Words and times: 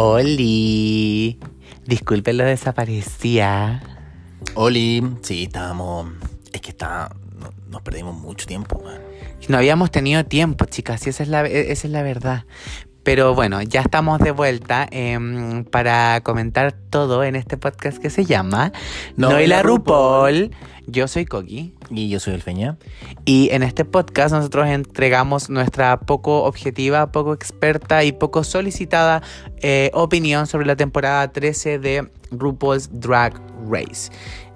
Oli. 0.00 1.40
Disculpen 1.84 2.36
lo 2.38 2.44
desaparecía. 2.44 3.82
Oli, 4.54 5.02
sí, 5.22 5.42
estábamos. 5.44 6.12
Es 6.52 6.60
que 6.60 6.70
está. 6.70 7.10
no- 7.40 7.52
nos 7.68 7.82
perdimos 7.82 8.14
mucho 8.16 8.46
tiempo, 8.46 8.80
man. 8.84 9.00
No 9.48 9.56
habíamos 9.58 9.90
tenido 9.90 10.24
tiempo, 10.24 10.66
chicas, 10.66 11.04
y 11.06 11.10
esa 11.10 11.24
es 11.24 11.28
la, 11.28 11.44
esa 11.46 11.86
es 11.88 11.92
la 11.92 12.02
verdad. 12.04 12.44
Pero 13.02 13.34
bueno, 13.34 13.60
ya 13.62 13.80
estamos 13.80 14.20
de 14.20 14.30
vuelta 14.30 14.86
em, 14.92 15.64
para 15.64 16.20
comentar 16.20 16.70
todo 16.90 17.24
en 17.24 17.34
este 17.34 17.56
podcast 17.56 17.98
que 17.98 18.10
se 18.10 18.24
llama 18.24 18.70
No 19.16 19.30
No, 19.30 19.40
y 19.40 19.48
la 19.48 19.62
RuPaul. 19.64 20.52
Yo 20.86 21.08
soy 21.08 21.24
Coqui. 21.24 21.74
Y 21.90 22.08
yo 22.08 22.20
soy 22.20 22.34
el 22.34 22.42
Feña. 22.42 22.76
Y 23.24 23.48
en 23.52 23.62
este 23.62 23.84
podcast 23.84 24.34
nosotros 24.34 24.66
entregamos 24.68 25.50
nuestra 25.50 26.00
poco 26.00 26.44
objetiva, 26.44 27.12
poco 27.12 27.32
experta 27.32 28.04
y 28.04 28.12
poco 28.12 28.44
solicitada 28.44 29.22
eh, 29.62 29.90
opinión 29.94 30.46
sobre 30.46 30.66
la 30.66 30.76
temporada 30.76 31.32
13 31.32 31.78
de 31.78 32.10
RuPaul's 32.30 32.90
Drag 32.92 33.40
Race. 33.70 34.10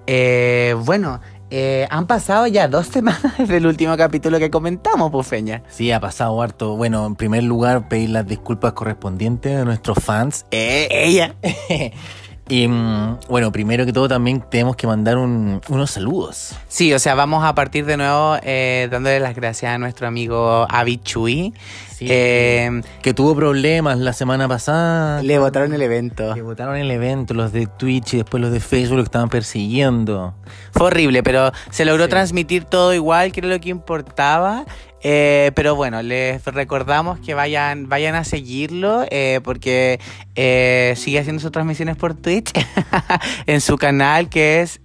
Eh, 0.05 0.75
bueno, 0.85 1.21
eh, 1.55 1.85
han 1.91 2.07
pasado 2.07 2.47
ya 2.47 2.67
dos 2.67 2.87
semanas 2.91 3.37
desde 3.37 3.57
el 3.57 3.67
último 3.67 3.95
capítulo 3.95 4.39
que 4.39 4.49
comentamos, 4.49 5.11
Pufeña. 5.11 5.61
Sí, 5.69 5.91
ha 5.91 5.99
pasado 5.99 6.41
harto. 6.41 6.75
Bueno, 6.75 7.05
en 7.05 7.15
primer 7.15 7.43
lugar, 7.43 7.87
pedir 7.87 8.09
las 8.09 8.25
disculpas 8.25 8.73
correspondientes 8.73 9.59
a 9.59 9.63
nuestros 9.63 9.99
fans. 10.03 10.45
Eh, 10.49 10.87
ella. 10.89 11.35
y 12.49 12.67
mm, 12.67 13.19
bueno, 13.29 13.51
primero 13.51 13.85
que 13.85 13.93
todo, 13.93 14.07
también 14.07 14.43
tenemos 14.49 14.75
que 14.75 14.85
mandar 14.87 15.17
un- 15.17 15.61
unos 15.69 15.91
saludos. 15.91 16.55
Sí, 16.67 16.93
o 16.93 16.99
sea, 16.99 17.15
vamos 17.15 17.43
a 17.45 17.55
partir 17.55 17.85
de 17.85 17.97
nuevo 17.97 18.37
eh, 18.43 18.87
dándole 18.91 19.19
las 19.19 19.35
gracias 19.35 19.73
a 19.73 19.77
nuestro 19.77 20.07
amigo 20.07 20.65
Avi 20.69 20.97
Chui. 20.97 21.53
Sí. 21.95 22.07
Eh, 22.09 22.81
que 23.01 23.13
tuvo 23.13 23.33
problemas 23.35 23.97
la 23.99 24.11
semana 24.13 24.47
pasada. 24.47 25.21
le 25.23 25.39
votaron 25.39 25.73
el 25.73 25.81
evento. 25.81 26.33
Que 26.33 26.41
votaron 26.41 26.75
el 26.75 26.91
evento, 26.91 27.33
los 27.33 27.53
de 27.53 27.65
Twitch 27.67 28.15
y 28.15 28.17
después 28.17 28.41
los 28.41 28.51
de 28.51 28.59
Facebook 28.59 28.97
lo 28.97 29.03
estaban 29.03 29.29
persiguiendo. 29.29 30.33
Fue 30.71 30.87
horrible, 30.87 31.23
pero 31.23 31.51
se 31.69 31.85
logró 31.85 32.05
Sí. 32.05 32.09
transmitir 32.09 32.65
todo 32.65 32.93
igual, 32.93 33.31
que 33.31 33.39
era 33.39 33.47
lo 33.49 33.59
que 33.61 33.69
importaba. 33.69 34.65
Eh, 35.05 35.51
pero 35.53 35.75
bueno, 35.75 36.01
les 36.01 36.45
recordamos 36.45 37.19
que 37.19 37.33
vayan, 37.33 37.89
vayan 37.89 38.15
a 38.15 38.23
seguirlo 38.23 39.03
eh, 39.11 39.41
porque 39.43 39.99
eh, 40.35 40.93
sigue 40.95 41.19
haciendo 41.19 41.41
sus 41.41 41.51
transmisiones 41.51 41.97
por 41.97 42.13
Twitch 42.13 42.53
en 43.45 43.59
su 43.59 43.77
canal 43.77 44.29
que 44.29 44.61
es 44.61 44.79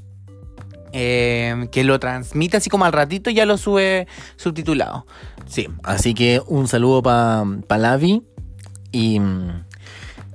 eh, 0.96 1.68
que 1.72 1.82
lo 1.82 1.98
transmite, 1.98 2.56
así 2.56 2.70
como 2.70 2.84
al 2.84 2.92
ratito 2.92 3.28
ya 3.28 3.44
lo 3.46 3.58
sube 3.58 4.06
subtitulado. 4.36 5.06
Sí, 5.46 5.68
así 5.82 6.14
que 6.14 6.40
un 6.46 6.68
saludo 6.68 7.02
para 7.02 7.44
pa 7.66 7.78
Lavi. 7.78 8.22
Y 8.92 9.18
mm, 9.18 9.64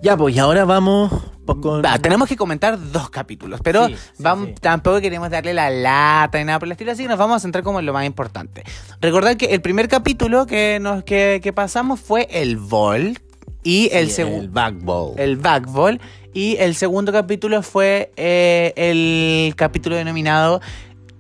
ya, 0.02 0.18
pues, 0.18 0.36
y 0.36 0.40
ahora 0.40 0.66
vamos 0.66 1.12
con. 1.46 1.82
Tenemos 2.02 2.28
que 2.28 2.36
comentar 2.36 2.78
dos 2.92 3.10
capítulos, 3.10 3.62
pero 3.64 3.88
Sí, 3.88 3.96
sí, 3.96 4.22
vamos, 4.24 4.50
sí. 4.50 4.56
tampoco 4.60 5.00
queremos 5.00 5.30
darle 5.30 5.54
la 5.54 5.70
lata 5.70 6.38
ni 6.38 6.44
nada 6.44 6.60
por 6.60 6.68
el 6.68 6.74
estilo, 6.74 6.92
así 6.92 7.04
que 7.04 7.10
nos 7.10 7.18
vamos 7.18 7.38
a 7.38 7.40
centrar 7.40 7.64
como 7.64 7.80
en 7.80 7.86
lo 7.86 7.94
más 7.94 8.06
importante. 8.06 8.64
Recordar 9.00 9.38
que 9.38 9.46
el 9.46 9.62
primer 9.62 9.88
capítulo 9.88 10.46
que, 10.46 10.80
nos, 10.82 11.06
que, 11.06 11.40
que 11.42 11.54
pasamos 11.54 12.02
fue 12.02 12.28
el 12.32 12.58
Vol 12.58 13.18
y 13.64 13.90
el 13.94 14.12
segundo. 14.12 14.44
El 14.44 14.50
backball. 14.50 15.14
El 15.18 15.38
Backball. 15.38 16.02
Y 16.34 16.58
el 16.60 16.76
segundo 16.76 17.12
capítulo 17.12 17.62
fue 17.64 18.12
eh, 18.16 18.74
el 18.76 19.56
capítulo 19.56 19.96
denominado 19.96 20.62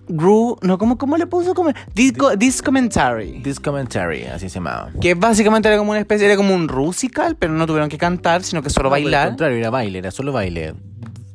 Gru. 0.07 0.57
No, 0.61 0.77
¿cómo, 0.77 0.97
cómo 0.97 1.17
le 1.17 1.27
puso? 1.27 1.53
Como, 1.53 1.71
Disco, 1.93 2.37
This 2.37 2.61
Commentary. 2.61 3.41
This 3.43 3.59
commentary, 3.59 4.23
así 4.25 4.49
se 4.49 4.55
llamaba. 4.55 4.91
Que 5.01 5.13
básicamente 5.15 5.67
era 5.67 5.77
como 5.77 5.91
una 5.91 5.99
especie, 5.99 6.25
era 6.25 6.35
como 6.35 6.53
un 6.53 6.67
rusical, 6.67 7.35
pero 7.37 7.53
no 7.53 7.65
tuvieron 7.67 7.89
que 7.89 7.97
cantar, 7.97 8.43
sino 8.43 8.61
que 8.61 8.69
solo 8.69 8.85
No, 8.89 8.91
bailar. 8.91 9.29
contrario, 9.29 9.57
era 9.57 9.69
baile, 9.69 9.99
era 9.99 10.11
solo 10.11 10.31
baile. 10.31 10.73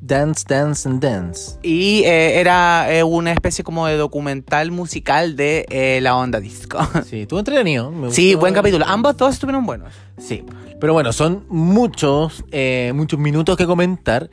Dance, 0.07 0.45
dance 0.47 0.87
and 0.87 1.01
dance. 1.03 1.59
Y 1.63 2.03
eh, 2.05 2.39
era 2.39 2.93
eh, 2.95 3.03
una 3.03 3.33
especie 3.33 3.65
como 3.65 3.87
de 3.87 3.97
documental 3.97 4.71
musical 4.71 5.35
de 5.35 5.65
eh, 5.71 6.01
la 6.03 6.15
onda 6.17 6.41
disco. 6.41 6.79
Sí, 7.09 7.23
estuvo 7.23 7.39
entretenido. 7.39 7.91
me 7.91 8.11
Sí, 8.11 8.33
gustó. 8.33 8.41
buen 8.41 8.53
capítulo. 8.55 8.85
Ambos 8.87 9.17
dos 9.17 9.33
estuvieron 9.33 9.65
buenos. 9.65 9.95
Sí, 10.19 10.45
pero 10.79 10.93
bueno, 10.93 11.13
son 11.15 11.47
muchos, 11.49 12.45
eh, 12.53 12.93
muchos 12.95 13.19
minutos 13.19 13.57
que 13.57 13.65
comentar 13.67 14.29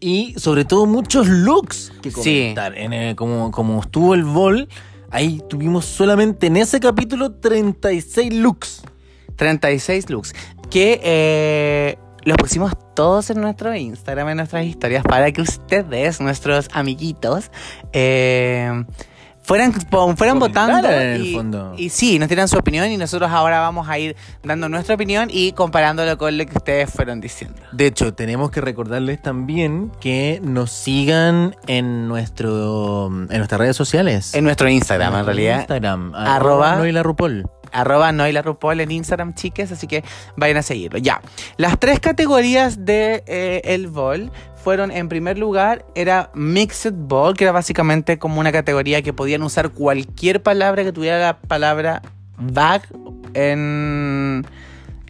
y 0.00 0.32
sobre 0.38 0.64
todo 0.64 0.86
muchos 0.86 1.28
looks 1.28 1.92
que 2.00 2.10
Sí. 2.10 2.16
comentar. 2.54 2.78
En, 2.78 2.92
eh, 2.94 3.14
como, 3.14 3.50
como 3.50 3.80
estuvo 3.82 4.14
el 4.14 4.24
vol, 4.24 4.68
ahí 5.10 5.42
tuvimos 5.50 5.84
solamente 5.84 6.46
en 6.46 6.56
ese 6.56 6.80
capítulo 6.80 7.32
36 7.32 8.32
looks. 8.32 8.82
36 9.36 10.08
looks. 10.08 10.34
Que 10.70 11.98
los 12.24 12.36
pusimos 12.36 12.72
todos 12.94 13.30
en 13.30 13.40
nuestro 13.40 13.74
Instagram, 13.74 14.28
en 14.30 14.36
nuestras 14.38 14.64
historias, 14.64 15.02
para 15.04 15.30
que 15.32 15.40
ustedes, 15.42 16.20
nuestros 16.20 16.68
amiguitos, 16.72 17.50
eh, 17.92 18.84
fueran, 19.42 19.72
fueran 20.16 20.38
votando. 20.38 20.86
En 20.88 21.00
el 21.14 21.26
y, 21.26 21.34
fondo. 21.34 21.74
y 21.76 21.88
sí, 21.88 22.18
nos 22.18 22.28
dieran 22.28 22.46
su 22.46 22.58
opinión 22.58 22.90
y 22.90 22.96
nosotros 22.96 23.30
ahora 23.30 23.60
vamos 23.60 23.88
a 23.88 23.98
ir 23.98 24.14
dando 24.44 24.68
nuestra 24.68 24.94
opinión 24.94 25.28
y 25.32 25.52
comparándolo 25.52 26.16
con 26.18 26.36
lo 26.36 26.44
que 26.46 26.56
ustedes 26.58 26.90
fueron 26.90 27.20
diciendo. 27.20 27.56
De 27.72 27.86
hecho, 27.86 28.12
tenemos 28.14 28.50
que 28.50 28.60
recordarles 28.60 29.20
también 29.22 29.90
que 30.00 30.40
nos 30.44 30.70
sigan 30.70 31.56
en 31.66 32.06
nuestro 32.06 33.06
en 33.08 33.38
nuestras 33.38 33.60
redes 33.60 33.76
sociales. 33.76 34.34
En 34.34 34.44
nuestro 34.44 34.68
Instagram, 34.68 35.16
en 35.16 35.24
realidad. 35.24 35.58
Instagram, 35.60 36.14
Arroba- 36.14 36.36
arroba 36.36 36.76
no 36.76 36.86
y 36.86 36.92
la 36.92 37.02
RuPaul. 37.02 37.46
Arroba 37.72 38.12
no 38.12 38.26
y 38.28 38.32
la 38.32 38.42
RuPaul 38.42 38.80
en 38.80 38.90
Instagram, 38.90 39.34
chiques, 39.34 39.72
así 39.72 39.86
que 39.86 40.04
vayan 40.36 40.58
a 40.58 40.62
seguirlo. 40.62 40.98
Ya, 40.98 41.20
las 41.56 41.78
tres 41.78 42.00
categorías 42.00 42.84
de 42.84 43.22
eh, 43.26 43.62
el 43.64 43.88
Ball 43.88 44.30
fueron, 44.62 44.90
en 44.90 45.08
primer 45.08 45.38
lugar, 45.38 45.86
era 45.94 46.30
Mixed 46.34 46.94
Ball, 46.94 47.36
que 47.36 47.44
era 47.44 47.52
básicamente 47.52 48.18
como 48.18 48.40
una 48.40 48.52
categoría 48.52 49.02
que 49.02 49.12
podían 49.12 49.42
usar 49.42 49.70
cualquier 49.70 50.42
palabra 50.42 50.84
que 50.84 50.92
tuviera 50.92 51.18
la 51.18 51.38
palabra 51.38 52.02
bag 52.36 52.82
en, 53.34 54.44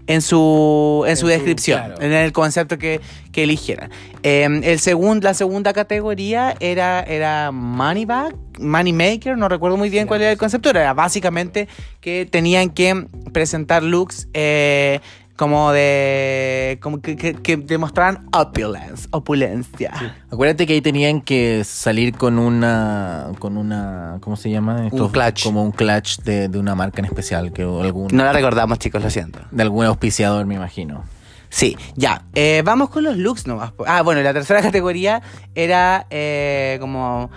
en 0.06 0.22
su, 0.22 1.04
en 1.06 1.16
su 1.16 1.26
descripción, 1.26 1.78
claro. 1.80 2.00
en 2.02 2.12
el 2.12 2.32
concepto 2.32 2.78
que, 2.78 3.00
que 3.32 3.44
eligieran. 3.44 3.90
Eh, 4.22 4.44
el 4.44 4.78
segun- 4.80 5.22
la 5.22 5.34
segunda 5.34 5.72
categoría 5.72 6.54
era, 6.60 7.00
era 7.00 7.50
Money 7.52 8.04
Bag, 8.04 8.34
Money 8.58 8.92
Maker, 8.92 9.38
no 9.38 9.48
recuerdo 9.48 9.76
muy 9.76 9.88
bien 9.88 10.06
cuál 10.06 10.22
era 10.22 10.32
el 10.32 10.38
concepto, 10.38 10.70
era 10.70 10.92
básicamente 10.94 11.68
que 12.00 12.26
tenían 12.30 12.70
que 12.70 13.06
presentar 13.32 13.82
looks 13.82 14.28
eh, 14.34 15.00
como 15.40 15.72
de. 15.72 16.78
como 16.82 17.00
que, 17.00 17.16
que, 17.16 17.32
que 17.32 17.56
demostraran 17.56 18.28
opulence, 18.36 19.08
opulencia. 19.10 20.14
Acuérdate 20.30 20.66
que 20.66 20.74
ahí 20.74 20.82
tenían 20.82 21.22
que 21.22 21.64
salir 21.64 22.14
con 22.14 22.38
una. 22.38 23.28
con 23.38 23.56
una. 23.56 24.18
¿Cómo 24.20 24.36
se 24.36 24.50
llama? 24.50 24.88
Un 24.92 25.08
clutch. 25.08 25.44
Como 25.44 25.62
un 25.64 25.72
clutch 25.72 26.18
de, 26.18 26.48
de 26.48 26.58
una 26.58 26.74
marca 26.74 26.98
en 27.00 27.06
especial, 27.06 27.54
que 27.54 27.62
algún, 27.62 28.08
No 28.12 28.22
la 28.22 28.34
recordamos, 28.34 28.78
chicos, 28.80 29.02
lo 29.02 29.08
siento. 29.08 29.38
de 29.50 29.62
algún 29.62 29.86
auspiciador, 29.86 30.44
me 30.44 30.56
imagino. 30.56 31.04
Sí, 31.48 31.74
ya. 31.96 32.26
eh, 32.34 32.60
vamos 32.62 32.90
con 32.90 33.04
los 33.04 33.16
looks 33.16 33.46
nomás. 33.46 33.72
Ah, 33.86 34.02
bueno, 34.02 34.20
la 34.20 34.34
tercera 34.34 34.60
categoría 34.60 35.22
era 35.54 36.06
eh, 36.10 36.76
como 36.82 37.30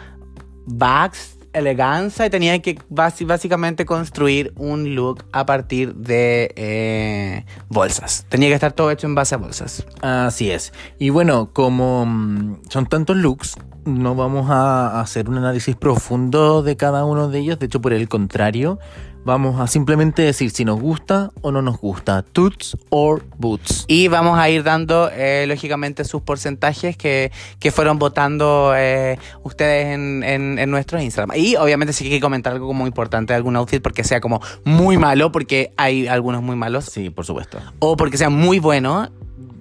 bags, 0.66 1.38
elegancia, 1.54 2.26
y 2.26 2.30
tenían 2.30 2.62
que 2.62 2.80
básicamente 2.90 3.86
construir 3.86 4.54
un 4.58 4.96
look 4.96 5.26
a 5.32 5.46
partir 5.46 5.96
de 5.96 6.54
eh, 6.56 7.46
bolsas. 7.70 8.26
Tenía 8.30 8.50
que 8.50 8.56
estar 8.56 8.74
todo 8.74 8.92
hecho 8.92 9.08
en 9.08 9.16
base 9.16 9.36
a 9.36 9.38
bolsas. 9.38 9.86
Así 10.02 10.52
es. 10.52 10.74
Y 11.00 11.10
bueno, 11.10 11.52
como 11.54 12.06
mm, 12.06 12.62
son 12.70 12.86
tantos 12.88 13.18
looks, 13.18 13.56
no 13.86 14.16
vamos 14.16 14.50
a 14.50 15.02
hacer 15.02 15.30
un 15.30 15.38
análisis 15.38 15.76
profundo 15.76 16.64
de 16.64 16.78
cada 16.78 17.06
uno 17.06 17.30
de 17.30 17.40
ellos. 17.40 17.60
De 17.60 17.66
hecho, 17.66 17.82
por 17.82 17.94
el 17.94 18.08
contrario, 18.08 18.80
Vamos 19.26 19.62
a 19.62 19.68
simplemente 19.68 20.22
decir 20.22 20.52
si 20.52 20.66
nos 20.66 20.82
gusta 20.82 21.32
o 21.42 21.52
no 21.54 21.62
nos 21.62 21.80
gusta. 21.80 22.24
Toots 22.24 22.76
or 22.90 23.24
boots. 23.38 23.86
Y 23.88 24.10
vamos 24.10 24.38
a 24.38 24.50
ir 24.50 24.64
dando, 24.64 25.10
eh, 25.14 25.46
lógicamente, 25.48 26.04
sus 26.04 26.22
porcentajes 26.22 26.98
que, 26.98 27.32
que 27.60 27.72
fueron 27.72 28.00
votando 28.00 28.74
eh, 28.76 29.18
ustedes 29.44 29.94
en, 29.96 30.24
en, 30.24 30.60
en 30.60 30.70
nuestro 30.70 31.02
Instagram. 31.02 31.38
Y 31.38 31.56
obviamente 31.56 31.94
sí 31.94 32.04
que 32.04 32.10
hay 32.12 32.18
que 32.18 32.22
comentar 32.22 32.52
algo 32.52 32.68
como 32.68 32.86
importante 32.86 33.32
de 33.32 33.38
algún 33.38 33.56
outfit 33.56 33.82
porque 33.82 34.04
sea 34.04 34.20
como 34.20 34.42
muy 34.66 34.98
malo, 34.98 35.32
porque 35.32 35.72
hay 35.78 36.08
algunos 36.08 36.42
muy 36.42 36.58
malos, 36.58 36.86
Sí, 36.86 37.10
por 37.10 37.26
supuesto. 37.26 37.60
o 37.80 37.96
porque 37.96 38.18
sea 38.18 38.30
muy 38.30 38.60
bueno, 38.60 39.10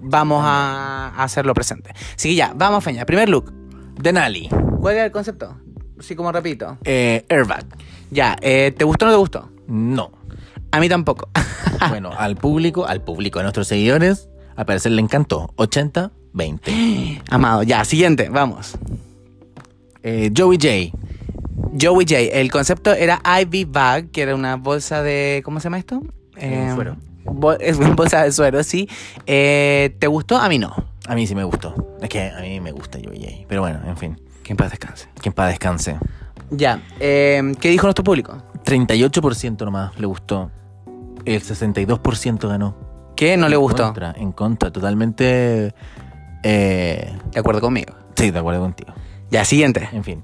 vamos 0.01 0.43
a, 0.45 1.13
a 1.15 1.23
hacerlo 1.23 1.53
presente. 1.53 1.91
Así 2.15 2.29
que 2.29 2.35
ya, 2.35 2.51
vamos, 2.53 2.83
Feña. 2.83 3.05
Primer 3.05 3.29
look. 3.29 3.53
Denali. 3.97 4.49
¿Cuál 4.81 4.95
era 4.95 5.05
el 5.05 5.11
concepto? 5.11 5.55
Así 5.97 6.15
como 6.15 6.33
repito. 6.33 6.77
Eh, 6.83 7.23
airbag. 7.29 7.65
Ya, 8.11 8.35
eh, 8.41 8.73
¿te 8.77 8.83
gustó 8.83 9.05
o 9.05 9.07
no 9.07 9.13
te 9.13 9.17
gustó? 9.19 9.49
No. 9.67 10.11
A 10.71 10.79
mí 10.79 10.89
tampoco. 10.89 11.29
Bueno, 11.89 12.11
al 12.17 12.37
público, 12.37 12.85
al 12.85 13.01
público 13.01 13.39
de 13.39 13.43
nuestros 13.43 13.67
seguidores, 13.67 14.29
al 14.55 14.65
parecer 14.65 14.93
le 14.93 15.01
encantó. 15.01 15.51
80, 15.57 16.11
20. 16.31 17.21
Amado, 17.29 17.63
ya, 17.63 17.83
siguiente, 17.83 18.29
vamos. 18.29 18.77
Eh, 20.01 20.31
Joey 20.35 20.57
J. 20.61 20.97
Joey 21.79 22.05
J, 22.07 22.19
el 22.39 22.51
concepto 22.51 22.93
era 22.93 23.21
Ivy 23.41 23.65
Bag, 23.65 24.11
que 24.11 24.21
era 24.21 24.35
una 24.35 24.55
bolsa 24.55 25.03
de. 25.03 25.41
¿Cómo 25.43 25.59
se 25.59 25.65
llama 25.65 25.79
esto? 25.79 26.01
Eh, 26.37 26.71
suero. 26.73 26.95
Es 27.59 27.77
una 27.77 27.89
bolsa 27.89 28.23
de 28.23 28.31
suero, 28.31 28.63
sí. 28.63 28.87
Eh, 29.25 29.95
¿Te 29.99 30.07
gustó? 30.07 30.37
A 30.37 30.47
mí 30.49 30.59
no. 30.59 30.73
A 31.07 31.15
mí 31.15 31.27
sí 31.27 31.35
me 31.35 31.43
gustó. 31.43 31.97
Es 32.01 32.09
que 32.09 32.29
a 32.29 32.41
mí 32.41 32.59
me 32.59 32.71
gusta 32.71 32.99
Joey 33.03 33.19
J. 33.21 33.45
Pero 33.47 33.61
bueno, 33.61 33.81
en 33.85 33.97
fin. 33.97 34.21
Que 34.43 34.53
en 34.53 34.57
paz 34.57 34.71
descanse. 34.71 35.07
Que 35.21 35.29
en 35.29 35.33
paz 35.33 35.49
descanse. 35.49 35.97
Ya, 36.55 36.81
eh, 36.99 37.41
¿qué 37.59 37.69
dijo 37.69 37.87
nuestro 37.87 38.03
público? 38.03 38.37
38% 38.63 39.65
nomás 39.65 39.97
le 39.99 40.05
gustó. 40.05 40.51
El 41.25 41.41
62% 41.41 42.47
ganó. 42.47 42.75
¿Qué 43.15 43.37
no 43.37 43.47
le 43.49 43.55
En 43.55 43.61
gustó? 43.61 43.83
Contra, 43.85 44.13
en 44.17 44.31
contra, 44.31 44.71
totalmente. 44.71 45.73
Eh, 46.43 47.15
De 47.31 47.39
acuerdo 47.39 47.61
conmigo. 47.61 47.93
sí, 48.15 48.31
de 48.31 48.39
acuerdo 48.39 48.61
contigo. 48.61 48.93
Ya, 49.31 49.45
siguiente. 49.45 49.89
En 49.93 50.03
fin. 50.03 50.21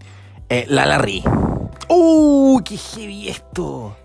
Eh, 0.49 0.65
la 0.69 0.85
Larry. 0.85 1.23
¡Uh! 1.89 2.61
¡Qué 2.63 2.77
heavy 2.77 3.29
esto! 3.29 3.95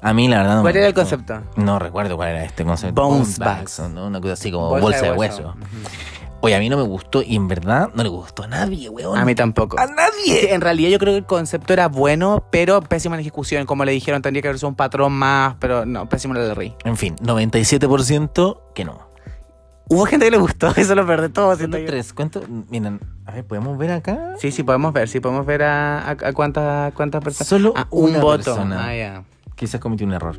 A 0.00 0.12
mí, 0.12 0.28
la 0.28 0.38
verdad, 0.38 0.56
no 0.56 0.62
¿Cuál 0.62 0.74
me 0.74 0.78
era 0.80 0.88
el 0.88 0.94
concepto? 0.94 1.42
No 1.56 1.78
recuerdo 1.78 2.16
cuál 2.16 2.30
era 2.30 2.44
este 2.44 2.64
concepto. 2.64 3.00
Bones 3.02 3.38
bags, 3.38 3.78
bags. 3.78 3.92
¿no? 3.92 4.06
Una 4.06 4.20
cosa 4.20 4.34
así 4.34 4.50
como 4.50 4.68
bolsa, 4.70 5.02
de 5.02 5.12
hueso. 5.12 5.54
Oye, 6.40 6.54
a 6.54 6.60
mí 6.60 6.68
no 6.68 6.76
me 6.76 6.84
gustó 6.84 7.20
y 7.22 7.34
en 7.34 7.48
verdad 7.48 7.90
no 7.94 8.02
le 8.04 8.08
gustó 8.08 8.44
a 8.44 8.46
nadie, 8.46 8.88
weón. 8.88 9.18
A 9.18 9.24
mí 9.24 9.34
tampoco. 9.34 9.76
¡A 9.78 9.86
nadie! 9.86 10.54
En 10.54 10.60
realidad 10.60 10.88
yo 10.90 10.98
creo 11.00 11.12
que 11.14 11.18
el 11.18 11.26
concepto 11.26 11.72
era 11.72 11.88
bueno, 11.88 12.44
pero 12.52 12.80
pésimo 12.80 13.14
en 13.16 13.20
ejecución. 13.20 13.66
Como 13.66 13.84
le 13.84 13.90
dijeron, 13.92 14.22
tendría 14.22 14.42
que 14.42 14.48
haber 14.48 14.58
sido 14.58 14.68
un 14.68 14.76
patrón 14.76 15.12
más, 15.14 15.56
pero 15.58 15.84
no, 15.84 16.08
pésimo 16.08 16.36
en 16.36 16.42
el 16.42 16.54
rey. 16.54 16.74
En 16.84 16.96
fin, 16.96 17.16
97% 17.16 18.60
que 18.74 18.84
no. 18.84 19.08
Hubo 19.90 20.04
gente 20.04 20.26
que 20.26 20.30
le 20.30 20.36
gustó, 20.36 20.68
eso 20.76 20.94
lo 20.94 21.06
perdí 21.06 21.30
todo. 21.30 21.56
siento 21.56 21.76
¿Cuántos 21.76 21.80
yo. 21.80 21.86
tres? 21.86 22.12
¿Cuántos? 22.12 22.44
Miren, 22.70 23.00
a 23.26 23.32
ver, 23.32 23.44
¿podemos 23.44 23.76
ver 23.78 23.90
acá? 23.92 24.34
Sí, 24.38 24.52
sí, 24.52 24.62
podemos 24.62 24.92
ver, 24.92 25.08
sí, 25.08 25.18
podemos 25.20 25.44
ver 25.46 25.62
a, 25.62 26.08
a, 26.08 26.10
a 26.10 26.32
cuántas, 26.34 26.92
cuántas 26.92 27.24
personas. 27.24 27.48
Solo 27.48 27.72
Ah, 27.74 27.86
un 27.90 28.10
una 28.10 28.20
voto. 28.20 28.44
persona. 28.44 28.86
Ah, 28.86 28.94
ya. 28.94 29.24
Quizás 29.56 29.80
cometí 29.80 30.04
un 30.04 30.12
error. 30.12 30.38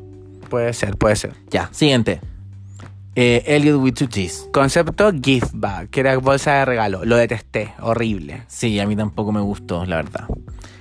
Puede 0.50 0.72
ser, 0.74 0.98
puede 0.98 1.16
ser. 1.16 1.34
Ya, 1.50 1.68
siguiente. 1.72 2.22
Eh, 3.22 3.44
Elliot 3.54 3.82
with 3.82 3.96
two 3.96 4.08
T's. 4.08 4.48
Concepto 4.54 5.12
gift 5.12 5.52
bag, 5.54 5.90
que 5.90 6.00
era 6.00 6.18
bolsa 6.20 6.54
de 6.54 6.64
regalo. 6.64 7.04
Lo 7.04 7.18
detesté, 7.18 7.74
horrible. 7.82 8.44
Sí, 8.48 8.80
a 8.80 8.88
mí 8.88 8.96
tampoco 8.96 9.34
me 9.34 9.42
gustó, 9.42 9.86
la 9.86 9.98
verdad. 9.98 10.26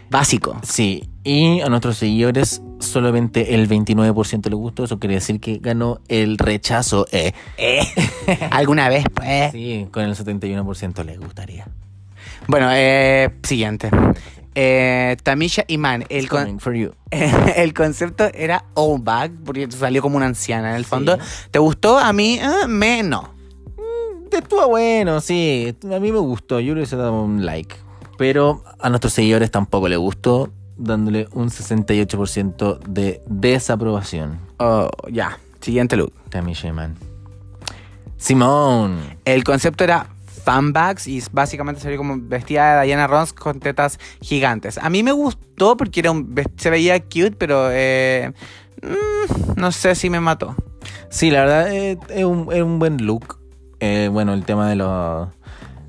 Básico. 0.08 0.56
Sí, 0.62 1.08
y 1.24 1.60
a 1.62 1.68
nuestros 1.68 1.96
seguidores 1.98 2.62
solamente 2.78 3.56
el 3.56 3.68
29% 3.68 4.50
le 4.50 4.54
gustó. 4.54 4.84
Eso 4.84 5.00
quiere 5.00 5.16
decir 5.16 5.40
que 5.40 5.58
ganó 5.58 5.98
el 6.06 6.38
rechazo. 6.38 7.08
Eh. 7.10 7.32
Eh. 7.56 7.80
¿Alguna 8.52 8.88
vez, 8.88 9.04
pues? 9.12 9.50
Sí, 9.50 9.88
con 9.90 10.04
el 10.04 10.14
71% 10.14 11.04
les 11.04 11.18
gustaría. 11.18 11.66
Bueno, 12.46 12.68
eh, 12.72 13.30
siguiente. 13.42 13.90
Eh, 14.60 15.16
Tamisha 15.22 15.64
Iman, 15.68 16.04
el, 16.08 16.28
con- 16.28 16.40
coming 16.42 16.58
for 16.58 16.74
you. 16.74 16.90
el 17.12 17.72
concepto 17.74 18.24
era 18.34 18.64
old 18.74 19.04
bag, 19.04 19.30
porque 19.44 19.70
salió 19.70 20.02
como 20.02 20.16
una 20.16 20.26
anciana 20.26 20.70
en 20.70 20.74
el 20.76 20.84
fondo. 20.84 21.16
¿Te 21.52 21.60
gustó? 21.60 21.96
A 21.96 22.12
mí, 22.12 22.40
eh, 22.42 22.66
me 22.66 23.04
no. 23.04 23.32
Estuvo 24.32 24.66
bueno, 24.66 25.20
sí. 25.20 25.76
A 25.84 26.00
mí 26.00 26.10
me 26.10 26.18
gustó. 26.18 26.58
Yo 26.58 26.74
le 26.74 26.80
hubiese 26.80 26.96
dado 26.96 27.22
un 27.22 27.46
like. 27.46 27.76
Pero 28.16 28.64
a 28.80 28.88
nuestros 28.88 29.12
seguidores 29.12 29.52
tampoco 29.52 29.86
les 29.88 29.98
gustó, 29.98 30.50
dándole 30.76 31.28
un 31.34 31.50
68% 31.50 32.80
de 32.80 33.22
desaprobación. 33.26 34.40
Oh, 34.58 34.90
ya. 35.08 35.38
Siguiente 35.60 35.96
look. 35.96 36.12
Tammy 36.30 36.54
Sheman. 36.54 36.96
Simón. 38.16 38.98
El 39.24 39.44
concepto 39.44 39.84
era 39.84 40.08
fan 40.48 40.72
bags 40.72 41.06
y 41.06 41.22
básicamente 41.30 41.82
salió 41.82 41.98
como 41.98 42.16
vestida 42.18 42.80
de 42.80 42.86
Diana 42.86 43.06
Ross 43.06 43.34
con 43.34 43.60
tetas 43.60 44.00
gigantes. 44.22 44.78
A 44.78 44.88
mí 44.88 45.02
me 45.02 45.12
gustó 45.12 45.76
porque 45.76 46.00
era 46.00 46.10
un, 46.10 46.34
se 46.56 46.70
veía 46.70 46.98
cute, 47.02 47.32
pero 47.32 47.68
eh, 47.70 48.32
mm, 48.80 49.60
no 49.60 49.72
sé 49.72 49.94
si 49.94 50.08
me 50.08 50.20
mató. 50.20 50.56
Sí, 51.10 51.30
la 51.30 51.40
verdad 51.40 51.74
eh, 51.74 51.98
es 52.08 52.24
un, 52.24 52.48
es 52.50 52.62
un 52.62 52.78
buen 52.78 52.96
look. 53.04 53.38
Eh, 53.80 54.08
bueno, 54.10 54.32
el 54.32 54.46
tema 54.46 54.70
de 54.70 54.76
los 54.76 55.28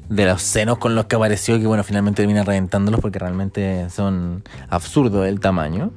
de 0.09 0.25
los 0.25 0.41
senos 0.41 0.77
con 0.77 0.93
los 0.93 1.05
que 1.05 1.15
apareció, 1.15 1.57
que 1.57 1.65
bueno, 1.65 1.85
finalmente 1.85 2.17
termina 2.17 2.43
reventándolos 2.43 2.99
porque 2.99 3.17
realmente 3.17 3.89
son 3.89 4.43
absurdos 4.67 5.25
el 5.25 5.39
tamaño. 5.39 5.93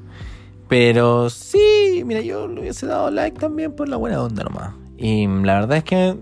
Pero 0.68 1.30
sí, 1.30 2.04
mira, 2.06 2.20
yo 2.20 2.46
le 2.46 2.60
hubiese 2.60 2.86
dado 2.86 3.10
like 3.10 3.40
también 3.40 3.74
por 3.74 3.88
la 3.88 3.96
buena 3.96 4.22
onda 4.22 4.44
nomás. 4.44 4.74
Y 4.96 5.26
la 5.26 5.54
verdad 5.54 5.78
es 5.78 5.84
que 5.84 6.16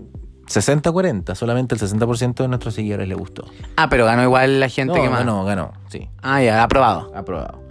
60-40, 0.55 1.35
solamente 1.35 1.75
el 1.75 1.81
60% 1.81 2.35
de 2.35 2.47
nuestros 2.47 2.73
seguidores 2.75 3.07
le 3.07 3.15
gustó. 3.15 3.45
Ah, 3.77 3.89
pero 3.89 4.05
ganó 4.05 4.23
igual 4.23 4.59
la 4.59 4.69
gente 4.69 4.93
No, 4.95 5.01
que 5.03 5.09
más. 5.09 5.19
ganó, 5.19 5.43
ganó, 5.45 5.71
sí, 5.89 6.09
Ah, 6.21 6.41
ya, 6.41 6.63
aprobado. 6.63 7.11
aprobado. 7.15 7.61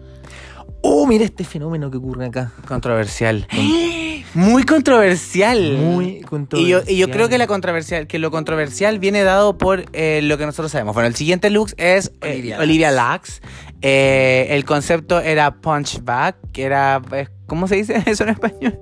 Oh, 0.83 1.07
mira 1.07 1.25
este 1.27 1.45
fenómeno 1.45 1.91
que 1.91 1.99
ocurre 1.99 2.27
acá. 2.27 2.53
Controversial. 2.67 3.47
Muy 4.35 4.63
controversial. 4.63 5.73
Muy 5.77 6.07
Y 6.07 6.21
yo, 6.21 6.27
controversial. 6.29 6.85
y 6.89 6.97
yo 6.97 7.11
creo 7.11 7.29
que 7.29 7.37
la 7.37 7.47
controversial, 7.47 8.07
que 8.07 8.19
lo 8.19 8.31
controversial 8.31 8.99
viene 8.99 9.23
dado 9.25 9.59
por 9.59 9.85
eh, 9.93 10.21
lo 10.23 10.39
que 10.39 10.47
nosotros 10.47 10.71
sabemos. 10.73 10.95
Bueno, 10.95 11.09
el 11.09 11.17
siguiente 11.17 11.51
look 11.51 11.73
es 11.77 12.13
eh, 12.23 12.31
Olivia 12.33 12.59
Olivia, 12.61 12.93
Lux. 12.93 13.43
Eh, 13.83 14.47
el 14.51 14.65
concepto 14.65 15.21
era 15.21 15.51
punchback, 15.57 16.37
que 16.53 16.63
era 16.65 17.03
¿cómo 17.51 17.67
se 17.67 17.75
dice 17.75 18.01
eso 18.07 18.23
en 18.23 18.31
español? 18.31 18.79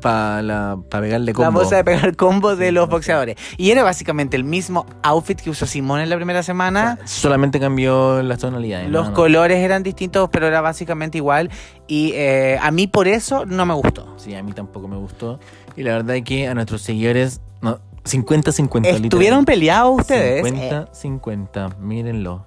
Para 0.00 0.76
pegarle 0.88 1.32
La 1.32 1.34
combo. 1.34 1.60
bolsa 1.60 1.76
de 1.76 1.84
pegar 1.84 2.14
combos 2.14 2.56
de 2.56 2.70
los 2.70 2.88
boxeadores. 2.88 3.34
Y 3.56 3.72
era 3.72 3.82
básicamente 3.82 4.36
el 4.36 4.44
mismo 4.44 4.86
outfit 5.02 5.40
que 5.40 5.50
usó 5.50 5.66
Simón 5.66 6.00
en 6.00 6.08
la 6.08 6.14
primera 6.14 6.44
semana. 6.44 6.96
Solamente 7.04 7.58
cambió 7.58 8.22
las 8.22 8.38
tonalidades. 8.38 8.88
Los 8.88 9.06
no, 9.06 9.10
no. 9.10 9.16
colores 9.16 9.58
eran 9.58 9.82
distintos, 9.82 10.28
pero 10.30 10.46
era 10.46 10.60
básicamente 10.60 11.18
igual. 11.18 11.50
Y 11.88 12.12
eh, 12.14 12.56
a 12.62 12.70
mí 12.70 12.86
por 12.86 13.08
eso 13.08 13.46
no 13.46 13.66
me 13.66 13.74
gustó. 13.74 14.14
Sí, 14.16 14.32
a 14.36 14.42
mí 14.44 14.52
tampoco 14.52 14.86
me 14.86 14.96
gustó. 14.96 15.40
Y 15.76 15.82
la 15.82 15.94
verdad 15.94 16.14
es 16.14 16.22
que 16.22 16.46
a 16.46 16.54
nuestros 16.54 16.82
seguidores, 16.82 17.40
no, 17.62 17.80
50-50. 18.04 18.86
¿Estuvieron 18.86 19.44
peleados 19.44 20.02
ustedes? 20.02 20.44
50-50, 20.44 21.78
mírenlo. 21.78 22.46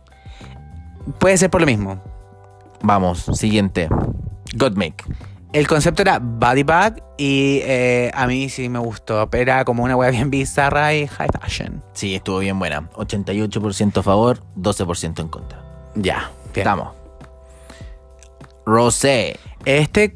Puede 1.20 1.38
ser 1.38 1.50
por 1.50 1.60
lo 1.60 1.68
mismo. 1.68 2.02
Vamos, 2.82 3.26
siguiente. 3.34 3.90
Godmake. 4.56 5.04
El 5.54 5.68
concepto 5.68 6.02
era 6.02 6.20
body 6.20 6.64
bag 6.64 7.04
y 7.18 7.62
eh, 7.64 8.12
a 8.14 8.28
mí 8.28 8.50
sí 8.50 8.68
me 8.70 8.80
gustó. 8.80 9.30
Era 9.32 9.64
como 9.64 9.84
una 9.84 9.96
wea 9.96 10.10
bien 10.12 10.30
bizarra 10.30 10.94
y 10.94 11.08
high 11.08 11.30
fashion. 11.40 11.82
Sí, 11.94 12.16
estuvo 12.16 12.40
bien 12.40 12.60
buena. 12.60 12.90
88% 12.94 13.98
a 13.98 14.04
favor, 14.04 14.42
12% 14.58 15.22
en 15.22 15.28
contra. 15.30 15.62
Ya, 15.96 16.30
bien. 16.54 16.68
Estamos. 16.68 16.90
Rosé. 18.66 19.40
Este, 19.68 20.16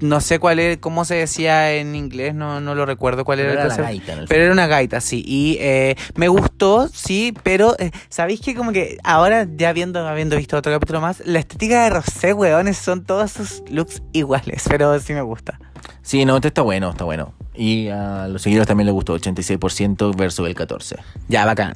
no 0.00 0.20
sé 0.20 0.38
cuál 0.38 0.60
es, 0.60 0.78
cómo 0.78 1.04
se 1.04 1.16
decía 1.16 1.72
en 1.74 1.96
inglés, 1.96 2.36
no, 2.36 2.60
no 2.60 2.76
lo 2.76 2.86
recuerdo 2.86 3.24
cuál 3.24 3.40
era, 3.40 3.50
Era 3.52 3.62
el 3.62 3.68
concepto. 3.68 3.88
gaita, 3.88 4.12
el 4.12 4.28
Pero 4.28 4.44
era 4.44 4.52
una 4.52 4.68
gaita, 4.68 5.00
sí. 5.00 5.24
Y 5.26 5.56
eh, 5.60 5.96
me 6.14 6.28
gustó, 6.28 6.86
sí, 6.88 7.34
pero 7.42 7.74
eh, 7.80 7.90
¿sabéis 8.08 8.40
que 8.40 8.54
como 8.54 8.70
que 8.70 8.98
ahora, 9.02 9.48
ya 9.56 9.72
viendo, 9.72 10.06
habiendo 10.06 10.36
visto 10.36 10.56
otro 10.56 10.70
capítulo 10.70 11.00
más, 11.00 11.20
la 11.26 11.40
estética 11.40 11.82
de 11.82 11.90
Rosé, 11.90 12.32
weones, 12.32 12.78
son 12.78 13.04
todos 13.04 13.32
sus 13.32 13.64
looks 13.68 14.02
iguales, 14.12 14.62
pero 14.68 14.96
sí 15.00 15.12
me 15.14 15.22
gusta. 15.22 15.58
Sí, 16.02 16.24
no, 16.24 16.36
este 16.36 16.46
está 16.48 16.62
bueno, 16.62 16.90
está 16.90 17.02
bueno. 17.02 17.34
Y 17.54 17.88
a 17.88 18.28
los 18.28 18.40
seguidores 18.42 18.68
también 18.68 18.86
les 18.86 18.94
gustó, 18.94 19.18
86% 19.18 20.16
versus 20.16 20.46
el 20.46 20.54
14%. 20.54 20.96
Ya, 21.28 21.44
bacán. 21.44 21.74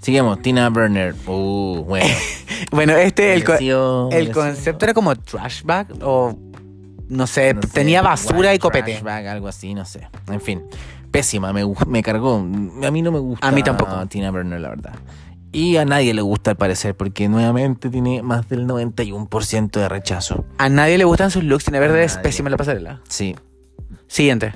Seguimos, 0.00 0.40
Tina 0.42 0.68
Burner. 0.68 1.14
Uh, 1.26 1.84
bueno. 1.86 2.06
Bueno, 2.72 2.92
este, 2.92 3.32
el, 3.34 3.40
el 3.40 3.46
mereció- 3.48 4.32
concepto 4.32 4.84
era 4.84 4.92
como 4.94 5.16
trash 5.16 5.62
bag 5.64 5.88
o 6.02 6.36
no 7.10 7.26
sé, 7.26 7.52
No 7.54 7.62
sé, 7.62 7.68
tenía 7.68 8.00
basura 8.00 8.54
y 8.54 8.58
copete. 8.58 9.00
bag, 9.02 9.26
algo 9.26 9.48
así, 9.48 9.74
no 9.74 9.84
sé. 9.84 10.08
En 10.28 10.40
fin, 10.40 10.62
pésima, 11.10 11.52
me, 11.52 11.62
me 11.86 12.02
cargó. 12.02 12.36
A 12.36 12.90
mí 12.90 13.02
no 13.02 13.12
me 13.12 13.18
gusta 13.18 13.46
A 13.46 13.52
mí 13.52 13.62
tampoco. 13.62 14.06
Tina 14.06 14.30
Burner, 14.30 14.60
la 14.60 14.70
verdad. 14.70 14.94
Y 15.52 15.76
a 15.76 15.84
nadie 15.84 16.14
le 16.14 16.22
gusta 16.22 16.52
al 16.52 16.56
parecer, 16.56 16.96
porque 16.96 17.28
nuevamente 17.28 17.90
tiene 17.90 18.22
más 18.22 18.48
del 18.48 18.66
91% 18.68 19.70
de 19.70 19.88
rechazo. 19.88 20.44
A 20.58 20.68
nadie 20.68 20.96
le 20.96 21.04
gustan 21.04 21.30
sus 21.32 21.42
looks, 21.42 21.64
tiene 21.64 21.80
verde 21.80 22.00
A 22.00 22.04
es 22.04 22.16
pésima 22.18 22.48
la 22.50 22.56
pasarela. 22.56 23.00
Sí. 23.08 23.34
Siguiente. 24.06 24.52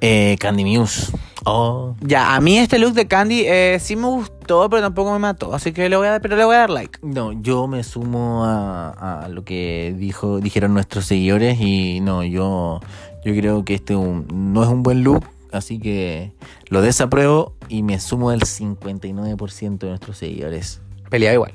Eh, 0.00 0.36
Candy 0.40 0.64
Muse. 0.64 1.12
Oh. 1.50 1.96
Ya, 2.00 2.34
a 2.36 2.40
mí 2.40 2.58
este 2.58 2.78
look 2.78 2.92
de 2.92 3.06
Candy 3.06 3.44
eh, 3.46 3.78
sí 3.80 3.96
me 3.96 4.06
gustó, 4.06 4.68
pero 4.68 4.82
tampoco 4.82 5.12
me 5.12 5.18
mató. 5.18 5.54
Así 5.54 5.72
que 5.72 5.88
le 5.88 5.96
voy 5.96 6.06
a 6.06 6.10
dar, 6.12 6.20
pero 6.20 6.36
le 6.36 6.44
voy 6.44 6.54
a 6.54 6.58
dar 6.58 6.70
like. 6.70 6.98
No, 7.02 7.32
yo 7.32 7.66
me 7.66 7.82
sumo 7.84 8.44
a, 8.44 9.22
a 9.24 9.28
lo 9.28 9.44
que 9.44 9.94
dijo, 9.96 10.40
dijeron 10.40 10.74
nuestros 10.74 11.06
seguidores 11.06 11.58
y 11.60 12.00
no, 12.00 12.22
yo, 12.22 12.80
yo 13.24 13.34
creo 13.34 13.64
que 13.64 13.74
este 13.74 13.96
un- 13.96 14.26
no 14.52 14.62
es 14.62 14.68
un 14.68 14.82
buen 14.82 15.02
look, 15.04 15.24
así 15.52 15.78
que 15.78 16.32
lo 16.68 16.82
desapruebo 16.82 17.54
y 17.68 17.82
me 17.82 17.98
sumo 17.98 18.30
al 18.30 18.40
59% 18.40 19.78
de 19.78 19.88
nuestros 19.88 20.18
seguidores. 20.18 20.80
Peleado 21.08 21.34
igual. 21.34 21.52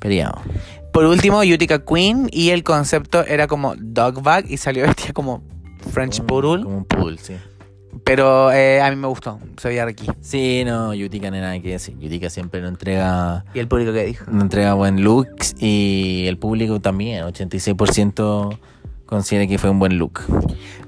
Peleado. 0.00 0.40
Por 0.92 1.04
último, 1.04 1.38
Utica 1.40 1.84
Queen 1.84 2.28
y 2.32 2.50
el 2.50 2.64
concepto 2.64 3.24
era 3.24 3.46
como 3.46 3.74
dog 3.76 4.22
bag 4.22 4.46
y 4.50 4.56
salió 4.56 4.84
vestida 4.86 5.12
como 5.12 5.42
French 5.92 6.20
Poodle. 6.22 6.64
Como 6.64 6.78
un 6.78 6.84
poodle, 6.84 7.18
sí. 7.18 7.34
Pero 8.04 8.52
eh, 8.52 8.80
a 8.80 8.90
mí 8.90 8.96
me 8.96 9.06
gustó, 9.08 9.38
se 9.56 9.68
veía 9.68 9.84
aquí. 9.84 10.06
Sí, 10.20 10.62
no, 10.64 10.94
Yutika 10.94 11.30
no 11.30 11.36
hay 11.36 11.42
nada 11.42 11.60
que 11.60 11.70
decir. 11.72 11.96
Yutika 11.98 12.30
siempre 12.30 12.60
no 12.60 12.68
entrega, 12.68 13.44
¿Y 13.54 13.58
el 13.58 13.68
público 13.68 13.92
qué 13.92 14.04
dijo? 14.04 14.24
no 14.30 14.42
entrega 14.42 14.74
buen 14.74 15.02
looks 15.02 15.54
y 15.58 16.26
el 16.26 16.38
público 16.38 16.80
también, 16.80 17.24
86% 17.24 18.58
considera 19.06 19.46
que 19.46 19.58
fue 19.58 19.70
un 19.70 19.78
buen 19.78 19.98
look. 19.98 20.20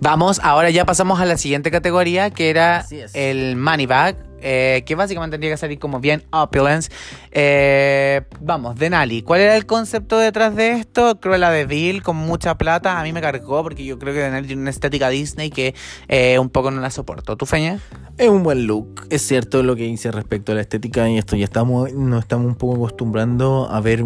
Vamos, 0.01 0.41
ahora 0.43 0.71
ya 0.71 0.85
pasamos 0.85 1.21
a 1.21 1.25
la 1.25 1.37
siguiente 1.37 1.71
categoría, 1.71 2.31
que 2.31 2.51
era 2.51 2.85
el 3.15 3.57
money 3.57 3.87
bag, 3.87 4.17
eh, 4.41 4.83
que 4.87 4.95
básicamente 4.95 5.35
tendría 5.35 5.53
que 5.53 5.57
salir 5.57 5.79
como 5.79 6.01
bien 6.01 6.23
opulence. 6.31 6.91
Eh, 7.33 8.23
vamos, 8.41 8.77
Denali, 8.77 9.23
¿cuál 9.23 9.41
era 9.41 9.57
el 9.57 9.67
concepto 9.67 10.19
detrás 10.19 10.55
de 10.57 10.73
esto? 10.73 11.21
Cruella 11.21 11.51
de 11.51 11.65
Vil 11.67 12.03
con 12.03 12.17
mucha 12.17 12.57
plata, 12.59 12.99
a 12.99 13.03
mí 13.03 13.13
me 13.13 13.21
cargó 13.21 13.63
porque 13.63 13.85
yo 13.85 13.99
creo 13.99 14.15
que 14.15 14.21
Denali 14.21 14.47
tiene 14.47 14.63
una 14.63 14.71
estética 14.71 15.09
Disney 15.09 15.51
que 15.51 15.75
eh, 16.09 16.39
un 16.39 16.49
poco 16.51 16.71
no 16.71 16.81
la 16.81 16.91
soporto. 16.91 17.37
¿Tú, 17.37 17.47
Feña? 17.47 17.79
Es 18.17 18.29
un 18.29 18.43
buen 18.43 18.67
look. 18.67 19.07
Es 19.11 19.23
cierto 19.27 19.63
lo 19.63 19.77
que 19.77 19.85
dice 19.85 20.11
respecto 20.11 20.53
a 20.53 20.55
la 20.57 20.61
estética 20.63 21.09
y 21.09 21.19
esto 21.19 21.37
ya 21.37 21.45
estamos, 21.45 21.93
nos 21.93 22.21
estamos 22.21 22.47
un 22.47 22.57
poco 22.57 22.77
acostumbrando 22.77 23.69
a 23.71 23.81
ver 23.81 24.05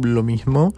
lo 0.00 0.22
mismo. 0.22 0.74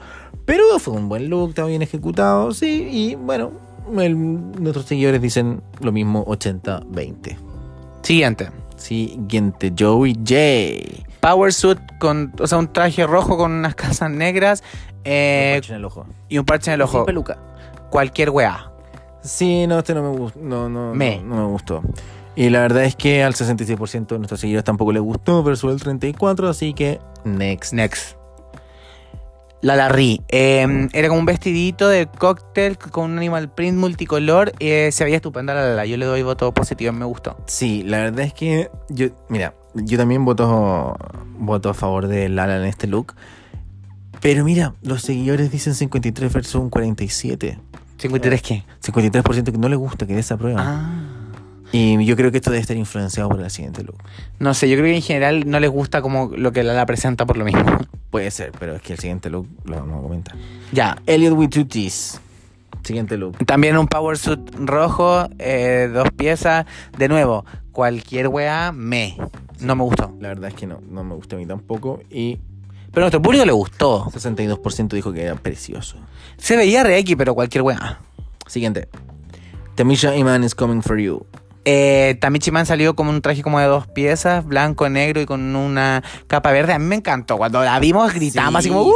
Pero 0.46 0.62
fue 0.78 0.94
un 0.94 1.08
buen 1.08 1.28
look, 1.28 1.50
estaba 1.50 1.68
bien 1.68 1.82
ejecutado, 1.82 2.52
sí. 2.54 2.88
Y 2.90 3.14
bueno, 3.16 3.52
el- 3.98 4.16
nuestros 4.60 4.86
seguidores 4.86 5.20
dicen 5.20 5.62
lo 5.80 5.92
mismo 5.92 6.24
80-20. 6.26 7.36
Siguiente. 8.02 8.48
Siguiente, 8.80 9.72
Joey 9.78 10.14
J. 10.14 11.04
Power 11.20 11.52
suit 11.52 11.78
con, 11.98 12.32
o 12.40 12.46
sea, 12.46 12.58
un 12.58 12.72
traje 12.72 13.06
rojo 13.06 13.36
con 13.36 13.52
unas 13.52 13.74
casas 13.74 14.10
negras 14.10 14.64
eh, 15.04 15.52
Parche 15.56 15.72
en 15.72 15.78
el 15.78 15.84
ojo. 15.84 16.06
y 16.28 16.38
un 16.38 16.44
parche 16.44 16.72
en 16.72 16.80
el 16.80 16.86
Sin 16.88 16.96
ojo. 16.96 17.06
peluca. 17.06 17.38
Cualquier 17.90 18.30
weá. 18.30 18.70
Sí, 19.22 19.66
no, 19.66 19.78
este 19.78 19.94
no 19.94 20.02
me 20.12 20.16
gustó. 20.18 20.38
No, 20.42 20.68
no, 20.68 20.94
Me. 20.94 21.20
no, 21.22 21.36
no 21.36 21.42
me 21.46 21.48
gustó. 21.52 21.82
Y 22.36 22.48
la 22.48 22.60
verdad 22.60 22.84
es 22.84 22.96
que 22.96 23.22
al 23.22 23.34
66% 23.34 24.06
de 24.06 24.18
nuestros 24.18 24.40
seguidores 24.40 24.64
tampoco 24.64 24.92
les 24.92 25.02
gustó, 25.02 25.42
pero 25.44 25.56
solo 25.56 25.74
el 25.74 25.80
34%, 25.80 26.48
así 26.48 26.72
que 26.72 27.00
next. 27.24 27.72
Next. 27.74 28.16
La 29.62 29.76
Larry. 29.76 30.22
eh, 30.28 30.88
era 30.92 31.08
como 31.08 31.20
un 31.20 31.26
vestidito 31.26 31.88
de 31.88 32.06
cóctel 32.06 32.78
con 32.78 33.10
un 33.10 33.18
animal 33.18 33.52
print 33.52 33.76
multicolor. 33.76 34.52
eh, 34.58 34.90
se 34.92 35.04
veía 35.04 35.16
estupenda 35.16 35.52
la 35.54 35.62
Lala. 35.68 35.84
Yo 35.86 35.96
le 35.96 36.06
doy 36.06 36.22
voto 36.22 36.52
positivo, 36.52 36.92
me 36.92 37.04
gustó. 37.04 37.36
Sí, 37.46 37.82
la 37.82 37.98
verdad 37.98 38.20
es 38.20 38.32
que 38.32 38.70
yo, 38.88 39.08
mira, 39.28 39.54
yo 39.74 39.98
también 39.98 40.24
voto, 40.24 40.96
voto 41.38 41.68
a 41.68 41.74
favor 41.74 42.06
de 42.08 42.28
Lala 42.28 42.56
en 42.56 42.64
este 42.64 42.86
look. 42.86 43.14
Pero 44.20 44.44
mira, 44.44 44.74
los 44.82 45.02
seguidores 45.02 45.50
dicen 45.50 45.74
53 45.74 46.32
versus 46.32 46.54
un 46.56 46.70
47. 46.70 47.58
53 47.98 48.42
qué? 48.42 48.64
53% 48.82 49.52
que 49.52 49.58
no 49.58 49.68
le 49.68 49.76
gusta, 49.76 50.06
que 50.06 50.14
desaprueba. 50.14 50.62
Ah. 50.62 51.09
Y 51.72 52.04
yo 52.04 52.16
creo 52.16 52.30
que 52.32 52.38
esto 52.38 52.50
debe 52.50 52.60
estar 52.60 52.76
influenciado 52.76 53.28
por 53.28 53.40
el 53.40 53.50
siguiente 53.50 53.84
look. 53.84 53.96
No 54.40 54.54
sé, 54.54 54.68
yo 54.68 54.74
creo 54.76 54.86
que 54.86 54.96
en 54.96 55.02
general 55.02 55.48
no 55.48 55.60
les 55.60 55.70
gusta 55.70 56.02
como 56.02 56.30
lo 56.36 56.50
que 56.52 56.64
Lala 56.64 56.84
presenta 56.84 57.26
por 57.26 57.36
lo 57.36 57.44
mismo. 57.44 57.62
Puede 58.10 58.30
ser, 58.32 58.50
pero 58.58 58.74
es 58.74 58.82
que 58.82 58.94
el 58.94 58.98
siguiente 58.98 59.30
look 59.30 59.46
lo 59.64 59.76
vamos 59.76 60.00
a 60.00 60.02
comentar. 60.02 60.34
ya. 60.72 60.96
Elliot 61.06 61.34
with 61.34 61.50
two 61.50 61.64
T's. 61.66 62.20
Siguiente 62.82 63.16
look. 63.16 63.36
También 63.46 63.76
un 63.76 63.86
power 63.86 64.18
suit 64.18 64.40
rojo, 64.56 65.28
eh, 65.38 65.88
dos 65.92 66.08
piezas. 66.16 66.66
De 66.98 67.08
nuevo, 67.08 67.44
cualquier 67.72 68.26
weá, 68.28 68.72
me. 68.72 69.16
No 69.60 69.76
me 69.76 69.84
gustó. 69.84 70.12
La 70.18 70.28
verdad 70.28 70.48
es 70.48 70.54
que 70.54 70.66
no, 70.66 70.80
no 70.90 71.04
me 71.04 71.14
gustó 71.14 71.36
a 71.36 71.38
mí 71.38 71.46
tampoco. 71.46 72.00
Y 72.10 72.38
Pero 72.90 73.02
a 73.02 73.06
nuestro 73.06 73.22
público 73.22 73.44
le 73.44 73.52
gustó. 73.52 74.06
62% 74.06 74.88
dijo 74.88 75.12
que 75.12 75.22
era 75.22 75.36
precioso. 75.36 75.98
Se 76.38 76.56
veía 76.56 76.82
reiki, 76.82 77.14
pero 77.14 77.34
cualquier 77.34 77.62
weá. 77.62 78.00
Siguiente. 78.46 78.88
Tamisha 79.76 80.16
Iman 80.16 80.42
is 80.42 80.54
coming 80.54 80.80
for 80.82 80.98
you. 80.98 81.24
Eh, 81.64 82.16
Tamichi 82.20 82.50
Man 82.50 82.64
salió 82.64 82.94
como 82.96 83.10
un 83.10 83.20
traje 83.20 83.42
como 83.42 83.60
de 83.60 83.66
dos 83.66 83.86
piezas, 83.86 84.44
blanco, 84.44 84.88
negro 84.88 85.20
y 85.20 85.26
con 85.26 85.54
una 85.54 86.02
capa 86.26 86.52
verde. 86.52 86.72
A 86.72 86.78
mí 86.78 86.86
me 86.86 86.96
encantó. 86.96 87.36
Cuando 87.36 87.62
la 87.62 87.78
vimos 87.78 88.12
gritamos 88.14 88.60
así 88.60 88.68
como 88.68 88.84
¡Uh. 88.84 88.92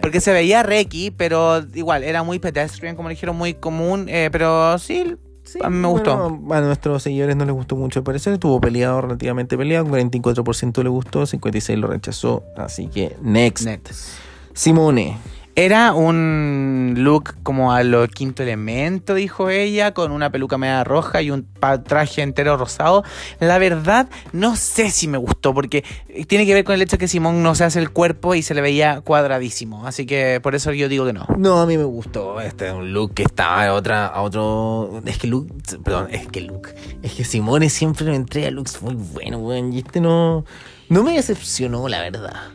Porque 0.00 0.20
se 0.20 0.32
veía 0.32 0.62
reiki, 0.62 1.10
pero 1.10 1.62
igual, 1.74 2.04
era 2.04 2.22
muy 2.22 2.38
pedestrian, 2.38 2.96
como 2.96 3.08
dijeron, 3.08 3.36
muy 3.36 3.54
común. 3.54 4.06
eh, 4.08 4.28
pero 4.30 4.78
sí, 4.78 5.16
a 5.62 5.70
mí 5.70 5.76
me 5.76 5.88
gustó. 5.88 6.38
a 6.50 6.60
nuestros 6.60 7.02
seguidores 7.02 7.36
no 7.36 7.44
les 7.44 7.54
gustó 7.54 7.76
mucho 7.76 8.00
al 8.00 8.04
parecer. 8.04 8.32
Estuvo 8.34 8.60
peleado, 8.60 9.00
relativamente 9.00 9.56
peleado. 9.56 9.86
44% 9.86 10.82
le 10.82 10.88
gustó, 10.88 11.22
56% 11.22 11.76
lo 11.76 11.88
rechazó. 11.88 12.44
Así 12.56 12.86
que, 12.88 13.16
next. 13.22 13.64
Next. 13.64 14.14
Simone. 14.54 15.18
Era 15.54 15.92
un 15.92 16.94
look 16.96 17.34
como 17.42 17.74
a 17.74 17.82
lo 17.82 18.08
quinto 18.08 18.42
elemento, 18.42 19.14
dijo 19.14 19.50
ella, 19.50 19.92
con 19.92 20.10
una 20.10 20.32
peluca 20.32 20.56
media 20.56 20.82
roja 20.82 21.20
y 21.20 21.30
un 21.30 21.46
traje 21.84 22.22
entero 22.22 22.56
rosado. 22.56 23.04
La 23.38 23.58
verdad, 23.58 24.08
no 24.32 24.56
sé 24.56 24.90
si 24.90 25.08
me 25.08 25.18
gustó, 25.18 25.52
porque 25.52 25.84
tiene 26.26 26.46
que 26.46 26.54
ver 26.54 26.64
con 26.64 26.74
el 26.74 26.80
hecho 26.80 26.96
que 26.96 27.06
Simón 27.06 27.42
no 27.42 27.54
se 27.54 27.64
hace 27.64 27.80
el 27.80 27.90
cuerpo 27.90 28.34
y 28.34 28.40
se 28.40 28.54
le 28.54 28.62
veía 28.62 29.02
cuadradísimo. 29.02 29.86
Así 29.86 30.06
que 30.06 30.40
por 30.42 30.54
eso 30.54 30.72
yo 30.72 30.88
digo 30.88 31.04
que 31.04 31.12
no. 31.12 31.26
No, 31.36 31.60
a 31.60 31.66
mí 31.66 31.76
me 31.76 31.84
gustó. 31.84 32.40
Este 32.40 32.68
es 32.68 32.72
un 32.72 32.94
look 32.94 33.12
que 33.12 33.24
estaba 33.24 33.66
a 33.66 33.74
otra, 33.74 34.22
otro. 34.22 35.02
Es 35.04 35.18
que 35.18 35.26
look. 35.26 35.48
Perdón, 35.84 36.08
es 36.12 36.28
que 36.28 36.40
look. 36.40 36.68
Es 37.02 37.12
que 37.12 37.24
Simone 37.24 37.68
siempre 37.68 38.06
me 38.06 38.16
entrega 38.16 38.50
looks 38.50 38.80
muy 38.80 38.94
buenos, 38.94 39.42
weón. 39.42 39.74
Y 39.74 39.80
este 39.80 40.00
no. 40.00 40.46
No 40.88 41.02
me 41.02 41.12
decepcionó, 41.12 41.88
la 41.88 42.00
verdad. 42.00 42.52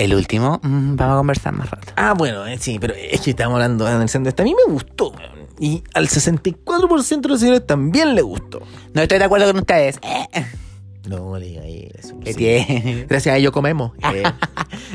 El 0.00 0.14
último, 0.14 0.60
mm, 0.62 0.96
vamos 0.96 1.14
a 1.14 1.16
conversar 1.18 1.52
más 1.52 1.70
rato. 1.70 1.92
Ah, 1.96 2.14
bueno, 2.16 2.46
eh, 2.46 2.56
sí, 2.58 2.78
pero 2.80 2.94
es 2.94 3.20
que 3.20 3.30
estamos 3.30 3.54
hablando 3.54 3.86
en 3.86 4.00
el 4.00 4.08
centro. 4.08 4.30
Este 4.30 4.40
a 4.42 4.44
mí 4.46 4.54
me 4.66 4.72
gustó, 4.72 5.10
weón. 5.10 5.40
Y 5.58 5.82
al 5.92 6.08
64% 6.08 7.20
de 7.20 7.28
los 7.28 7.40
señores 7.40 7.66
también 7.66 8.14
le 8.14 8.22
gustó. 8.22 8.62
No 8.94 9.02
estoy 9.02 9.18
de 9.18 9.24
acuerdo 9.24 9.46
con 9.48 9.58
ustedes. 9.58 9.98
Eh, 10.02 10.44
No 11.06 11.36
le 11.38 11.46
diga 11.46 11.62
eso. 11.66 12.18
¿Qué 12.24 12.32
sí. 12.32 12.38
tiene? 12.38 13.04
Gracias 13.10 13.34
a 13.34 13.36
ello 13.36 13.52
comemos. 13.52 13.92
Eh, 14.14 14.22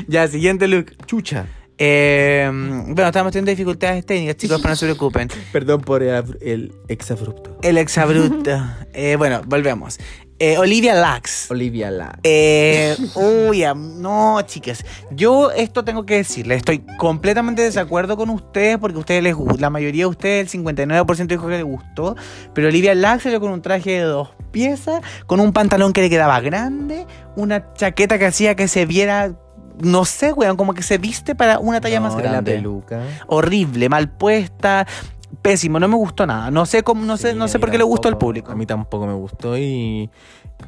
ya, 0.08 0.26
siguiente 0.26 0.66
look. 0.66 0.92
chucha. 1.06 1.46
Eh, 1.78 2.48
bueno, 2.50 3.06
estamos 3.06 3.32
teniendo 3.32 3.50
dificultades 3.50 4.04
técnicas, 4.04 4.36
chicos, 4.36 4.58
pero 4.60 4.70
no 4.70 4.76
se 4.76 4.86
preocupen. 4.86 5.28
Perdón 5.52 5.82
por 5.82 6.02
el, 6.02 6.36
el 6.40 6.72
exabrupto. 6.88 7.58
El 7.62 7.78
exabrupto. 7.78 8.50
eh, 8.92 9.14
bueno, 9.16 9.42
volvemos. 9.46 9.98
Eh, 10.38 10.58
Olivia 10.58 10.94
Lax. 10.94 11.50
Olivia 11.50 11.90
La. 11.90 12.18
Eh, 12.22 12.94
uy, 13.14 13.64
no, 13.74 14.40
chicas. 14.42 14.84
Yo 15.10 15.50
esto 15.50 15.82
tengo 15.84 16.04
que 16.04 16.16
decirle, 16.16 16.56
estoy 16.56 16.84
completamente 16.98 17.62
de 17.62 17.68
desacuerdo 17.68 18.16
con 18.18 18.28
ustedes 18.28 18.76
porque 18.76 18.98
ustedes 18.98 19.22
les 19.22 19.34
la 19.58 19.70
mayoría 19.70 20.02
de 20.04 20.06
ustedes, 20.08 20.54
el 20.54 20.62
59% 20.64 21.26
dijo 21.26 21.46
que 21.46 21.54
les 21.54 21.64
gustó, 21.64 22.16
pero 22.52 22.68
Olivia 22.68 22.94
Lax 22.94 23.22
salió 23.22 23.40
con 23.40 23.50
un 23.50 23.62
traje 23.62 23.92
de 23.92 24.00
dos 24.02 24.28
piezas, 24.50 25.00
con 25.26 25.40
un 25.40 25.52
pantalón 25.54 25.92
que 25.94 26.02
le 26.02 26.10
quedaba 26.10 26.38
grande, 26.40 27.06
una 27.34 27.72
chaqueta 27.72 28.18
que 28.18 28.26
hacía 28.26 28.54
que 28.56 28.68
se 28.68 28.84
viera, 28.84 29.32
no 29.80 30.04
sé, 30.04 30.32
weón, 30.34 30.56
como 30.58 30.74
que 30.74 30.82
se 30.82 30.98
viste 30.98 31.34
para 31.34 31.58
una 31.58 31.80
talla 31.80 32.00
más 32.00 32.12
No, 32.14 32.20
La 32.20 32.30
grande. 32.30 32.52
peluca. 32.56 33.00
Horrible, 33.26 33.88
mal 33.88 34.10
puesta, 34.10 34.86
pésimo, 35.42 35.78
no 35.80 35.88
me 35.88 35.96
gustó 35.96 36.26
nada. 36.26 36.50
No 36.50 36.66
sé 36.66 36.82
cómo, 36.82 37.04
no 37.04 37.16
sé, 37.16 37.32
Sí, 37.32 37.36
no 37.38 37.48
sé 37.48 37.58
por 37.58 37.70
qué 37.70 37.78
le 37.78 37.84
gustó 37.84 38.08
al 38.08 38.18
público. 38.18 38.52
A 38.52 38.54
mí 38.54 38.66
tampoco 38.66 39.06
me 39.06 39.12
gustó 39.14 39.56
y 39.58 40.10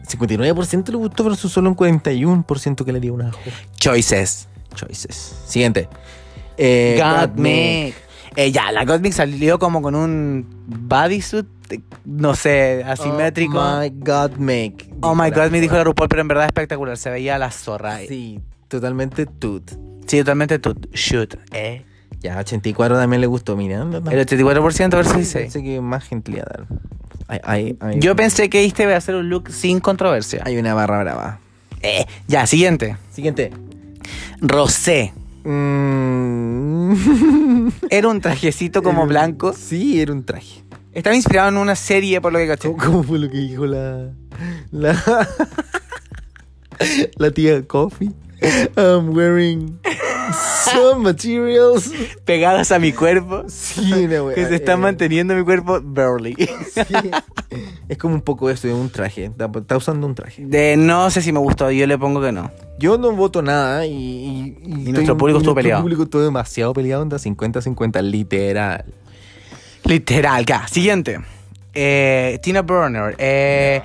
59% 0.07 0.89
le 0.91 0.97
gustó 0.97 1.25
versus 1.25 1.53
solo 1.53 1.71
un 1.71 1.77
41% 1.77 2.85
que 2.85 2.93
le 2.93 3.01
dio 3.01 3.15
una 3.15 3.31
Choices. 3.77 4.49
choices. 4.75 5.15
Siguiente. 5.47 5.89
Eh, 6.57 6.99
Gottmik. 7.01 7.95
Eh, 8.37 8.53
ya, 8.53 8.71
la 8.73 8.85
Gottmik 8.85 9.13
salió 9.13 9.59
como 9.59 9.83
con 9.83 9.95
un 9.95 10.47
bodysuit, 10.67 11.47
no 12.05 12.35
sé, 12.35 12.85
asimétrico. 12.87 13.59
Oh 13.59 13.81
my 13.81 13.91
God, 13.91 14.37
Mick. 14.37 14.89
Oh 15.01 15.15
my 15.15 15.31
la 15.31 15.45
god, 15.45 15.51
me 15.51 15.61
dijo 15.61 15.75
la. 15.75 15.85
RuPaul, 15.85 16.09
pero 16.09 16.23
en 16.23 16.29
verdad 16.29 16.45
espectacular. 16.47 16.97
Se 16.97 17.11
veía 17.11 17.39
la 17.39 17.51
zorra. 17.51 17.99
Sí, 17.99 18.07
Sí, 18.09 18.41
totalmente 18.69 19.27
tut. 19.27 19.73
totalmente 20.07 20.59
tu 20.59 20.75
shoot. 20.93 21.35
Eh. 21.53 21.85
Ya, 22.21 22.37
84 22.39 22.97
también 22.97 23.21
le 23.21 23.27
gustó, 23.29 23.57
mira. 23.57 23.85
no, 23.85 24.01
no. 24.01 24.11
El 24.11 24.27
84% 24.27 24.91
versus 24.91 25.15
16. 25.15 25.45
Pensé 25.45 25.63
que 25.63 25.81
más. 25.81 26.05
Hay, 27.29 27.41
hay- 27.45 27.77
hay- 27.81 28.01
Yo 28.01 28.17
pensé 28.17 28.49
que 28.51 28.65
este 28.65 28.83
iba 28.85 28.97
a 28.97 29.01
ser 29.01 29.15
un 29.15 29.29
look 29.29 29.51
sin 29.51 29.79
controversia. 29.81 30.43
Hay 30.45 30.57
una 30.57 30.75
barra 30.75 31.01
brava. 31.03 31.39
Eh, 31.83 32.07
ya, 32.27 32.47
siguiente. 32.47 32.97
Siguiente. 33.13 33.53
Rosé. 34.41 35.13
Mm. 35.45 37.69
Era 37.91 38.09
un 38.09 38.21
trajecito 38.21 38.83
como 38.83 39.03
Era- 39.03 39.09
blanco. 39.09 39.53
Sí, 39.53 40.01
era 40.01 40.13
un 40.13 40.25
traje. 40.25 40.65
Estaba 40.93 41.15
inspirado 41.15 41.51
en 41.51 41.59
una 41.59 41.77
serie, 41.77 42.21
por 42.21 42.33
lo 42.33 42.39
que 42.41 42.49
caché. 42.49 42.69
¿Cómo, 42.73 42.83
cómo 42.83 43.03
fue 43.05 43.19
lo 43.21 43.31
que 43.31 43.39
dijo 43.39 43.67
la. 43.67 44.09
La. 44.73 44.97
la 47.17 47.31
tía 47.31 47.63
Coffee? 47.67 48.11
I'm 48.77 49.11
wearing 49.17 49.79
some 50.73 51.03
materials. 51.03 51.91
Pegadas 52.25 52.71
a 52.73 52.79
mi 52.79 52.93
cuerpo. 52.93 53.45
Sí, 53.49 54.05
una 54.05 54.23
wea, 54.23 54.35
Que 54.35 54.47
se 54.47 54.57
está 54.57 54.75
eh, 54.75 54.77
manteniendo 54.77 55.35
mi 55.35 55.45
cuerpo 55.45 55.81
burly. 55.81 56.35
sí. 56.37 56.95
Es 57.89 57.99
como 57.99 58.15
un 58.15 58.21
poco 58.23 58.51
eso 58.51 58.69
de 58.69 58.75
un 58.75 58.91
traje. 58.91 59.25
Está, 59.25 59.51
está 59.57 59.77
usando 59.77 60.07
un 60.07 60.15
traje. 60.15 60.45
De 60.45 60.77
no 60.77 61.11
sé 61.11 61.23
si 61.23 61.33
me 61.33 61.39
gustó, 61.39 61.71
yo 61.71 61.87
le 61.87 61.99
pongo 61.99 62.21
que 62.21 62.33
no. 62.33 62.51
Yo 62.79 62.99
no 62.99 63.13
voto 63.13 63.43
nada 63.43 63.87
y. 63.87 64.57
Y, 64.63 64.89
Y 64.89 64.93
nuestro 64.93 65.17
público 65.17 65.39
estuvo 65.39 65.55
peleado. 65.55 65.81
Nuestro 65.81 65.85
público 65.85 66.03
estuvo 66.05 66.23
demasiado 66.23 66.73
peleado, 66.75 67.03
onda 67.03 67.17
50-50, 67.17 68.03
literal. 68.03 68.85
Literal, 69.85 70.45
ya. 70.45 70.69
Siguiente. 70.69 71.21
Eh, 71.81 72.41
Tina 72.43 72.63
Burner. 72.63 73.15
Eh, 73.19 73.81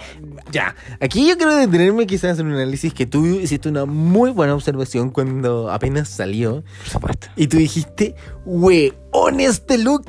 Ya, 0.52 0.76
aquí 1.00 1.28
yo 1.28 1.38
quiero 1.38 1.56
detenerme 1.56 2.08
quizás 2.08 2.40
en 2.40 2.48
un 2.48 2.54
análisis 2.54 2.92
que 2.94 3.06
tú 3.06 3.24
hiciste 3.26 3.70
una 3.70 3.86
muy 3.86 4.32
buena 4.32 4.56
observación 4.56 5.12
cuando 5.12 5.72
apenas 5.72 6.10
salió. 6.10 6.64
por 6.64 6.88
supuesto. 6.92 7.28
Y 7.36 7.48
tú 7.48 7.58
dijiste, 7.58 8.16
weón, 8.46 9.40
este 9.40 9.78
look. 9.78 10.06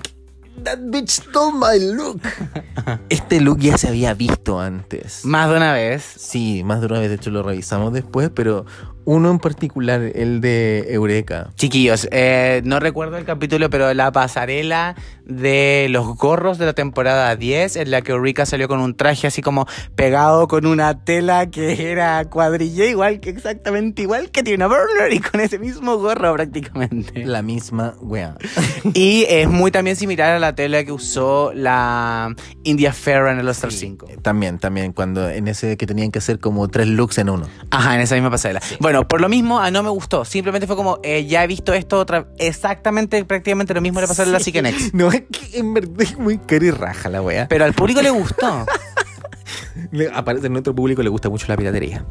That 0.63 0.79
bitch 0.85 1.11
stole 1.11 1.53
my 1.53 1.79
look. 1.95 2.21
este 3.11 3.41
look 3.41 3.59
ya 3.59 3.77
se 3.77 3.89
había 3.89 4.15
visto 4.15 4.61
antes. 4.61 5.25
Más 5.25 5.51
de 5.51 5.57
una 5.57 5.75
vez. 5.75 6.03
Sí, 6.03 6.63
más 6.65 6.81
de 6.81 6.87
una 6.87 7.01
vez, 7.01 7.11
de 7.11 7.17
hecho 7.17 7.31
lo 7.31 7.43
revisamos 7.43 7.93
después, 7.93 8.31
pero 8.35 8.65
uno 9.05 9.31
en 9.31 9.39
particular, 9.39 10.01
el 10.15 10.41
de 10.41 10.87
Eureka. 10.89 11.51
Chiquillos, 11.57 12.09
eh, 12.11 12.63
no 12.65 12.81
recuerdo 12.81 13.17
el 13.17 13.25
capítulo, 13.25 13.71
pero 13.71 13.93
la 13.95 14.13
pasarela 14.13 14.97
de 15.25 15.89
los 15.91 16.17
gorros 16.17 16.59
de 16.59 16.67
la 16.67 16.73
temporada 16.73 17.35
10, 17.35 17.77
en 17.77 17.91
la 17.91 18.03
que 18.03 18.13
Eureka 18.13 18.47
salió 18.47 18.69
con 18.69 18.81
un 18.81 18.95
traje 18.97 19.27
así 19.27 19.43
como 19.43 19.67
pegado 19.95 20.49
con 20.49 20.67
una 20.67 21.05
tela 21.05 21.51
que 21.51 21.91
era 21.91 22.25
cuadrilla, 22.27 22.85
igual 22.87 23.21
que 23.21 23.31
exactamente 23.31 24.03
igual 24.03 24.31
que 24.31 24.43
Tina 24.43 24.67
Burner 24.67 25.13
y 25.13 25.21
con 25.21 25.41
ese 25.41 25.59
mismo 25.59 25.97
gorro 25.99 26.35
prácticamente. 26.35 27.25
La 27.25 27.43
misma 27.43 27.95
wea. 28.01 28.37
Y 28.95 29.25
es 29.29 29.49
muy 29.49 29.71
también 29.71 29.97
similar 29.97 30.35
a 30.35 30.39
la 30.39 30.55
tela 30.55 30.85
que 30.85 30.93
usó 30.93 31.53
la 31.55 32.35
India 32.65 32.93
Ferra 32.93 33.33
en 33.33 33.39
el 33.39 33.47
All-Star 33.47 33.73
5. 33.73 34.07
También, 34.23 34.59
también, 34.59 34.93
cuando 34.93 35.29
en 35.29 35.49
ese 35.49 35.77
que 35.77 35.87
tenían 35.87 36.11
que 36.11 36.19
hacer 36.19 36.39
como 36.39 36.69
tres 36.69 36.87
looks 36.87 37.19
en 37.19 37.31
uno. 37.31 37.49
Ajá, 37.71 37.95
en 37.95 38.03
esa 38.03 38.15
misma 38.15 38.31
pasarela. 38.31 38.61
Bueno, 38.81 38.94
por 39.03 39.21
lo 39.21 39.29
mismo, 39.29 39.59
a 39.59 39.71
no 39.71 39.83
me 39.83 39.91
gustó. 39.91 40.25
Simplemente 40.25 40.67
fue 40.67 40.77
como, 40.77 41.01
eh, 41.03 41.27
ya 41.27 41.43
he 41.43 41.47
visto 41.47 41.75
esto 41.75 41.99
otra 41.99 42.27
exactamente, 42.39 43.25
prácticamente 43.25 43.75
lo 43.75 43.81
mismo 43.81 44.01
le 44.01 44.07
pasó 44.07 44.23
a 44.23 44.27
la. 44.27 44.39
Chicken 44.39 44.67
X. 44.67 44.95
No, 44.95 45.11
es 45.11 45.23
que 45.23 45.59
en 45.59 45.75
verdad 45.75 46.01
es 46.03 46.17
muy 46.19 46.39
cara 46.39 46.65
y 46.65 46.71
raja 46.71 47.09
la 47.09 47.21
wea. 47.21 47.49
Pero 47.49 47.65
al 47.65 47.73
público 47.73 48.01
le 48.03 48.11
gustó. 48.11 48.67
Aparte, 50.15 50.47
en 50.47 50.53
nuestro 50.53 50.75
público 50.75 51.03
le 51.03 51.09
gusta 51.09 51.29
mucho 51.29 51.47
la 51.49 51.57
piratería. 51.57 52.05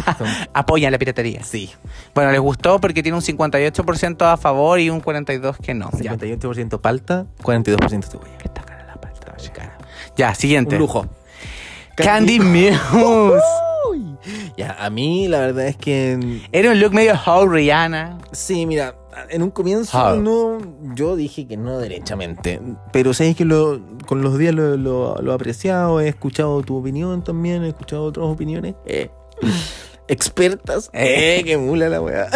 Apoyan 0.52 0.92
la 0.92 0.98
piratería. 0.98 1.42
sí. 1.42 1.70
Bueno, 2.14 2.30
les 2.30 2.40
gustó 2.40 2.80
porque 2.80 3.02
tiene 3.02 3.16
un 3.16 3.22
58% 3.22 4.22
a 4.22 4.36
favor 4.36 4.78
y 4.80 4.90
un 4.90 5.02
42% 5.02 5.56
que 5.58 5.74
no. 5.74 5.90
Ya. 6.00 6.14
58% 6.14 6.80
palta, 6.80 7.26
42% 7.42 8.04
cebolla. 8.04 8.36
Está 8.44 8.62
cara 8.62 8.86
la 8.86 9.00
palta, 9.00 9.34
cara. 9.52 9.78
Ya, 10.16 10.34
siguiente. 10.34 10.76
Un 10.76 10.80
lujo. 10.82 11.06
Candy 11.96 12.40
Muse. 12.40 12.78
Ya, 14.56 14.76
a 14.78 14.90
mí 14.90 15.28
la 15.28 15.40
verdad 15.40 15.66
es 15.66 15.76
que 15.76 16.40
Era 16.52 16.70
un 16.72 16.80
look 16.80 16.92
medio 16.92 17.14
How 17.26 17.48
Rihanna. 17.48 18.18
sí, 18.32 18.66
mira, 18.66 18.94
en 19.30 19.42
un 19.42 19.50
comienzo 19.50 19.98
no, 20.16 20.58
yo 20.94 21.16
dije 21.16 21.46
que 21.46 21.56
no 21.56 21.78
derechamente, 21.78 22.60
pero 22.92 23.14
sabes 23.14 23.36
que 23.36 23.44
lo, 23.44 23.80
con 24.06 24.20
los 24.22 24.36
días 24.38 24.54
lo, 24.54 24.76
lo- 24.76 25.16
lo 25.22 25.32
he 25.32 25.34
apreciado, 25.34 26.00
he 26.00 26.08
escuchado 26.08 26.60
tu 26.62 26.76
opinión 26.76 27.22
también, 27.24 27.64
he 27.64 27.68
escuchado 27.68 28.04
otras 28.04 28.26
opiniones. 28.26 28.74
eh, 28.86 29.10
expertas. 30.08 30.90
Eh. 30.96 31.38
Eh, 31.38 31.44
que 31.44 31.56
mula 31.56 31.88
la 31.88 32.00
weá. 32.00 32.28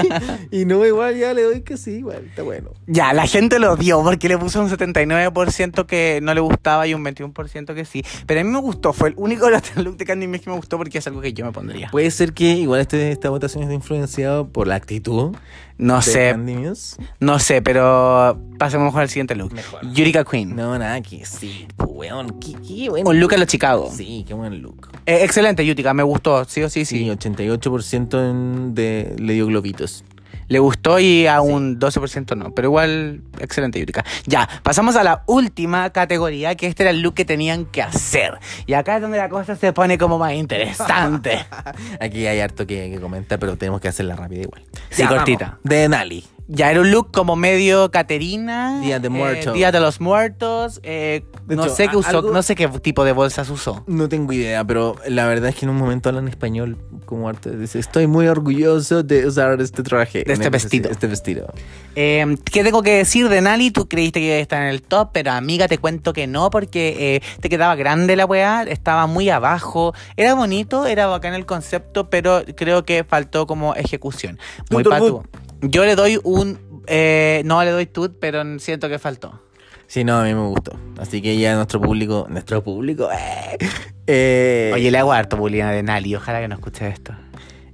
y 0.50 0.64
no, 0.64 0.84
igual 0.84 1.16
ya 1.16 1.32
le 1.32 1.42
doy 1.42 1.62
que 1.62 1.76
sí, 1.76 1.92
igual, 1.92 2.26
está 2.26 2.42
bueno. 2.42 2.72
Ya, 2.86 3.12
la 3.12 3.26
gente 3.26 3.58
lo 3.58 3.72
odió 3.72 4.02
porque 4.02 4.28
le 4.28 4.36
puso 4.36 4.60
un 4.60 4.68
79% 4.68 5.86
que 5.86 6.20
no 6.22 6.34
le 6.34 6.40
gustaba 6.40 6.86
y 6.86 6.94
un 6.94 7.04
21% 7.04 7.74
que 7.74 7.84
sí. 7.84 8.04
Pero 8.26 8.40
a 8.40 8.44
mí 8.44 8.50
me 8.50 8.58
gustó, 8.58 8.92
fue 8.92 9.10
el 9.10 9.14
único 9.16 9.46
de 9.46 9.52
los 9.52 9.76
look 9.76 9.96
de 9.96 10.04
Candy 10.04 10.26
Muse 10.26 10.40
que 10.40 10.50
me 10.50 10.56
gustó 10.56 10.76
porque 10.76 10.98
es 10.98 11.06
algo 11.06 11.20
que 11.20 11.32
yo 11.32 11.44
me 11.44 11.52
pondría. 11.52 11.88
Puede 11.90 12.10
ser 12.10 12.32
que 12.32 12.44
igual 12.44 12.80
este, 12.80 13.12
esta 13.12 13.30
votación 13.30 13.62
está 13.62 13.74
influenciada 13.74 14.44
por 14.44 14.66
la 14.66 14.74
actitud 14.74 15.36
No 15.80 16.02
sé, 16.02 16.30
Candy 16.32 16.56
Muse. 16.56 16.96
no 17.20 17.38
sé, 17.38 17.62
pero 17.62 18.38
pasemos 18.58 18.86
mejor 18.86 19.02
al 19.02 19.08
siguiente 19.08 19.34
look. 19.34 19.52
Mejor. 19.54 19.80
Yurika 19.92 20.24
Queen. 20.24 20.54
No, 20.54 20.78
nada, 20.78 21.00
que 21.00 21.24
sí, 21.24 21.66
weón, 21.78 22.38
qué, 22.38 22.52
qué 22.66 22.88
bueno. 22.90 23.08
Un 23.10 23.18
look 23.18 23.32
a 23.34 23.38
los 23.38 23.46
Chicago. 23.46 23.90
Sí, 23.94 24.24
qué 24.28 24.34
buen 24.34 24.60
look. 24.60 24.88
Eh, 25.06 25.24
excelente, 25.24 25.64
Yutika, 25.64 25.94
me 25.94 26.02
gustó, 26.02 26.44
sí 26.44 26.62
o 26.62 26.68
sí, 26.68 26.84
Sí, 26.84 26.98
sí. 26.98 27.08
88% 27.10 28.30
en- 28.30 28.74
de, 28.74 29.16
le 29.18 29.32
dio 29.32 29.46
globitos. 29.46 30.04
Le 30.50 30.58
gustó 30.58 30.98
y 30.98 31.28
a 31.28 31.40
un 31.40 31.78
12% 31.78 32.36
no, 32.36 32.52
pero 32.52 32.66
igual, 32.66 33.20
excelente, 33.38 33.78
Yutika. 33.78 34.04
Ya, 34.26 34.48
pasamos 34.64 34.96
a 34.96 35.04
la 35.04 35.22
última 35.26 35.90
categoría, 35.90 36.56
que 36.56 36.66
este 36.66 36.82
era 36.82 36.90
el 36.90 37.02
look 37.02 37.14
que 37.14 37.24
tenían 37.24 37.66
que 37.66 37.82
hacer. 37.82 38.36
Y 38.66 38.72
acá 38.72 38.96
es 38.96 39.02
donde 39.02 39.18
la 39.18 39.28
cosa 39.28 39.54
se 39.54 39.72
pone 39.72 39.96
como 39.96 40.18
más 40.18 40.32
interesante. 40.32 41.46
Aquí 42.00 42.26
hay 42.26 42.40
harto 42.40 42.66
que, 42.66 42.90
que 42.90 43.00
comentar, 43.00 43.38
pero 43.38 43.56
tenemos 43.56 43.80
que 43.80 43.86
hacerla 43.86 44.16
rápida 44.16 44.42
igual. 44.42 44.62
Sí, 44.90 45.06
cortita. 45.06 45.44
vamos. 45.44 45.60
De 45.62 45.88
Nali. 45.88 46.24
Ya 46.52 46.68
era 46.72 46.80
un 46.80 46.90
look 46.90 47.12
como 47.12 47.36
medio 47.36 47.92
Caterina. 47.92 48.80
Día 48.80 48.98
de 48.98 49.06
eh, 49.06 49.10
Muertos. 49.10 49.54
Día 49.54 49.70
de 49.70 49.78
los 49.78 50.00
Muertos. 50.00 50.80
eh, 50.82 51.22
De 51.46 51.54
no 51.54 51.64
hecho, 51.64 51.74
sé 51.76 51.86
qué 51.86 51.96
usó, 51.96 52.08
algo- 52.08 52.32
no 52.32 52.42
sé 52.42 52.56
qué 52.56 52.66
tipo 52.66 53.04
de 53.04 53.12
bolsas 53.12 53.48
usó. 53.50 53.84
No 53.86 54.08
tengo 54.08 54.32
idea, 54.32 54.64
pero 54.64 54.96
la 55.06 55.26
verdad 55.28 55.50
es 55.50 55.54
que 55.54 55.64
en 55.64 55.70
un 55.70 55.76
momento 55.76 56.08
hablan 56.08 56.26
español 56.26 56.76
como 57.06 57.28
arte. 57.28 57.56
Dice, 57.56 57.78
estoy 57.78 58.08
muy 58.08 58.26
orgulloso 58.26 59.04
de 59.04 59.26
usar 59.28 59.60
este 59.60 59.84
traje. 59.84 60.24
De 60.24 60.32
este 60.32 60.50
vestido. 60.50 60.90
Este 60.90 61.06
vestido. 61.06 61.52
Eh, 61.94 62.36
¿Qué 62.44 62.64
tengo 62.64 62.82
que 62.82 62.96
decir 62.96 63.28
de 63.28 63.40
Nali? 63.40 63.70
Tú 63.70 63.86
creíste 63.88 64.18
que 64.18 64.26
iba 64.26 64.34
a 64.34 64.38
estar 64.38 64.60
en 64.62 64.68
el 64.70 64.82
top, 64.82 65.10
pero 65.12 65.30
amiga, 65.30 65.68
te 65.68 65.78
cuento 65.78 66.12
que 66.12 66.26
no, 66.26 66.50
porque 66.50 66.96
eh, 67.16 67.22
te 67.40 67.48
quedaba 67.48 67.76
grande 67.76 68.16
la 68.16 68.26
weá, 68.26 68.64
estaba 68.64 69.06
muy 69.06 69.28
abajo. 69.30 69.94
Era 70.16 70.34
bonito, 70.34 70.86
era 70.86 71.06
bacán 71.06 71.34
el 71.34 71.46
concepto, 71.46 72.10
pero 72.10 72.42
creo 72.56 72.84
que 72.84 73.04
faltó 73.04 73.46
como 73.46 73.76
ejecución. 73.76 74.36
Muy 74.68 74.82
patú. 74.82 75.22
Yo 75.62 75.84
le 75.84 75.94
doy 75.96 76.18
un. 76.24 76.58
eh, 76.86 77.42
no 77.44 77.62
le 77.62 77.70
doy 77.70 77.86
tut, 77.86 78.16
pero 78.20 78.42
siento 78.58 78.88
que 78.88 78.98
faltó. 78.98 79.40
Sí, 79.86 80.04
no, 80.04 80.20
a 80.20 80.24
mí 80.24 80.32
me 80.34 80.46
gustó. 80.46 80.72
Así 80.98 81.20
que 81.20 81.36
ya 81.36 81.54
nuestro 81.56 81.80
público, 81.80 82.26
nuestro 82.30 82.62
público, 82.62 83.08
eh, 83.12 83.58
eh, 84.06 84.70
Oye, 84.72 84.90
le 84.90 84.98
hago 84.98 85.12
harto 85.12 85.36
bullying 85.36 85.64
de 85.64 85.82
Nali, 85.82 86.14
ojalá 86.14 86.40
que 86.40 86.48
no 86.48 86.54
escuche 86.54 86.86
esto. 86.88 87.12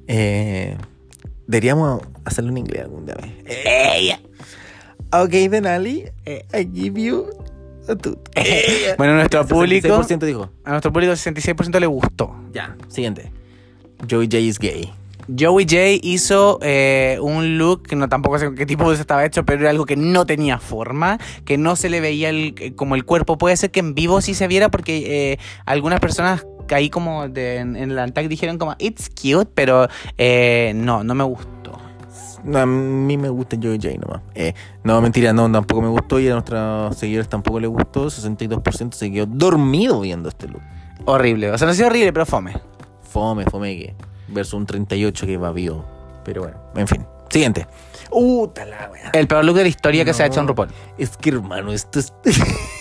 eh, 0.09 0.77
deberíamos 1.47 2.01
hacerlo 2.25 2.51
en 2.51 2.59
inglés 2.59 2.83
algún 2.85 3.05
día. 3.07 3.17
Ella. 3.47 4.21
Ok, 5.13 5.31
Denali, 5.31 6.07
I 6.27 6.69
give 6.75 7.01
you 7.01 7.29
a 7.89 7.95
toot. 7.95 8.19
Bueno, 8.99 9.15
nuestro 9.15 9.47
público. 9.47 9.89
66% 9.89 10.19
dijo. 10.25 10.51
A 10.65 10.71
nuestro 10.71 10.93
público, 10.93 11.13
el 11.13 11.19
66% 11.19 11.79
le 11.79 11.87
gustó. 11.87 12.35
Ya, 12.53 12.77
siguiente. 12.89 13.31
Joey 14.11 14.27
J 14.27 14.39
is 14.39 14.59
gay. 14.59 14.93
Joey 15.39 15.65
J 15.69 15.77
hizo 16.03 16.59
eh, 16.63 17.19
un 17.21 17.59
look 17.59 17.83
que 17.85 17.97
no 17.97 18.09
tampoco 18.09 18.39
sé 18.39 18.47
con 18.47 18.55
qué 18.55 18.67
tipo 18.67 18.91
de 18.91 19.01
estaba 19.01 19.25
hecho, 19.25 19.45
pero 19.45 19.63
era 19.63 19.71
algo 19.71 19.85
que 19.87 19.97
no 19.97 20.27
tenía 20.27 20.59
forma, 20.59 21.19
que 21.45 21.59
no 21.59 21.77
se 21.77 21.89
le 21.91 22.01
veía 22.01 22.29
el- 22.31 22.55
eh, 22.59 22.75
como 22.75 22.95
el 22.95 23.05
cuerpo. 23.05 23.37
Puede 23.39 23.57
ser 23.57 23.71
que 23.71 23.81
en 23.81 23.95
vivo 23.95 24.21
sí 24.21 24.35
se 24.35 24.47
viera 24.47 24.69
porque 24.71 25.33
eh, 25.33 25.39
algunas 25.65 26.01
personas 26.01 26.47
caí 26.69 26.91
como 26.91 27.29
de- 27.29 27.59
en, 27.59 27.77
en 27.77 27.91
el 27.91 27.99
Antac 27.99 28.29
dijeron 28.29 28.59
como 28.59 28.75
it's 28.79 29.09
cute, 29.11 29.49
pero 29.55 29.89
eh, 30.19 30.73
no, 30.75 31.03
no 31.05 31.15
me 31.15 31.25
gustó. 31.25 31.79
No, 32.45 32.59
a 32.61 32.67
mí 32.67 33.17
me 33.17 33.29
gusta 33.29 33.57
Joey 33.61 33.79
J 33.83 33.95
nomás. 34.01 34.23
Eh, 34.37 34.55
no, 34.85 35.01
mentira, 35.01 35.33
no, 35.33 35.51
tampoco 35.51 35.83
me 35.83 35.89
gustó 35.89 36.21
y 36.21 36.29
a 36.29 36.33
nuestros 36.35 36.97
seguidores 36.97 37.29
tampoco 37.29 37.59
les 37.59 37.69
gustó. 37.71 38.07
62% 38.07 38.93
se 38.95 39.11
quedó 39.11 39.27
dormido 39.27 40.01
viendo 40.01 40.29
este 40.29 40.47
look. 40.47 40.63
Horrible, 41.05 41.51
o 41.51 41.59
sea, 41.59 41.67
no 41.67 41.73
ha 41.73 41.75
sido 41.75 41.89
horrible, 41.89 42.13
pero 42.13 42.25
fome. 42.27 42.53
Fome, 43.03 43.45
fome 43.47 43.77
que. 43.77 43.95
Versus 44.29 44.55
un 44.55 44.67
38 44.67 45.27
que 45.27 45.37
va 45.37 45.53
vivo. 45.53 45.85
Pero 46.25 46.43
bueno, 46.43 46.59
en 46.75 46.89
fin. 46.89 47.07
Siguiente. 47.31 47.67
Uh, 48.11 48.49
la 48.57 48.91
wea. 48.91 49.11
El 49.13 49.27
peor 49.27 49.45
look 49.45 49.57
de 49.57 49.63
la 49.63 49.69
historia 49.69 50.05
que 50.05 50.15
se 50.15 50.23
ha 50.23 50.27
hecho 50.27 50.41
en 50.41 50.47
No. 50.47 50.51
RuPaul. 50.51 50.69
Es 50.99 51.17
que 51.17 51.31
hermano, 51.31 51.73
esto 51.73 51.99
es. 51.99 52.13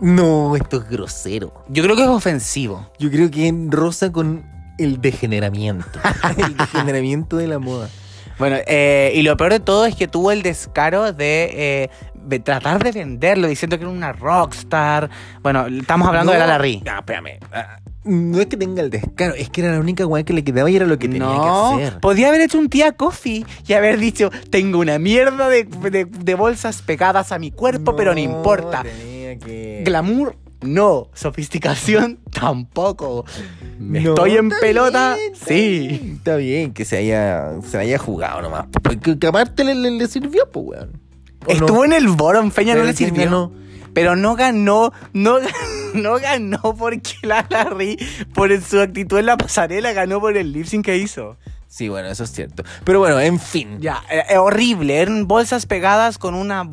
no, 0.00 0.56
esto 0.56 0.78
es 0.78 0.88
grosero. 0.88 1.52
Yo 1.68 1.82
creo 1.82 1.96
que 1.96 2.02
es 2.02 2.08
ofensivo. 2.08 2.90
Yo 2.98 3.10
creo 3.10 3.30
que 3.30 3.52
rosa 3.68 4.12
con 4.12 4.46
el 4.78 5.00
degeneramiento. 5.00 5.98
el 6.36 6.56
degeneramiento 6.56 7.36
de 7.36 7.48
la 7.48 7.58
moda. 7.58 7.88
Bueno, 8.38 8.56
eh, 8.66 9.12
y 9.14 9.22
lo 9.22 9.36
peor 9.36 9.52
de 9.52 9.60
todo 9.60 9.86
es 9.86 9.96
que 9.96 10.06
tuvo 10.06 10.30
el 10.30 10.42
descaro 10.42 11.12
de, 11.12 11.50
eh, 11.52 11.90
de 12.14 12.38
tratar 12.38 12.82
de 12.82 12.92
venderlo 12.92 13.48
diciendo 13.48 13.78
que 13.78 13.84
era 13.84 13.92
una 13.92 14.12
rockstar. 14.12 15.10
Bueno, 15.42 15.66
estamos 15.66 16.06
hablando 16.06 16.32
de 16.32 16.38
No, 16.38 16.46
la 16.46 16.52
Larry. 16.52 16.82
Ya, 16.84 16.98
espérame. 16.98 17.38
No 18.04 18.40
es 18.40 18.46
que 18.46 18.56
tenga 18.56 18.80
el 18.82 18.90
descaro, 18.90 19.34
es 19.34 19.50
que 19.50 19.60
era 19.60 19.72
la 19.72 19.80
única 19.80 20.06
weá 20.06 20.22
que 20.22 20.32
le 20.32 20.42
quedaba 20.44 20.70
y 20.70 20.76
era 20.76 20.86
lo 20.86 20.98
que 20.98 21.08
tenía 21.08 21.26
no, 21.26 21.76
que 21.76 21.84
hacer. 21.84 22.00
podía 22.00 22.28
haber 22.28 22.40
hecho 22.40 22.58
un 22.58 22.68
tía 22.70 22.92
coffee 22.92 23.44
y 23.66 23.72
haber 23.74 23.98
dicho, 23.98 24.30
tengo 24.50 24.78
una 24.78 24.98
mierda 24.98 25.48
de, 25.48 25.64
de- 25.64 26.04
de 26.06 26.34
bolsas 26.34 26.80
pegadas 26.82 27.32
a 27.32 27.38
mi 27.38 27.50
cuerpo, 27.50 27.96
pero 27.96 28.14
no 28.14 28.20
importa. 28.20 28.82
Tenía 28.84 29.38
que... 29.38 29.82
Glamour, 29.84 30.36
no. 30.62 31.08
Sofisticación, 31.12 32.18
tampoco. 32.30 33.24
No, 33.78 33.98
Estoy 33.98 34.36
en 34.36 34.48
pelota, 34.50 35.14
bien, 35.16 35.32
está 35.32 35.46
sí. 35.46 35.54
bien, 35.88 36.12
Está 36.16 36.36
bien 36.36 36.72
que 36.72 36.84
se 36.84 36.96
haya, 36.98 37.60
se 37.68 37.78
haya 37.78 37.98
jugado 37.98 38.42
nomás. 38.42 38.66
Porque 38.82 39.18
que 39.18 39.26
aparte 39.26 39.64
le, 39.64 39.74
le- 39.74 39.90
le 39.90 40.06
sirvió, 40.06 40.48
pues, 40.50 40.66
weón. 40.66 41.00
¿O 41.46 41.50
Estuvo 41.52 41.84
en 41.84 41.92
el 41.92 42.08
Boron, 42.08 42.50
Feña 42.52 42.74
no 42.74 42.82
le 42.84 42.94
¿quién 42.94 43.10
sirvió. 43.14 43.52
Pero 43.94 44.16
no 44.16 44.36
ganó, 44.36 44.92
no, 45.12 45.38
no 45.94 46.18
ganó 46.18 46.74
porque 46.76 47.12
la 47.22 47.46
Larry, 47.48 47.98
por 48.34 48.58
su 48.60 48.80
actitud 48.80 49.18
en 49.18 49.26
la 49.26 49.36
pasarela, 49.36 49.92
ganó 49.92 50.20
por 50.20 50.36
el 50.36 50.52
lip 50.52 50.66
sync 50.66 50.84
que 50.86 50.96
hizo. 50.96 51.36
Sí, 51.66 51.88
bueno, 51.88 52.08
eso 52.08 52.24
es 52.24 52.32
cierto. 52.32 52.62
Pero 52.84 52.98
bueno, 53.00 53.20
en 53.20 53.38
fin. 53.38 53.78
Ya, 53.80 54.02
eh, 54.10 54.22
eh, 54.30 54.38
horrible. 54.38 54.96
Eran 55.00 55.28
bolsas 55.28 55.66
pegadas 55.66 56.16
con 56.16 56.34
una. 56.34 56.66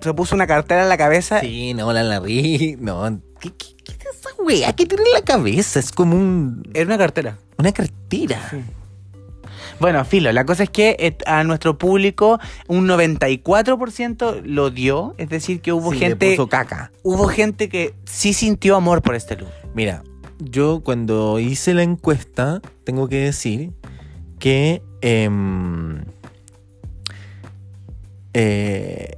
Se 0.00 0.12
puso 0.12 0.34
una 0.34 0.48
cartera 0.48 0.82
en 0.82 0.88
la 0.88 0.96
cabeza. 0.98 1.40
Sí, 1.40 1.72
no, 1.74 1.92
la 1.92 2.02
Larry. 2.02 2.76
No, 2.80 3.20
¿qué, 3.40 3.50
qué, 3.50 3.76
qué 3.84 3.92
es 3.92 4.16
esa 4.16 4.30
weá 4.42 4.72
que 4.72 4.86
tiene 4.86 5.04
en 5.06 5.12
la 5.12 5.22
cabeza? 5.22 5.78
Es 5.78 5.92
como 5.92 6.16
un, 6.16 6.64
Era 6.74 6.86
una 6.86 6.98
cartera. 6.98 7.38
una 7.58 7.70
cartera. 7.72 8.40
Bueno, 9.80 10.04
filo, 10.04 10.30
la 10.30 10.44
cosa 10.44 10.62
es 10.64 10.70
que 10.70 10.94
eh, 10.98 11.16
a 11.26 11.42
nuestro 11.42 11.78
público 11.78 12.38
un 12.68 12.86
94% 12.86 14.42
lo 14.44 14.70
dio. 14.70 15.14
Es 15.16 15.30
decir, 15.30 15.60
que 15.62 15.72
hubo 15.72 15.92
Sí, 15.92 15.98
le 16.00 16.08
gente. 16.08 16.30
puso 16.30 16.48
caca. 16.48 16.92
Hubo 17.02 17.26
gente 17.28 17.68
que 17.70 17.94
sí 18.04 18.34
sintió 18.34 18.76
amor 18.76 19.00
por 19.00 19.14
este 19.14 19.36
look. 19.36 19.48
Mira, 19.74 20.02
yo 20.38 20.82
cuando 20.84 21.38
hice 21.40 21.72
la 21.72 21.82
encuesta, 21.82 22.60
tengo 22.84 23.08
que 23.08 23.20
decir 23.20 23.72
que 24.38 24.82
em, 25.00 26.04
eh, 28.34 29.16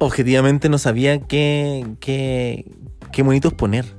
objetivamente 0.00 0.68
no 0.68 0.78
sabía 0.78 1.20
qué, 1.20 1.86
qué, 2.00 2.64
qué 3.12 3.22
monitos 3.22 3.54
poner. 3.54 3.96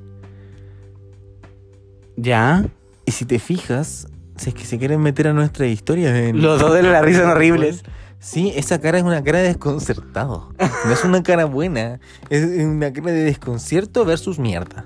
¿Ya? 2.17 2.65
Y 3.06 3.12
si 3.13 3.23
te 3.23 3.39
fijas, 3.39 4.08
si 4.39 4.49
es 4.49 4.56
que 4.56 4.65
se 4.65 4.78
quieren 4.78 5.02
meter 5.02 5.28
a 5.28 5.34
nuestra 5.34 5.67
historia 5.67 6.17
en... 6.17 6.41
Los 6.41 6.60
dos 6.60 6.73
de 6.73 6.84
la 6.84 7.02
risa 7.02 7.21
son 7.21 7.32
horribles. 7.32 7.84
Sí, 8.19 8.52
esa 8.56 8.82
cara 8.82 8.97
es 8.97 9.04
una 9.04 9.23
cara 9.23 9.39
de 9.39 9.47
desconcertado. 9.47 10.54
No 10.86 10.91
es 10.91 11.04
una 11.04 11.23
cara 11.23 11.45
buena. 11.45 11.99
Es 12.30 12.43
una 12.65 12.91
cara 12.91 13.12
de 13.12 13.23
desconcierto 13.23 14.04
versus 14.04 14.39
mierda. 14.39 14.86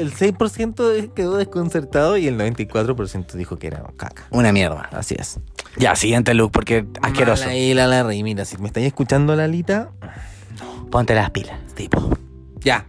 El 0.00 0.12
6% 0.14 1.12
quedó 1.12 1.36
desconcertado 1.36 2.16
y 2.16 2.26
el 2.26 2.38
94% 2.38 3.32
dijo 3.32 3.58
que 3.58 3.66
era 3.68 3.84
caca. 3.96 4.24
Una 4.30 4.52
mierda. 4.52 4.88
Así 4.92 5.14
es. 5.18 5.38
Ya, 5.76 5.94
siguiente 5.94 6.34
look, 6.34 6.50
porque 6.50 6.86
asqueroso. 7.02 7.48
Ahí 7.48 7.74
la 7.74 7.86
Larry. 7.86 8.22
Mira, 8.22 8.44
si 8.44 8.56
me 8.58 8.66
estáis 8.66 8.86
escuchando, 8.86 9.36
Lalita. 9.36 9.90
Ponte 10.90 11.14
las 11.14 11.30
pilas, 11.30 11.58
tipo. 11.74 12.16
Ya. 12.60 12.86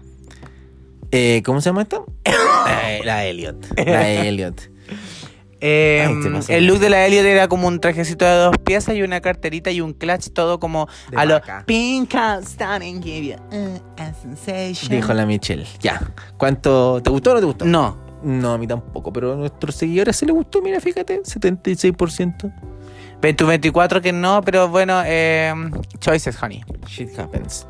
Eh, 1.11 1.41
¿Cómo 1.45 1.61
se 1.61 1.69
llama 1.69 1.83
esta? 1.83 2.01
Eh, 2.69 3.01
la 3.03 3.25
Elliot. 3.25 3.65
La 3.85 4.07
Elliot. 4.09 4.69
Eh, 5.61 6.05
Ay, 6.07 6.43
el 6.55 6.67
look 6.67 6.79
de 6.79 6.89
la 6.89 7.05
Elliot 7.05 7.25
era 7.25 7.47
como 7.49 7.67
un 7.67 7.79
trajecito 7.81 8.23
de 8.25 8.31
dos 8.35 8.55
piezas 8.63 8.95
y 8.95 9.01
una 9.01 9.19
carterita 9.19 9.71
y 9.71 9.81
un 9.81 9.93
clutch, 9.93 10.29
todo 10.31 10.59
como 10.59 10.87
De 11.09 11.17
a 11.17 11.25
lo 11.25 11.33
vaca. 11.35 11.63
pink 11.65 12.13
stunning, 12.43 13.01
give 13.03 13.27
you 13.27 13.35
a 13.97 14.13
sensation. 14.13 14.89
Dijo 14.89 15.13
la 15.13 15.25
Michelle. 15.25 15.65
Ya. 15.81 15.99
¿Cuánto? 16.37 17.01
¿Te 17.03 17.09
gustó 17.09 17.31
o 17.31 17.33
no 17.35 17.39
te 17.41 17.45
gustó? 17.45 17.65
No, 17.65 17.97
No, 18.23 18.53
a 18.53 18.57
mí 18.57 18.67
tampoco. 18.67 19.11
Pero 19.11 19.33
a 19.33 19.35
nuestros 19.35 19.75
seguidores 19.75 20.15
se 20.15 20.25
les 20.25 20.33
gustó. 20.35 20.61
Mira, 20.61 20.79
fíjate. 20.79 21.21
76%. 21.23 22.53
24 23.21 24.01
que 24.01 24.13
no, 24.13 24.41
pero 24.41 24.69
bueno, 24.69 25.01
eh, 25.05 25.53
choices, 25.99 26.41
honey. 26.41 26.63
Shit 26.87 27.17
happens. 27.19 27.67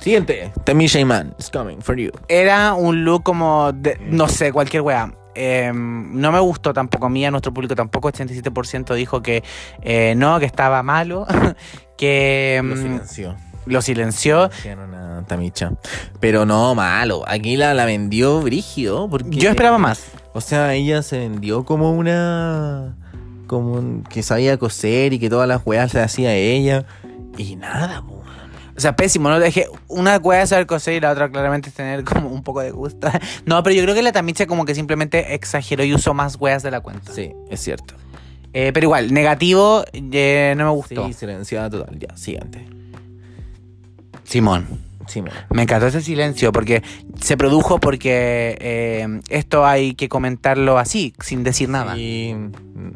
Siguiente. 0.00 0.52
Tamisha 0.64 0.98
Iman 1.00 1.34
is 1.38 1.50
coming 1.50 1.80
for 1.80 1.96
you. 1.96 2.10
Era 2.28 2.74
un 2.74 3.04
look 3.04 3.22
como, 3.22 3.72
de, 3.72 3.98
no 4.00 4.28
sé, 4.28 4.52
cualquier 4.52 4.82
weá. 4.82 5.12
Eh, 5.34 5.70
no 5.72 6.32
me 6.32 6.40
gustó 6.40 6.72
tampoco 6.72 7.06
a 7.06 7.08
mí, 7.10 7.24
a 7.24 7.30
nuestro 7.30 7.52
público 7.54 7.74
tampoco. 7.74 8.10
87% 8.10 8.94
dijo 8.94 9.22
que 9.22 9.42
eh, 9.82 10.14
no, 10.16 10.38
que 10.40 10.46
estaba 10.46 10.82
malo, 10.82 11.26
que 11.96 12.60
Lo 12.64 12.74
mm, 12.74 12.78
silenció. 12.82 13.36
lo 13.66 13.82
silenció. 13.82 14.50
Silenciaron 14.50 14.94
a 14.94 15.24
Tamicha. 15.26 15.72
Pero 16.18 16.46
no, 16.46 16.74
malo. 16.74 17.22
Aquí 17.28 17.56
la, 17.56 17.74
la 17.74 17.84
vendió 17.84 18.40
brígido. 18.40 19.08
Porque, 19.08 19.30
Yo 19.36 19.50
esperaba 19.50 19.78
más. 19.78 20.04
O 20.32 20.40
sea, 20.40 20.74
ella 20.74 21.02
se 21.02 21.18
vendió 21.18 21.64
como 21.64 21.92
una. 21.92 22.96
Como 23.46 23.72
un- 23.74 24.04
que 24.04 24.22
sabía 24.22 24.56
coser 24.58 25.12
y 25.12 25.18
que 25.18 25.28
todas 25.28 25.46
las 25.48 25.62
weas 25.64 25.90
se 25.92 26.00
hacía 26.00 26.34
ella. 26.34 26.84
Y 27.36 27.56
nada, 27.56 28.02
po. 28.02 28.22
O 28.80 28.82
sea, 28.82 28.96
pésimo, 28.96 29.28
¿no? 29.28 29.38
Dejé 29.38 29.66
una 29.88 30.22
es 30.40 30.48
saber 30.48 30.66
coser 30.66 30.94
y 30.94 31.00
la 31.00 31.10
otra 31.10 31.28
claramente 31.28 31.68
es 31.68 31.74
tener 31.74 32.02
como 32.02 32.30
un 32.30 32.42
poco 32.42 32.62
de 32.62 32.70
gusto. 32.70 33.10
No, 33.44 33.62
pero 33.62 33.76
yo 33.76 33.82
creo 33.82 33.94
que 33.94 34.00
la 34.00 34.10
Tamicha 34.10 34.46
como 34.46 34.64
que 34.64 34.74
simplemente 34.74 35.34
exageró 35.34 35.84
y 35.84 35.92
usó 35.92 36.14
más 36.14 36.36
weas 36.40 36.62
de 36.62 36.70
la 36.70 36.80
cuenta. 36.80 37.12
Sí, 37.12 37.30
es 37.50 37.60
cierto. 37.60 37.92
Eh, 38.54 38.70
pero 38.72 38.86
igual, 38.86 39.12
negativo, 39.12 39.84
eh, 39.92 40.54
no 40.56 40.64
me 40.64 40.70
gustó. 40.70 41.06
Sí, 41.08 41.12
silenciada 41.12 41.68
total. 41.68 41.98
Ya, 41.98 42.16
siguiente. 42.16 42.64
Simón. 44.24 44.66
Mira. 45.14 45.46
Me 45.50 45.64
encantó 45.64 45.88
ese 45.88 46.00
silencio 46.00 46.50
porque 46.50 46.82
se 47.20 47.36
produjo 47.36 47.80
porque 47.80 48.56
eh, 48.60 49.20
esto 49.28 49.66
hay 49.66 49.94
que 49.94 50.08
comentarlo 50.08 50.78
así, 50.78 51.12
sin 51.20 51.44
decir 51.44 51.68
nada. 51.68 51.96
Sí, 51.96 52.34
mm, 52.34 52.88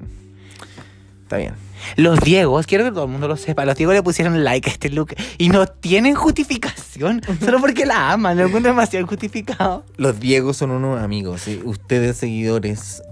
Está 1.25 1.37
bien. 1.37 1.64
Los 1.97 2.21
Diegos, 2.21 2.67
quiero 2.67 2.85
que 2.85 2.91
todo 2.91 3.05
el 3.05 3.11
mundo 3.11 3.29
lo 3.29 3.37
sepa, 3.37 3.65
los 3.65 3.77
Diegos 3.77 3.95
le 3.95 4.03
pusieron 4.03 4.45
like 4.45 4.69
a 4.69 4.73
este 4.73 4.91
look 4.91 5.15
y 5.39 5.49
no 5.49 5.67
tienen 5.67 6.15
justificación, 6.15 7.23
solo 7.45 7.61
porque 7.61 7.87
la 7.87 8.13
aman, 8.13 8.37
lo 8.37 8.47
encuentro 8.47 8.73
demasiado 8.73 9.03
injustificado. 9.03 9.85
Los 9.97 10.21
Diegos 10.21 10.57
son 10.57 10.71
unos 10.71 11.03
amigos. 11.03 11.43
¿sí? 11.43 11.61
Ustedes, 11.65 12.17
seguidores, 12.17 13.03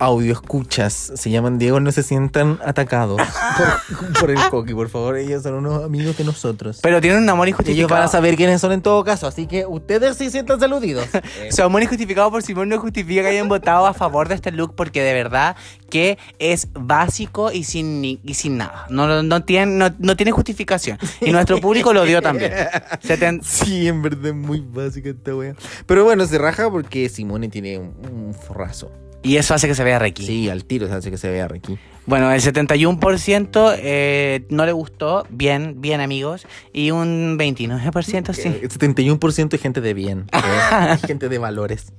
audio 0.00 0.32
escuchas, 0.32 1.12
se 1.14 1.30
llaman 1.30 1.58
Diego, 1.58 1.78
no 1.78 1.92
se 1.92 2.02
sientan 2.02 2.58
atacados 2.64 3.20
por, 4.00 4.12
por 4.20 4.30
el 4.30 4.38
coqui, 4.50 4.74
por 4.74 4.88
favor. 4.88 5.16
Ellos 5.18 5.42
son 5.42 5.54
unos 5.54 5.84
amigos 5.84 6.16
de 6.16 6.24
nosotros. 6.24 6.80
Pero 6.82 7.00
tienen 7.00 7.22
un 7.22 7.28
amor 7.28 7.46
ellos 7.48 7.60
injustificado. 7.60 7.94
van 8.00 8.04
a 8.04 8.08
saber 8.08 8.36
quiénes 8.36 8.60
son 8.60 8.72
en 8.72 8.82
todo 8.82 9.04
caso, 9.04 9.26
así 9.26 9.46
que 9.46 9.66
ustedes 9.66 10.16
sí 10.16 10.30
sientan 10.30 10.58
saludidos. 10.58 11.06
Su 11.50 11.62
amor 11.62 11.82
injustificado 11.82 12.30
por 12.30 12.42
Simón 12.42 12.68
no 12.68 12.78
justifica 12.80 13.22
que 13.22 13.28
hayan 13.28 13.48
votado 13.48 13.86
a 13.86 13.94
favor 13.94 14.28
de 14.28 14.34
este 14.34 14.50
look 14.52 14.74
porque 14.74 15.02
de 15.02 15.12
verdad 15.14 15.54
que 15.90 16.18
es 16.38 16.68
básico 16.72 17.52
y 17.52 17.64
sin, 17.64 18.00
ni- 18.00 18.20
y 18.24 18.34
sin 18.34 18.56
nada. 18.56 18.86
No, 18.88 19.22
no, 19.22 19.44
tiene, 19.44 19.66
no, 19.66 19.94
no 19.98 20.16
tiene 20.16 20.32
justificación. 20.32 20.98
Y 21.20 21.30
nuestro 21.32 21.60
público 21.60 21.92
lo 21.92 22.04
dio 22.04 22.22
también. 22.22 22.52
Seten- 23.02 23.42
sí, 23.42 23.88
en 23.88 24.00
verdad 24.02 24.26
es 24.28 24.34
muy 24.34 24.60
básica 24.60 25.10
esta 25.10 25.34
wea. 25.34 25.54
Pero 25.86 26.04
bueno, 26.04 26.24
se 26.26 26.38
raja 26.38 26.70
porque 26.70 27.08
Simone 27.08 27.48
tiene 27.48 27.78
un, 27.78 27.92
un 28.10 28.34
forrazo. 28.34 28.90
Y 29.22 29.36
eso 29.36 29.54
hace 29.54 29.68
que 29.68 29.74
se 29.74 29.84
vea 29.84 29.98
requi. 29.98 30.24
Sí, 30.26 30.48
al 30.48 30.64
tiro 30.64 30.86
se 30.88 30.94
hace 30.94 31.10
que 31.10 31.18
se 31.18 31.30
vea 31.30 31.46
aquí. 31.52 31.78
Bueno, 32.06 32.32
el 32.32 32.40
71% 32.40 33.74
eh, 33.78 34.44
no 34.48 34.66
le 34.66 34.72
gustó. 34.72 35.26
Bien, 35.30 35.80
bien 35.80 36.00
amigos. 36.00 36.46
Y 36.72 36.90
un 36.90 37.38
29% 37.38 38.32
sí. 38.32 38.48
El 38.48 38.68
71% 38.68 39.54
es 39.54 39.60
gente 39.60 39.80
de 39.80 39.94
bien. 39.94 40.26
¿eh? 40.32 40.96
gente 41.06 41.28
de 41.28 41.38
valores. 41.38 41.92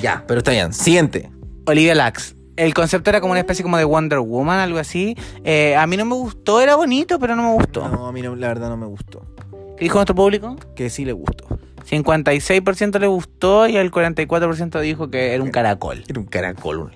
Ya, 0.00 0.24
pero 0.26 0.38
está 0.38 0.52
bien. 0.52 0.72
Siguiente. 0.72 1.30
Olivia 1.66 1.94
Lax. 1.94 2.36
El 2.56 2.72
concepto 2.72 3.10
era 3.10 3.20
como 3.20 3.32
una 3.32 3.40
especie 3.40 3.64
como 3.64 3.76
de 3.76 3.84
Wonder 3.84 4.20
Woman, 4.20 4.60
algo 4.60 4.78
así. 4.78 5.16
Eh, 5.42 5.74
a 5.74 5.86
mí 5.88 5.96
no 5.96 6.04
me 6.04 6.14
gustó, 6.14 6.60
era 6.60 6.76
bonito, 6.76 7.18
pero 7.18 7.34
no 7.34 7.42
me 7.42 7.52
gustó. 7.54 7.88
No, 7.88 8.06
a 8.06 8.12
mí 8.12 8.22
no- 8.22 8.36
la 8.36 8.46
verdad 8.48 8.68
no 8.68 8.76
me 8.76 8.86
gustó. 8.86 9.26
¿Qué 9.76 9.84
dijo 9.86 9.96
nuestro 9.98 10.14
público? 10.14 10.56
Que 10.76 10.88
sí 10.88 11.04
le 11.04 11.12
gustó. 11.12 11.46
56% 11.88 12.98
le 12.98 13.06
gustó 13.06 13.66
y 13.66 13.76
el 13.76 13.90
44% 13.90 14.80
dijo 14.80 15.10
que 15.10 15.34
era 15.34 15.42
un 15.42 15.50
caracol. 15.50 16.04
Era 16.08 16.20
un 16.20 16.26
caracol. 16.26 16.92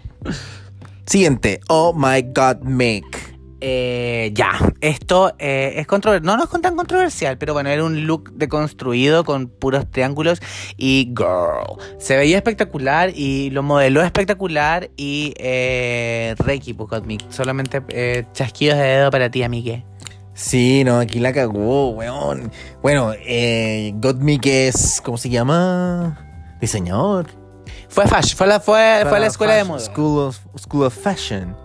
Siguiente. 1.06 1.60
Oh 1.68 1.94
my 1.94 2.22
god, 2.34 2.62
Mick. 2.62 3.38
Eh, 3.60 4.30
ya, 4.34 4.52
esto 4.80 5.34
eh, 5.38 5.74
es 5.76 5.86
controversial. 5.86 6.24
No, 6.24 6.36
no 6.36 6.44
es 6.44 6.62
tan 6.62 6.76
controversial, 6.76 7.38
pero 7.38 7.54
bueno, 7.54 7.70
era 7.70 7.82
un 7.82 8.06
look 8.06 8.32
deconstruido 8.34 9.24
con 9.24 9.48
puros 9.48 9.90
triángulos 9.90 10.40
y 10.76 11.12
girl. 11.16 11.82
Se 11.98 12.16
veía 12.16 12.36
espectacular 12.36 13.10
y 13.14 13.50
lo 13.50 13.62
modeló 13.62 14.02
espectacular 14.02 14.90
y 14.96 15.34
eh, 15.38 16.34
Reiki, 16.38 16.74
pues, 16.74 16.88
got 16.88 17.04
me. 17.04 17.18
Solamente 17.30 17.82
eh, 17.88 18.26
chasquidos 18.32 18.78
de 18.78 18.84
dedo 18.84 19.10
para 19.10 19.30
ti, 19.30 19.42
amigue. 19.42 19.84
Sí, 20.38 20.84
no, 20.84 21.00
aquí 21.00 21.18
la 21.18 21.32
cagó, 21.32 21.90
weón. 21.90 22.52
Bueno, 22.80 23.12
eh, 23.26 23.92
Gottmik 23.96 24.46
es, 24.46 25.02
¿cómo 25.04 25.18
se 25.18 25.30
llama? 25.30 26.16
Diseñador. 26.60 27.26
Fue 27.88 28.06
fashion, 28.06 28.36
fue 28.36 28.46
la, 28.46 28.60
fue, 28.60 29.00
fue 29.08 29.16
a 29.16 29.20
la 29.20 29.26
escuela 29.26 29.54
de 29.54 29.64
moda. 29.64 29.80
School 29.80 30.28
of, 30.28 30.38
School 30.56 30.84
of 30.84 30.96
Fashion. 30.96 31.56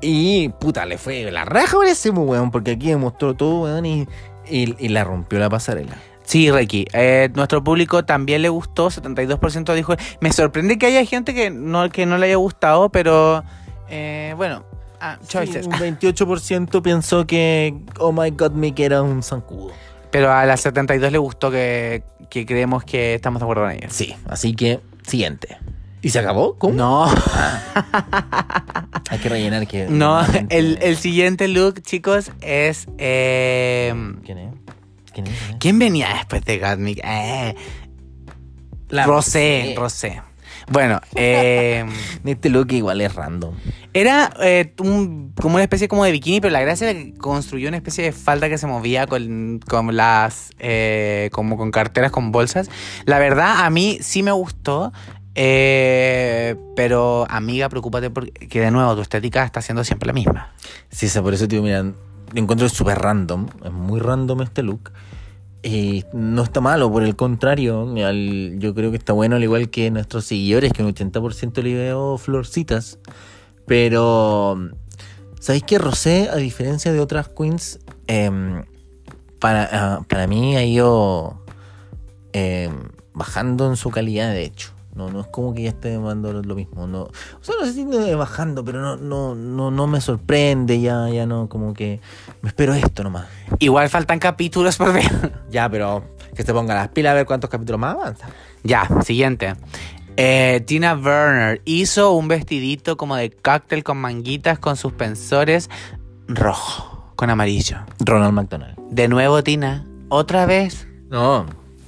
Y 0.00 0.48
puta, 0.48 0.86
le 0.86 0.96
fue 0.96 1.30
la 1.30 1.44
raja 1.44 1.76
por 1.76 1.84
ese, 1.84 2.08
weón, 2.08 2.50
porque 2.50 2.70
aquí 2.70 2.94
mostró 2.96 3.34
todo, 3.34 3.64
weón, 3.64 3.84
y, 3.84 4.08
y, 4.48 4.74
y 4.82 4.88
la 4.88 5.04
rompió 5.04 5.38
la 5.38 5.50
pasarela. 5.50 5.98
Sí, 6.22 6.50
Reiki. 6.50 6.86
Eh, 6.94 7.28
nuestro 7.34 7.62
público 7.62 8.06
también 8.06 8.40
le 8.40 8.48
gustó, 8.48 8.88
72% 8.88 9.74
dijo. 9.74 9.96
Me 10.20 10.32
sorprende 10.32 10.78
que 10.78 10.86
haya 10.86 11.04
gente 11.04 11.34
que 11.34 11.50
no, 11.50 11.90
que 11.90 12.06
no 12.06 12.16
le 12.16 12.28
haya 12.28 12.36
gustado, 12.36 12.88
pero 12.88 13.44
eh, 13.90 14.32
bueno, 14.38 14.64
ah, 15.12 15.18
choices. 15.28 15.66
Sí, 15.66 15.70
un 15.70 15.78
28% 15.98 16.82
pensó 16.82 17.26
que 17.26 17.74
Oh 17.98 18.12
My 18.12 18.30
God 18.30 18.52
Mick 18.52 18.78
era 18.80 19.02
un 19.02 19.22
zancudo. 19.22 19.72
Pero 20.10 20.32
a 20.32 20.44
las 20.46 20.60
72 20.60 21.10
le 21.12 21.18
gustó 21.18 21.50
que, 21.50 22.02
que 22.30 22.46
creemos 22.46 22.84
que 22.84 23.14
estamos 23.14 23.40
de 23.40 23.44
acuerdo 23.44 23.64
con 23.64 23.72
ella. 23.72 23.88
Sí, 23.90 24.14
así 24.28 24.54
que 24.54 24.80
siguiente. 25.06 25.56
¿Y 26.02 26.10
se 26.10 26.18
acabó? 26.18 26.56
¿Cómo? 26.58 26.74
No, 26.74 27.06
Hay 29.10 29.18
que 29.18 29.28
rellenar 29.28 29.66
que... 29.66 29.86
no. 29.88 30.20
El, 30.50 30.78
el 30.82 30.96
siguiente 30.96 31.48
look, 31.48 31.80
chicos, 31.82 32.30
es. 32.42 32.86
eh, 32.98 33.92
¿Quién 34.24 34.38
es? 34.38 34.52
¿Quién 35.12 35.26
es? 35.28 35.32
¿Quién 35.58 35.78
venía 35.78 36.08
después 36.14 36.44
de 36.44 36.58
Gatmic? 36.58 37.00
Eh, 37.02 37.54
La 38.90 39.06
Rosé, 39.06 39.74
Rosé. 39.76 40.20
Bueno, 40.70 41.00
eh, 41.14 41.84
Este 42.24 42.48
look 42.48 42.72
igual 42.72 43.00
es 43.00 43.14
random. 43.14 43.54
era 43.92 44.32
eh, 44.42 44.72
un- 44.80 45.32
como 45.40 45.54
una 45.56 45.62
especie 45.64 45.88
como 45.88 46.04
de 46.04 46.12
bikini, 46.12 46.40
pero 46.40 46.52
la 46.52 46.60
gracia 46.60 46.90
era 46.90 46.98
que 46.98 47.14
construyó 47.14 47.68
una 47.68 47.76
especie 47.76 48.02
de 48.04 48.12
falda 48.12 48.48
que 48.48 48.56
se 48.58 48.66
movía 48.66 49.06
con, 49.06 49.60
con 49.68 49.94
las 49.96 50.50
eh, 50.58 51.28
como 51.32 51.56
con 51.56 51.70
carteras 51.70 52.10
con 52.10 52.32
bolsas. 52.32 52.70
La 53.04 53.18
verdad, 53.18 53.64
a 53.64 53.70
mí 53.70 53.98
sí 54.00 54.22
me 54.22 54.32
gustó. 54.32 54.92
eh, 55.36 56.56
pero 56.76 57.26
amiga, 57.28 57.68
preocúpate 57.68 58.08
porque 58.10 58.60
de 58.60 58.70
nuevo 58.70 58.94
tu 58.94 59.02
estética 59.02 59.44
está 59.44 59.60
siendo 59.62 59.84
siempre 59.84 60.06
la 60.06 60.12
misma. 60.12 60.52
Sí, 60.90 61.06
o 61.06 61.08
sea, 61.08 61.22
por 61.22 61.34
eso, 61.34 61.46
tío, 61.48 61.62
mira, 61.62 61.82
lo 61.82 61.92
encuentro 62.34 62.68
súper 62.68 62.98
random. 62.98 63.48
Es 63.64 63.72
muy 63.72 64.00
random 64.00 64.42
este 64.42 64.62
look. 64.62 64.92
Y 65.66 66.04
no 66.12 66.42
está 66.42 66.60
malo, 66.60 66.92
por 66.92 67.02
el 67.04 67.16
contrario, 67.16 67.88
al- 68.06 68.58
yo 68.58 68.74
creo 68.74 68.90
que 68.90 68.98
está 68.98 69.14
bueno, 69.14 69.36
al 69.36 69.42
igual 69.42 69.70
que 69.70 69.90
nuestros 69.90 70.26
seguidores, 70.26 70.72
que 70.74 70.82
un 70.82 70.90
80% 70.94 71.62
le 71.62 71.74
veo 71.74 72.18
florcitas. 72.18 72.98
Pero, 73.66 74.58
¿sabéis 75.40 75.62
que 75.64 75.78
Rosé, 75.78 76.28
a 76.30 76.36
diferencia 76.36 76.92
de 76.92 77.00
otras 77.00 77.30
queens, 77.30 77.80
em, 78.08 78.62
para, 79.40 79.68
ah, 79.72 80.00
para 80.06 80.26
mí 80.26 80.54
ha 80.54 80.64
ido 80.64 81.40
em, 82.34 82.90
bajando 83.14 83.66
en 83.70 83.76
su 83.76 83.90
calidad, 83.90 84.32
de 84.32 84.44
hecho? 84.44 84.73
No, 84.94 85.10
no 85.10 85.20
es 85.20 85.26
como 85.26 85.54
que 85.54 85.62
ya 85.62 85.70
esté 85.70 85.98
dando 85.98 86.32
lo 86.32 86.54
mismo. 86.54 86.86
No, 86.86 87.02
o 87.02 87.12
sea, 87.40 87.54
no 87.58 87.66
sé 87.66 87.72
si 87.72 87.84
no 87.84 88.16
bajando, 88.16 88.64
pero 88.64 88.80
no, 88.80 88.96
no, 88.96 89.34
no, 89.34 89.70
no 89.70 89.86
me 89.86 90.00
sorprende, 90.00 90.80
ya, 90.80 91.08
ya 91.08 91.26
no, 91.26 91.48
como 91.48 91.74
que 91.74 92.00
me 92.42 92.48
espero 92.48 92.74
esto 92.74 93.02
nomás. 93.02 93.26
Igual 93.58 93.88
faltan 93.88 94.18
capítulos 94.18 94.76
por 94.76 94.92
ver. 94.92 95.04
Ya, 95.50 95.68
pero 95.68 96.04
que 96.34 96.42
se 96.42 96.52
ponga 96.52 96.74
las 96.74 96.88
pilas 96.88 97.12
a 97.12 97.14
ver 97.14 97.26
cuántos 97.26 97.48
capítulos 97.48 97.80
más 97.80 97.94
avanza. 97.94 98.28
Ya, 98.64 98.88
siguiente. 99.02 99.54
Eh, 100.16 100.62
Tina 100.66 100.94
Werner 100.94 101.60
hizo 101.64 102.12
un 102.12 102.28
vestidito 102.28 102.96
como 102.96 103.16
de 103.16 103.30
cóctel 103.30 103.84
con 103.84 103.98
manguitas 103.98 104.58
con 104.58 104.76
suspensores 104.76 105.70
rojo 106.28 107.12
con 107.16 107.30
amarillo. 107.30 107.78
Ronald 108.00 108.32
McDonald. 108.34 108.76
De 108.90 109.08
nuevo, 109.08 109.42
Tina. 109.42 109.86
Otra 110.08 110.46
vez. 110.46 110.88
No, 111.10 111.46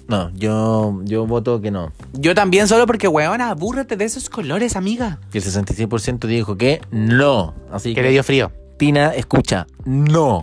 no, 0.08 0.30
yo, 0.34 1.00
yo 1.04 1.26
voto 1.26 1.60
que 1.60 1.70
no. 1.70 1.92
Yo 2.12 2.34
también, 2.34 2.68
solo 2.68 2.86
porque, 2.86 3.08
weona, 3.08 3.50
abúrrate 3.50 3.96
de 3.96 4.04
esos 4.04 4.30
colores, 4.30 4.76
amiga. 4.76 5.18
Y 5.32 5.38
el 5.38 5.44
66% 5.44 6.26
dijo 6.26 6.56
que 6.56 6.80
no. 6.90 7.54
Así 7.72 7.90
Que 7.90 7.96
que, 7.96 8.02
le 8.02 8.10
dio 8.10 8.22
frío. 8.24 8.52
Tina, 8.78 9.08
escucha, 9.14 9.66
no. 9.84 10.42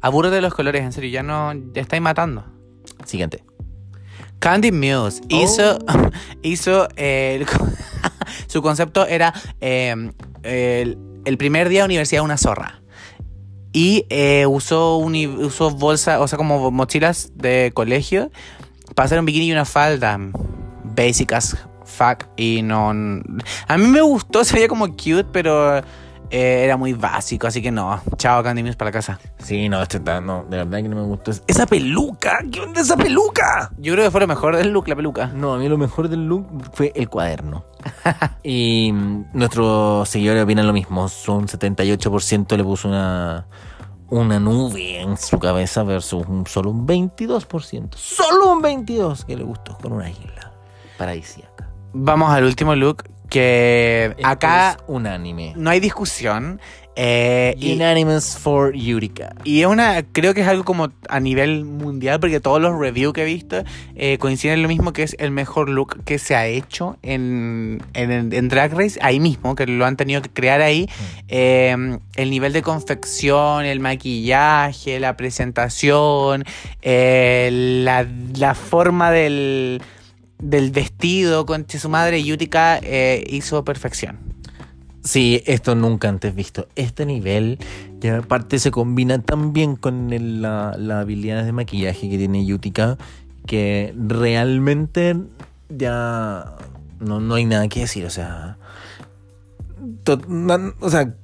Abúrrate 0.00 0.36
de 0.36 0.42
los 0.42 0.54
colores, 0.54 0.82
en 0.82 0.92
serio, 0.92 1.10
ya 1.10 1.22
no. 1.22 1.52
Ya 1.72 1.82
estáis 1.82 2.02
matando. 2.02 2.44
Siguiente. 3.04 3.44
Candy 4.38 4.70
Muse 4.72 5.22
hizo, 5.28 5.78
hizo 6.42 6.88
eh, 6.96 7.38
el- 7.40 7.46
su 8.48 8.60
concepto 8.62 9.06
era 9.06 9.32
eh, 9.60 10.10
el, 10.42 10.98
el 11.24 11.38
primer 11.38 11.68
día 11.68 11.80
de 11.80 11.86
universidad 11.86 12.22
una 12.22 12.36
zorra. 12.36 12.80
Y 13.72 14.06
eh, 14.08 14.46
usó, 14.46 14.96
uni- 14.96 15.26
usó 15.26 15.70
bolsa, 15.70 16.20
o 16.20 16.28
sea, 16.28 16.38
como 16.38 16.70
mochilas 16.70 17.32
de 17.34 17.72
colegio 17.74 18.30
hacer 19.04 19.18
un 19.18 19.26
bikini 19.26 19.48
y 19.48 19.52
una 19.52 19.64
falda. 19.64 20.18
Basic 20.84 21.32
as 21.32 21.56
fuck. 21.84 22.24
Y 22.36 22.62
no. 22.62 22.90
A 22.90 23.78
mí 23.78 23.86
me 23.86 24.00
gustó, 24.02 24.44
se 24.44 24.54
veía 24.54 24.68
como 24.68 24.88
cute, 24.88 25.26
pero 25.32 25.78
eh, 26.30 26.62
era 26.64 26.76
muy 26.76 26.92
básico, 26.92 27.46
así 27.46 27.62
que 27.62 27.70
no. 27.70 28.00
Chao, 28.16 28.42
Candy 28.42 28.62
Muse 28.62 28.76
para 28.76 28.88
la 28.88 28.92
casa. 28.92 29.18
Sí, 29.38 29.68
no, 29.68 29.80
este 29.82 29.98
está, 29.98 30.20
no, 30.20 30.44
de 30.44 30.58
verdad 30.58 30.82
que 30.82 30.88
no 30.88 30.96
me 30.96 31.02
gustó. 31.02 31.30
Esa 31.46 31.66
peluca, 31.66 32.40
¿qué 32.50 32.60
onda 32.60 32.80
esa 32.80 32.96
peluca? 32.96 33.70
Yo 33.78 33.92
creo 33.92 34.04
que 34.04 34.10
fue 34.10 34.20
lo 34.20 34.26
mejor 34.26 34.56
del 34.56 34.70
look, 34.70 34.88
la 34.88 34.96
peluca. 34.96 35.28
No, 35.28 35.54
a 35.54 35.58
mí 35.58 35.68
lo 35.68 35.78
mejor 35.78 36.08
del 36.08 36.26
look 36.26 36.46
fue 36.72 36.92
el 36.94 37.08
cuaderno. 37.08 37.64
y 38.42 38.90
mm, 38.92 39.26
nuestros 39.34 40.08
seguidores 40.08 40.42
opinan 40.42 40.66
lo 40.66 40.72
mismo. 40.72 41.08
Son 41.08 41.46
78% 41.46 42.56
le 42.56 42.64
puso 42.64 42.88
una, 42.88 43.46
una 44.08 44.38
nube 44.38 45.00
en 45.00 45.16
su 45.16 45.38
cabeza 45.38 45.82
versus 45.82 46.26
un, 46.26 46.46
solo 46.46 46.70
un 46.70 46.86
22%. 46.86 47.94
Solo 47.96 48.52
un 48.52 48.62
22% 48.62 49.24
que 49.24 49.36
le 49.36 49.44
gustó 49.44 49.76
con 49.78 49.92
una 49.92 50.10
isla 50.10 50.52
paradisíaca. 50.98 51.68
Vamos 51.92 52.30
al 52.30 52.44
último 52.44 52.74
look 52.74 53.04
que 53.28 54.14
Esto 54.16 54.26
acá 54.28 54.70
es 54.72 54.76
unánime. 54.86 55.54
no 55.56 55.70
hay 55.70 55.80
discusión. 55.80 56.60
Eh, 56.96 57.54
y, 57.58 57.74
Unanimous 57.74 58.36
for 58.36 58.74
Eureka. 58.74 59.34
y 59.44 59.60
es 59.60 59.66
una, 59.66 60.02
creo 60.02 60.34
que 60.34 60.40
es 60.40 60.48
algo 60.48 60.64
como 60.64 60.90
a 61.08 61.20
nivel 61.20 61.64
mundial, 61.64 62.20
porque 62.20 62.40
todos 62.40 62.60
los 62.60 62.78
reviews 62.78 63.12
que 63.12 63.22
he 63.22 63.26
visto 63.26 63.62
eh, 63.94 64.18
coinciden 64.18 64.54
en 64.54 64.62
lo 64.62 64.68
mismo 64.68 64.92
que 64.92 65.02
es 65.02 65.14
el 65.18 65.30
mejor 65.30 65.68
look 65.68 66.02
que 66.04 66.18
se 66.18 66.34
ha 66.34 66.46
hecho 66.46 66.96
en, 67.02 67.82
en, 67.94 68.32
en 68.32 68.48
Drag 68.48 68.72
Race, 68.72 68.98
ahí 69.02 69.20
mismo, 69.20 69.54
que 69.54 69.66
lo 69.66 69.84
han 69.84 69.96
tenido 69.96 70.22
que 70.22 70.30
crear 70.30 70.62
ahí. 70.62 70.88
Eh, 71.28 71.98
el 72.16 72.30
nivel 72.30 72.52
de 72.52 72.62
confección, 72.62 73.64
el 73.64 73.80
maquillaje, 73.80 74.98
la 75.00 75.16
presentación, 75.16 76.44
eh, 76.82 77.50
la, 77.84 78.06
la 78.36 78.54
forma 78.54 79.10
del, 79.10 79.82
del 80.38 80.70
vestido, 80.70 81.46
con 81.46 81.66
su 81.68 81.88
madre 81.88 82.22
Yutica 82.22 82.78
eh, 82.82 83.24
hizo 83.28 83.64
perfección. 83.64 84.18
Sí, 85.06 85.40
esto 85.46 85.76
nunca 85.76 86.08
antes 86.08 86.34
visto. 86.34 86.66
Este 86.74 87.06
nivel, 87.06 87.58
y 88.02 88.08
aparte 88.08 88.58
se 88.58 88.72
combina 88.72 89.22
tan 89.22 89.52
bien 89.52 89.76
con 89.76 90.08
la, 90.42 90.74
la 90.76 91.00
habilidad 91.00 91.44
de 91.44 91.52
maquillaje 91.52 92.10
que 92.10 92.18
tiene 92.18 92.44
Yutica, 92.44 92.98
que 93.46 93.94
realmente 93.96 95.16
ya 95.68 96.56
no, 96.98 97.20
no 97.20 97.34
hay 97.36 97.44
nada 97.44 97.68
que 97.68 97.80
decir. 97.80 98.04
O 98.04 98.10
sea, 98.10 98.58
o 100.80 100.90
sea, 100.90 101.14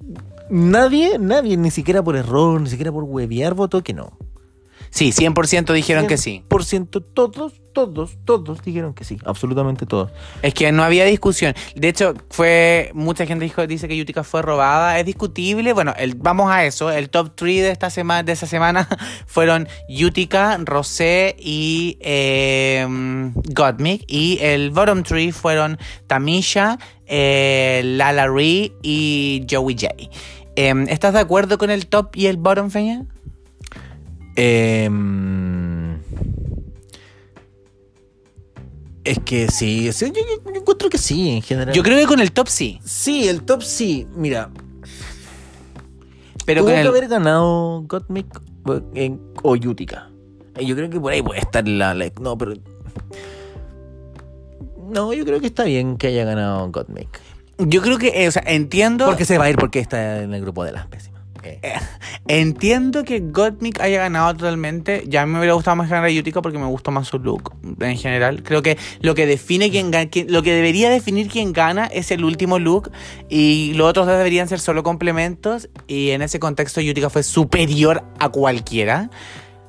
nadie, 0.48 1.18
nadie, 1.18 1.56
ni 1.56 1.72
siquiera 1.72 2.04
por 2.04 2.14
error, 2.14 2.60
ni 2.60 2.70
siquiera 2.70 2.92
por 2.92 3.02
huevear, 3.02 3.54
votó 3.54 3.82
que 3.82 3.94
no. 3.94 4.12
Sí, 4.92 5.10
100% 5.10 5.72
dijeron 5.72 6.06
que 6.06 6.18
sí. 6.18 6.44
Por 6.48 6.66
ciento, 6.66 7.00
todos, 7.00 7.54
todos, 7.72 8.18
todos 8.26 8.62
dijeron 8.62 8.92
que 8.92 9.04
sí. 9.04 9.16
Absolutamente 9.24 9.86
todos. 9.86 10.10
Es 10.42 10.52
que 10.52 10.70
no 10.70 10.82
había 10.82 11.06
discusión. 11.06 11.54
De 11.74 11.88
hecho, 11.88 12.12
fue 12.28 12.90
mucha 12.92 13.24
gente 13.24 13.46
dijo, 13.46 13.66
dice 13.66 13.88
que 13.88 13.96
Yutica 13.96 14.22
fue 14.22 14.42
robada. 14.42 14.98
Es 14.98 15.06
discutible. 15.06 15.72
Bueno, 15.72 15.94
el, 15.96 16.14
vamos 16.14 16.50
a 16.50 16.66
eso. 16.66 16.90
El 16.90 17.08
top 17.08 17.32
3 17.34 17.62
de 17.62 17.70
esta 17.70 17.88
semana, 17.88 18.22
de 18.22 18.32
esa 18.32 18.46
semana 18.46 18.86
fueron 19.26 19.66
Yutica, 19.88 20.58
Rosé 20.62 21.36
y 21.38 21.96
eh, 22.02 22.86
Gottmik. 23.54 24.04
Y 24.06 24.40
el 24.42 24.72
bottom 24.72 25.04
3 25.04 25.34
fueron 25.34 25.78
Tamisha, 26.06 26.78
eh, 27.06 27.80
Lala 27.82 28.28
Ree 28.28 28.74
y 28.82 29.46
Joey 29.50 29.74
J. 29.74 29.94
Em, 30.54 30.86
¿Estás 30.90 31.14
de 31.14 31.20
acuerdo 31.20 31.56
con 31.56 31.70
el 31.70 31.86
top 31.86 32.14
y 32.14 32.26
el 32.26 32.36
bottom, 32.36 32.68
Feña? 32.68 33.06
Em, 34.36 35.98
es 39.04 39.18
que 39.24 39.48
sí, 39.48 39.84
yo, 39.92 40.06
yo- 40.06 40.12
yo 40.52 40.60
encuentro 40.60 40.88
que 40.88 40.98
sí, 40.98 41.30
en 41.30 41.42
general. 41.42 41.74
Yo 41.74 41.82
creo 41.82 41.98
que 41.98 42.06
con 42.06 42.20
el 42.20 42.32
top 42.32 42.48
sí. 42.48 42.80
Sí, 42.84 43.28
el 43.28 43.42
top 43.42 43.62
sí. 43.62 44.06
Mira, 44.14 44.50
Pero 46.46 46.62
con 46.64 46.72
que 46.72 46.80
el, 46.80 46.86
haber 46.86 47.08
ganado 47.08 47.82
Gottmik 47.82 48.26
en- 48.94 49.20
o 49.42 49.56
Yutica. 49.56 50.08
Y 50.58 50.66
Yo 50.66 50.76
creo 50.76 50.90
que 50.90 51.00
por 51.00 51.12
ahí 51.12 51.22
puede 51.22 51.40
estar 51.40 51.66
la, 51.66 51.94
la- 51.94 52.10
No, 52.20 52.36
pero. 52.38 52.54
No, 54.88 55.12
yo 55.14 55.24
creo 55.24 55.40
que 55.40 55.46
está 55.46 55.64
bien 55.64 55.96
que 55.96 56.08
haya 56.08 56.24
ganado 56.24 56.70
Gottmik. 56.70 57.08
yo 57.58 57.80
creo 57.82 57.96
que, 57.98 58.24
eh, 58.24 58.28
o 58.28 58.32
sea, 58.32 58.42
entiendo. 58.46 59.06
Porque 59.06 59.24
se 59.24 59.38
va 59.38 59.44
a 59.44 59.50
ir 59.50 59.56
porque 59.56 59.78
está 59.80 60.22
en 60.22 60.34
el 60.34 60.40
grupo 60.42 60.64
de 60.64 60.72
las 60.72 60.86
pésimas. 60.86 61.11
Eh. 61.44 61.60
Entiendo 62.28 63.04
que 63.04 63.20
Gottmik 63.20 63.80
haya 63.80 63.98
ganado 63.98 64.34
totalmente. 64.34 65.04
Ya 65.08 65.22
a 65.22 65.26
mí 65.26 65.32
me 65.32 65.38
hubiera 65.38 65.54
gustado 65.54 65.76
más 65.76 65.88
ganar 65.88 66.04
a 66.04 66.10
Yutica 66.10 66.40
porque 66.40 66.58
me 66.58 66.66
gustó 66.66 66.90
más 66.90 67.08
su 67.08 67.18
look 67.18 67.52
en 67.80 67.96
general. 67.96 68.42
Creo 68.42 68.62
que 68.62 68.78
lo 69.00 69.14
que 69.14 69.26
define 69.26 69.70
quién 69.70 69.90
gana, 69.90 70.08
lo 70.28 70.42
que 70.42 70.52
debería 70.52 70.90
definir 70.90 71.28
quién 71.28 71.52
gana 71.52 71.86
es 71.86 72.10
el 72.10 72.24
último 72.24 72.58
look 72.58 72.90
y 73.28 73.72
los 73.74 73.88
otros 73.88 74.06
dos 74.06 74.16
deberían 74.16 74.48
ser 74.48 74.60
solo 74.60 74.82
complementos. 74.82 75.68
Y 75.88 76.10
en 76.10 76.22
ese 76.22 76.38
contexto 76.38 76.80
Yutica 76.80 77.10
fue 77.10 77.22
superior 77.22 78.04
a 78.18 78.28
cualquiera. 78.28 79.10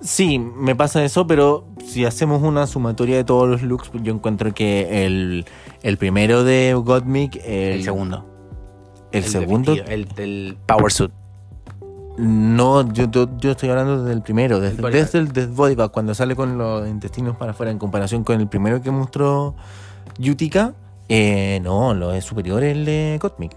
Sí, 0.02 0.38
me 0.38 0.76
pasa 0.76 1.04
eso, 1.06 1.26
pero 1.28 1.66
si 1.86 2.04
hacemos 2.04 2.44
una 2.44 2.68
sumatoria 2.68 3.16
de 3.16 3.24
todos 3.24 3.50
los 3.50 3.62
looks, 3.64 3.90
yo 4.04 4.14
encuentro 4.14 4.54
que 4.54 5.06
el, 5.06 5.46
el 5.82 5.98
primero 5.98 6.44
de 6.44 6.74
Gottmik, 6.74 7.38
el, 7.38 7.44
El, 7.78 7.84
segundo. 7.84 8.26
el 9.14 9.24
segundo, 9.24 9.74
el 9.74 10.06
del 10.10 10.58
Power 10.68 10.92
Suit. 10.92 11.12
No, 12.18 12.92
yo, 12.94 13.10
yo, 13.10 13.28
yo 13.38 13.52
estoy 13.52 13.70
hablando 13.70 14.04
del 14.04 14.22
primero, 14.22 14.60
desde, 14.60 14.82
bodyguard. 14.82 15.12
desde 15.12 15.84
el 15.84 15.92
cuando 15.92 16.14
sale 16.14 16.36
con 16.36 16.58
los 16.58 16.88
intestinos 16.88 17.36
para 17.36 17.52
afuera 17.52 17.72
en 17.72 17.80
comparación 17.80 18.24
con 18.24 18.40
el 18.40 18.48
primero 18.48 18.82
que 18.82 18.92
mostró 18.92 19.56
Yutika, 20.20 20.74
eh, 21.10 21.60
no, 21.64 21.94
lo 21.94 22.14
es 22.14 22.24
superior 22.24 22.64
el 22.64 22.86
de 22.86 23.18
Gottmik. 23.22 23.54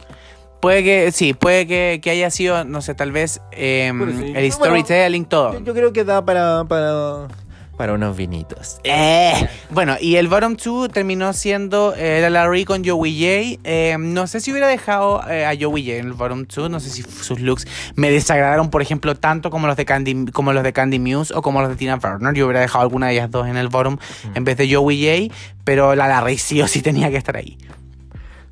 Puede 0.61 0.83
que, 0.83 1.13
sí, 1.13 1.35
puede 1.35 1.67
que, 1.67 2.01
que 2.03 2.11
haya 2.11 2.31
sido, 2.31 2.65
no 2.65 2.81
sé, 2.81 2.95
tal 2.95 3.13
vez 3.13 3.43
eh, 3.53 3.93
sí. 3.93 3.99
el 4.01 4.33
Bueno, 4.33 4.53
storytelling, 4.53 5.27
todo. 5.27 5.53
Yo, 5.53 5.61
yo 5.61 5.75
creo 5.75 5.93
que 5.93 6.05
da 6.05 6.25
para, 6.25 6.65
para, 6.65 7.29
para 7.77 7.93
unos 7.93 8.17
vinitos. 8.17 8.81
Eh, 8.85 9.49
bueno, 9.71 9.97
y 10.01 10.17
el 10.17 10.29
bottom 10.29 10.57
2 10.57 10.91
terminó 10.91 11.33
siendo 11.33 11.95
eh, 11.97 12.21
la 12.23 12.31
Larry 12.31 12.65
con 12.65 12.85
Joey 12.85 13.15
J. 13.15 13.61
Eh, 13.65 13.97
no 13.99 14.27
sé 14.27 14.41
si 14.41 14.51
hubiera 14.51 14.69
dejado 14.69 15.23
eh, 15.29 15.45
a 15.45 15.55
Joey 15.59 15.85
J 15.85 15.99
en 15.99 16.07
el 16.07 16.13
bottom 16.15 16.47
2. 16.47 16.71
No 16.71 16.81
sé 16.81 16.91
si 16.91 17.03
sus 17.03 17.41
looks 17.41 17.67
me 17.95 18.11
desagradaron, 18.11 18.71
por 18.71 18.83
ejemplo, 18.83 19.15
tanto 19.15 19.51
como 19.51 19.67
los 19.67 19.77
de 19.77 19.85
Candy, 19.85 20.27
como 20.33 20.53
los 20.53 20.63
de 20.63 20.73
Candy 20.73 20.99
Muse 20.99 21.35
o 21.35 21.43
como 21.43 21.61
los 21.61 21.71
de 21.71 21.77
Tina 21.77 21.99
Turner. 21.99 22.35
Yo 22.35 22.47
hubiera 22.47 22.61
dejado 22.61 22.83
alguna 22.83 23.09
de 23.09 23.15
ellas 23.15 23.31
dos 23.31 23.47
en 23.47 23.57
el 23.57 23.69
bottom 23.69 23.99
en 24.35 24.45
vez 24.45 24.57
de 24.57 24.75
Joey 24.75 25.29
J. 25.29 25.35
Pero 25.65 25.95
la 25.95 26.09
Larry 26.09 26.39
sí 26.39 26.61
o 26.63 26.69
sí 26.69 26.81
tenía 26.83 27.11
que 27.11 27.17
estar 27.17 27.37
ahí. 27.37 27.59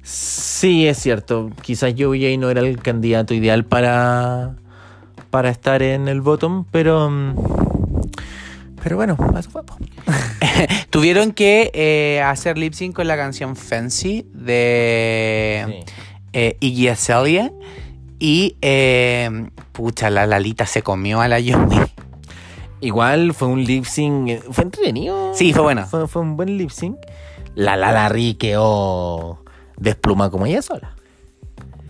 Sí, 0.02 0.86
es 0.86 0.98
cierto. 0.98 1.50
Quizás 1.62 1.94
Joey 1.98 2.22
J 2.22 2.38
no 2.38 2.50
era 2.50 2.60
el 2.60 2.78
candidato 2.82 3.32
ideal 3.32 3.64
para, 3.64 4.54
para 5.30 5.48
estar 5.48 5.82
en 5.82 6.08
el 6.08 6.20
bottom, 6.20 6.66
pero. 6.70 7.10
Pero 8.84 8.96
bueno, 8.96 9.16
eso 9.38 9.50
fue. 9.50 9.64
po. 9.64 9.76
Tuvieron 10.90 11.32
que 11.32 11.70
eh, 11.74 12.20
hacer 12.22 12.58
lip 12.58 12.74
sync 12.74 12.94
con 12.94 13.08
la 13.08 13.16
canción 13.16 13.56
Fancy 13.56 14.26
de 14.32 15.84
eh, 16.34 16.56
Iggy 16.60 16.88
Azalea. 16.88 17.50
Y, 18.20 18.56
eh, 18.62 19.48
pucha, 19.72 20.10
la 20.10 20.26
Lalita 20.26 20.66
se 20.66 20.82
comió 20.82 21.20
a 21.22 21.28
la 21.28 21.40
Yomi. 21.40 21.78
Igual 22.80 23.32
fue 23.32 23.48
un 23.48 23.64
lip 23.64 23.86
sync. 23.86 24.28
eh, 24.28 24.42
Fue 24.50 24.64
entretenido. 24.64 25.32
Sí, 25.34 25.54
fue 25.54 25.62
bueno. 25.62 25.86
Fue, 25.86 26.06
fue 26.06 26.20
un 26.20 26.36
buen 26.36 26.58
lip 26.58 26.70
sync. 26.70 26.96
La 27.54 27.76
Lala 27.76 28.08
Ri 28.10 28.34
quedó 28.34 29.42
despluma 29.78 30.30
como 30.30 30.44
ella 30.44 30.60
sola. 30.60 30.94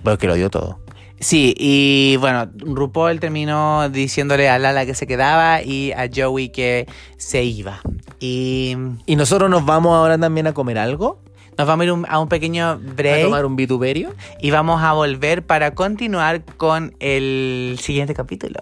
Pero 0.04 0.16
que 0.16 0.26
lo 0.28 0.34
dio 0.34 0.48
todo. 0.48 0.78
Sí, 1.24 1.54
y 1.56 2.16
bueno, 2.18 2.50
RuPaul 2.54 3.18
terminó 3.18 3.88
diciéndole 3.88 4.50
a 4.50 4.58
Lala 4.58 4.84
que 4.84 4.94
se 4.94 5.06
quedaba 5.06 5.62
y 5.62 5.90
a 5.92 6.10
Joey 6.14 6.50
que 6.50 6.86
se 7.16 7.42
iba. 7.44 7.80
Y 8.20 8.76
¿Y 9.06 9.16
nosotros 9.16 9.48
nos 9.48 9.64
vamos 9.64 9.96
ahora 9.96 10.18
también 10.18 10.46
a 10.48 10.52
comer 10.52 10.76
algo? 10.78 11.18
nos 11.56 11.66
vamos 11.66 11.82
a 11.82 11.86
ir 11.86 11.92
un- 11.92 12.06
a 12.08 12.18
un 12.18 12.28
pequeño 12.28 12.66
¿A 12.66 12.74
break 12.74 13.22
tomar 13.24 13.46
un 13.46 13.56
vituperio? 13.56 14.12
y 14.42 14.50
vamos 14.50 14.82
a 14.82 14.92
volver 14.92 15.42
para 15.46 15.72
continuar 15.74 16.42
con 16.58 16.94
el 17.00 17.78
siguiente 17.80 18.12
capítulo. 18.12 18.58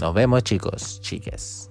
Nos 0.00 0.14
vemos, 0.14 0.44
chicos, 0.44 1.00
chicas. 1.00 1.67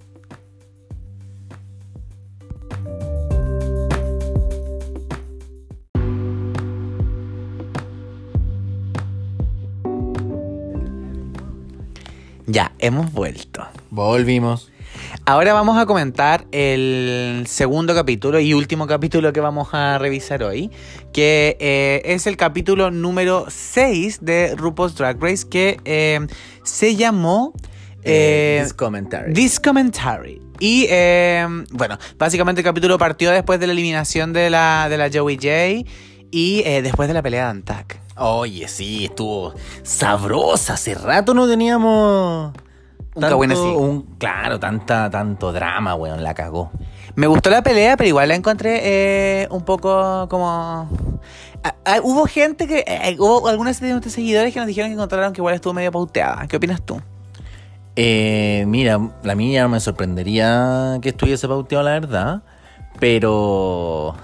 Ya, 12.49 12.71
hemos 12.79 13.11
vuelto. 13.11 13.67
Volvimos. 13.89 14.71
Ahora 15.25 15.53
vamos 15.53 15.77
a 15.77 15.85
comentar 15.85 16.45
el 16.53 17.43
segundo 17.45 17.93
capítulo 17.93 18.39
y 18.39 18.53
último 18.53 18.87
capítulo 18.87 19.33
que 19.33 19.41
vamos 19.41 19.67
a 19.73 19.97
revisar 19.97 20.43
hoy, 20.43 20.71
que 21.11 21.57
eh, 21.59 22.01
es 22.05 22.25
el 22.25 22.37
capítulo 22.37 22.89
número 22.89 23.47
6 23.49 24.19
de 24.21 24.55
RuPaul's 24.55 24.95
Drag 24.95 25.21
Race, 25.21 25.45
que 25.49 25.81
eh, 25.83 26.25
se 26.63 26.95
llamó 26.95 27.53
eh, 28.03 28.61
This 28.63 28.73
commentary. 28.73 29.33
This 29.33 29.59
Commentary. 29.59 30.41
Y 30.59 30.87
eh, 30.89 31.45
bueno, 31.71 31.97
básicamente 32.17 32.61
el 32.61 32.65
capítulo 32.65 32.97
partió 32.97 33.29
después 33.31 33.59
de 33.59 33.67
la 33.67 33.73
eliminación 33.73 34.31
de 34.31 34.49
la, 34.49 34.87
de 34.89 34.97
la 34.97 35.09
Joey 35.13 35.35
J 35.35 35.89
y 36.31 36.61
eh, 36.65 36.81
después 36.81 37.07
de 37.07 37.13
la 37.13 37.21
pelea 37.21 37.45
de 37.45 37.49
Antac. 37.51 37.99
Oye, 38.17 38.67
sí, 38.67 39.05
estuvo 39.05 39.53
sabrosa. 39.83 40.73
Hace 40.73 40.95
rato 40.95 41.33
no 41.33 41.47
teníamos. 41.47 42.53
Un 43.15 43.21
cagüín 43.21 43.51
así. 43.51 43.61
un- 43.61 44.03
claro, 44.17 44.59
tanta, 44.59 45.09
tanto 45.09 45.51
drama, 45.51 45.95
weón, 45.95 46.23
la 46.23 46.33
cagó. 46.33 46.71
Me 47.15 47.25
gustó 47.27 47.49
la 47.49 47.63
pelea, 47.63 47.97
pero 47.97 48.07
igual 48.09 48.27
la 48.29 48.35
encontré 48.35 48.79
eh, 48.83 49.47
un 49.49 49.63
poco 49.63 50.27
como... 50.29 50.87
Ah, 51.63 51.75
ah, 51.85 51.99
hubo 52.03 52.25
gente 52.27 52.67
que... 52.67 52.83
eh, 52.85 53.15
hubo 53.17 53.47
algunos 53.47 53.79
de 53.79 53.89
nuestros 53.89 54.13
seguidores 54.13 54.53
que 54.53 54.59
nos 54.59 54.67
dijeron 54.67 54.89
que 54.91 54.93
encontraron 54.93 55.33
que 55.33 55.39
igual 55.39 55.55
estuvo 55.55 55.73
medio 55.73 55.91
pauteada. 55.91 56.47
¿Qué 56.47 56.57
opinas 56.57 56.81
tú? 56.83 57.01
Eh, 57.95 58.65
mira, 58.67 58.99
la 59.23 59.33
mía 59.33 59.67
me 59.67 59.79
sorprendería 59.79 60.99
que 61.01 61.09
estuviese 61.09 61.47
pauteado, 61.47 61.83
la 61.83 61.91
verdad. 61.91 62.41
Pero. 62.99 64.15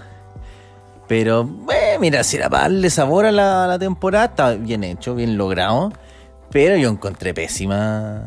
Pero, 1.08 1.50
eh, 1.72 1.98
mira, 2.00 2.24
si 2.24 2.38
era 2.38 2.50
para 2.50 2.64
darle 2.64 2.90
sabor 2.90 3.26
a 3.26 3.32
la, 3.32 3.66
a 3.66 3.68
la 3.68 3.80
temporada, 3.80 4.26
está 4.26 4.54
bien 4.54 4.84
hecho, 4.84 5.16
bien 5.16 5.38
logrado. 5.38 5.92
Pero 6.52 6.76
yo 6.78 6.90
encontré 6.90 7.34
pésima. 7.34 8.24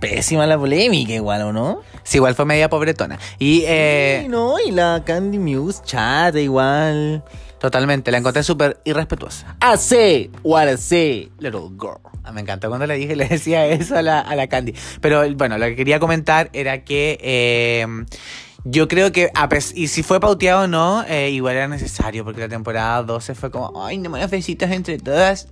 Pésima 0.00 0.46
la 0.46 0.58
polémica, 0.58 1.12
igual, 1.14 1.42
¿o 1.42 1.52
no? 1.52 1.80
Sí, 2.02 2.18
igual 2.18 2.34
fue 2.34 2.44
media 2.44 2.68
pobretona. 2.68 3.18
Y 3.38 3.62
eh, 3.66 4.20
Sí, 4.22 4.28
no, 4.28 4.58
y 4.58 4.70
la 4.70 5.02
Candy 5.04 5.38
Muse 5.38 5.82
chata, 5.84 6.38
igual. 6.38 7.24
totalmente, 7.58 8.10
la 8.10 8.18
encontré 8.18 8.42
súper 8.42 8.78
irrespetuosa. 8.84 9.56
I 9.62 9.76
say 9.78 10.30
what 10.42 10.68
I 10.68 10.76
say. 10.76 11.30
Little 11.38 11.70
girl. 11.78 11.98
Ah, 12.24 12.32
Me 12.32 12.42
encantó 12.42 12.68
cuando 12.68 12.86
le 12.86 12.96
dije, 12.96 13.16
le 13.16 13.26
decía 13.28 13.66
eso 13.66 13.96
a 13.96 14.02
la, 14.02 14.20
a 14.20 14.36
la 14.36 14.48
Candy. 14.48 14.74
Pero 15.00 15.22
bueno, 15.34 15.56
lo 15.58 15.64
que 15.66 15.76
quería 15.76 15.98
comentar 15.98 16.50
era 16.52 16.84
que 16.84 17.18
eh, 17.22 17.86
yo 18.68 18.88
creo 18.88 19.12
que, 19.12 19.30
a 19.34 19.48
y 19.74 19.88
si 19.88 20.02
fue 20.02 20.18
pauteado 20.20 20.64
o 20.64 20.66
no, 20.66 21.04
eh, 21.08 21.30
igual 21.30 21.54
era 21.56 21.68
necesario, 21.68 22.24
porque 22.24 22.40
la 22.40 22.48
temporada 22.48 23.02
12 23.02 23.34
fue 23.34 23.50
como, 23.50 23.84
ay, 23.86 23.98
no 23.98 24.10
me 24.10 24.18
las 24.18 24.30
besitas 24.30 24.70
entre 24.72 24.98
todas. 24.98 25.48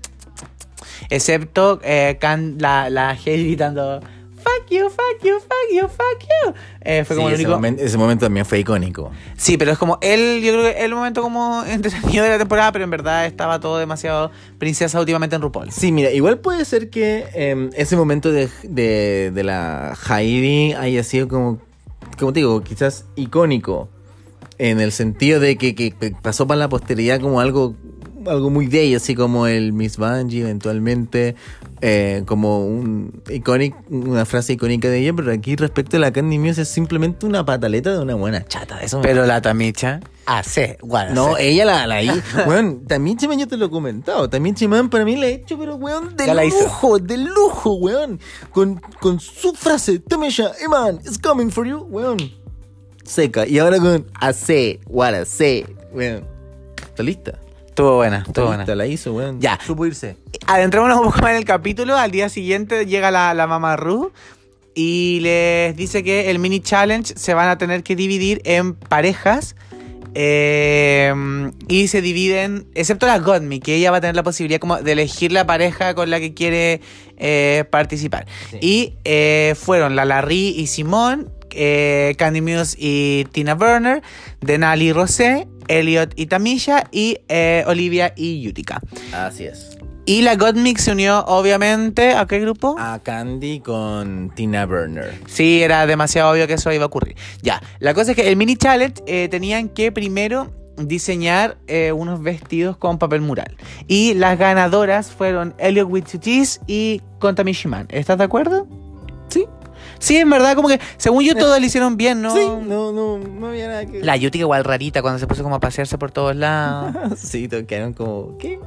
Excepto 1.11 1.81
eh, 1.83 2.17
Can- 2.21 2.57
la, 2.59 2.91
la 2.91 3.13
Heidi 3.15 3.45
gritando, 3.47 4.01
fuck 4.37 4.71
you, 4.71 4.89
fuck 4.89 5.23
you, 5.25 5.35
fuck 5.41 5.73
you, 5.73 5.83
fuck 5.89 6.23
you. 6.23 6.55
Eh, 6.81 7.05
fue 7.05 7.17
como 7.17 7.29
Sí, 7.29 7.35
el 7.35 7.41
ese, 7.41 7.53
único. 7.53 7.83
ese 7.83 7.99
momento 7.99 8.27
también 8.27 8.47
fue 8.47 8.59
icónico. 8.61 9.11
Sí, 9.37 9.57
pero 9.57 9.73
es 9.73 9.79
como 9.79 9.99
él, 10.01 10.41
yo 10.43 10.53
creo 10.53 10.63
que 10.75 10.85
el 10.85 10.95
momento 10.95 11.23
como 11.23 11.63
entretenido 11.65 12.25
de 12.25 12.31
la 12.31 12.39
temporada, 12.39 12.73
pero 12.73 12.85
en 12.85 12.91
verdad 12.91 13.27
estaba 13.27 13.61
todo 13.61 13.79
demasiado 13.79 14.31
princesa 14.59 14.99
últimamente 15.01 15.37
en 15.37 15.43
RuPaul. 15.43 15.71
Sí, 15.73 15.93
mira, 15.93 16.11
igual 16.11 16.39
puede 16.39 16.65
ser 16.65 16.91
que 16.91 17.27
em, 17.35 17.71
ese 17.75 17.97
momento 17.97 18.33
de, 18.33 18.49
de, 18.65 19.31
de 19.33 19.45
la 19.45 19.97
Heidi 20.09 20.73
haya 20.75 21.03
sido 21.03 21.29
como, 21.29 21.59
como 22.19 22.33
te 22.33 22.41
digo, 22.41 22.63
quizás 22.63 23.07
icónico. 23.17 23.89
En 24.59 24.81
el 24.81 24.93
sentido 24.93 25.41
de 25.41 25.57
que, 25.57 25.75
que- 25.75 25.93
pasó 26.23 26.47
para 26.47 26.59
la 26.61 26.69
posteridad 26.69 27.21
como 27.21 27.41
algo, 27.41 27.75
algo 28.27 28.51
muy 28.51 28.69
ella, 28.81 28.99
así 28.99 29.15
como 29.15 29.47
el 29.49 29.73
Miss 29.73 29.97
Bungie 29.97 30.43
eventualmente, 30.43 31.35
eh, 31.87 32.23
como 32.25 32.65
un 32.67 33.23
iconic, 33.29 33.75
una 33.91 34.25
frase 34.25 34.55
icónica 34.55 34.89
de 34.89 35.01
ella, 35.01 35.13
pero 35.13 35.31
aquí 35.31 35.55
respecto 35.55 35.99
a 35.99 36.01
la 36.01 36.15
Candy 36.15 36.39
Muse 36.39 36.63
es 36.63 36.69
simplemente 36.71 37.27
una 37.27 37.45
pataleta 37.45 37.93
de 37.93 37.99
una 37.99 38.15
buena 38.15 38.43
chata. 38.47 38.81
Eso 38.81 39.03
Pero 39.03 39.27
la 39.27 39.43
Tamicha 39.43 40.01
hace, 40.25 40.79
bueno, 40.81 41.13
no, 41.13 41.37
ella 41.37 41.67
la, 41.67 41.87
la 41.87 42.03
hizo. 42.03 42.15
También 42.87 43.19
Chimán 43.19 43.39
yo 43.39 43.47
te 43.47 43.59
lo 43.59 43.67
he 43.67 43.71
comentado. 43.71 44.31
También 44.31 44.55
Chimán 44.55 44.89
para 44.89 45.05
mí 45.05 45.15
la 45.17 45.27
ha 45.27 45.29
hecho, 45.29 45.59
pero 45.59 45.77
weón, 45.77 46.17
de 46.17 46.25
hizo. 46.47 46.63
lujo, 46.63 46.99
de 47.01 47.19
lujo, 47.19 47.75
weón. 47.75 48.19
Con, 48.51 48.81
con 49.01 49.21
su 49.21 49.53
frase, 49.53 49.99
Tamisha, 49.99 50.53
hey 50.59 50.69
man, 50.71 51.01
it's 51.05 51.19
coming 51.19 51.51
for 51.51 51.67
you, 51.67 51.81
weón. 51.91 52.17
Seca. 53.05 53.47
Y 53.47 53.59
ahora 53.59 53.79
con 53.79 54.07
hace, 54.23 54.81
what 54.87 55.13
say, 55.27 55.67
weón. 55.93 56.25
Está 56.83 57.03
lista. 57.03 57.44
Estuvo 57.75 57.97
buena, 57.97 58.23
estuvo 58.25 58.47
buena. 58.47 58.65
la 58.75 58.87
hizo, 58.87 59.13
weón. 59.13 59.41
Ya. 59.41 59.59
Supo 59.67 59.85
irse. 59.85 60.17
Adentrémonos 60.47 60.97
un 60.99 61.07
poco 61.07 61.19
más 61.23 61.33
en 61.33 61.39
el 61.39 61.45
capítulo. 61.45 61.97
Al 61.97 62.13
día 62.13 62.29
siguiente 62.29 62.87
llega 62.87 63.11
la, 63.11 63.35
la 63.35 63.49
mamá 63.49 63.77
Ru 63.77 64.13
y 64.77 65.19
les 65.23 65.75
dice 65.77 66.05
que 66.05 66.31
el 66.31 66.39
mini 66.39 66.61
challenge 66.61 67.15
se 67.17 67.35
van 67.35 67.49
a 67.49 67.59
tener 67.59 67.83
que 67.83 67.97
dividir 67.97 68.41
en 68.45 68.75
parejas. 68.75 69.57
eh, 70.15 71.13
y 71.67 71.89
se 71.89 72.01
dividen, 72.01 72.69
excepto 72.77 73.07
la 73.07 73.19
Godmi, 73.19 73.59
que 73.59 73.75
ella 73.75 73.91
va 73.91 73.97
a 73.97 74.01
tener 74.01 74.15
la 74.15 74.23
posibilidad 74.23 74.61
como 74.61 74.77
de 74.81 74.93
elegir 74.93 75.33
la 75.33 75.45
pareja 75.45 75.95
con 75.95 76.09
la 76.11 76.21
que 76.21 76.33
quiere 76.35 76.81
eh, 77.17 77.65
participar. 77.71 78.27
Sí. 78.53 78.59
Y 78.61 78.93
eh, 79.05 79.55
fueron 79.59 79.97
la 79.97 80.05
Larry 80.05 80.55
y 80.57 80.69
Simón, 80.69 81.33
eh, 81.51 82.15
Candy 82.19 82.41
Muse 82.41 82.77
y 82.79 83.27
Tina 83.33 83.55
Burner, 83.55 84.03
Denali 84.41 84.87
y 84.89 84.93
Rosé, 84.93 85.49
Elliot 85.69 86.13
y 86.17 86.27
Tamisha 86.27 86.85
y 86.91 87.19
eh, 87.29 87.65
Olivia 87.67 88.13
y 88.17 88.49
Utica. 88.49 88.81
Así 89.13 89.45
es. 89.45 89.79
Y 90.07 90.21
la 90.21 90.37
Gottmik 90.37 90.77
se 90.77 90.93
unió, 90.93 91.25
obviamente, 91.25 92.13
¿a 92.13 92.27
qué 92.27 92.39
grupo? 92.39 92.77
A 92.79 92.99
Candy 93.03 93.61
con 93.61 94.31
Tina 94.35 94.67
Burner. 94.67 95.19
Sí, 95.27 95.63
era 95.63 95.87
demasiado 95.87 96.31
obvio 96.31 96.47
que 96.47 96.55
eso 96.55 96.71
iba 96.73 96.85
a 96.85 96.87
ocurrir. 96.89 97.17
Ya, 97.41 97.63
la 97.79 97.95
cosa 97.95 98.11
es 98.11 98.17
que 98.17 98.29
el 98.29 98.37
mini 98.37 98.57
challenge 98.57 99.03
eh, 99.07 99.29
tenían 99.31 99.71
que 99.71 99.93
primero 99.93 100.53
diseñar 100.77 101.57
eh, 101.69 101.93
unos 101.93 102.23
vestidos 102.23 102.77
con 102.77 102.99
papel 102.99 103.23
mural. 103.23 103.57
Y 103.89 104.13
las 104.13 104.39
ganadoras 104.39 105.11
fueron 105.11 105.55
Elliot 105.57 105.89
Witsutis 105.91 106.61
y 106.67 107.01
Kontamishiman. 107.19 107.87
¿Estás 107.91 108.19
de 108.19 108.25
acuerdo? 108.25 108.67
Sí. 109.99 110.17
En 110.17 110.31
verdad, 110.31 110.55
como 110.55 110.69
que 110.69 110.81
según 110.97 111.25
yo 111.25 111.35
todos 111.37 111.59
lo 111.61 111.67
hicieron 111.67 111.97
bien, 111.97 112.23
¿no? 112.23 112.33
Sí, 112.35 112.41
no, 112.63 112.93
no, 112.93 113.19
no 113.19 113.47
había 113.49 113.69
nada 113.69 113.87
que. 113.87 114.01
La 114.03 114.17
Yuti 114.17 114.39
igual 114.41 114.65
rarita 114.65 115.03
cuando 115.03 115.19
se 115.19 115.27
puso 115.27 115.43
como 115.43 115.57
a 115.57 115.61
pasearse 115.61 115.99
por 115.99 116.11
todos 116.11 116.35
lados. 116.37 116.95
sí, 117.19 117.49
todos 117.49 117.65
quedaron 117.65 117.93
como. 117.93 118.37
¿Qué? 118.39 118.59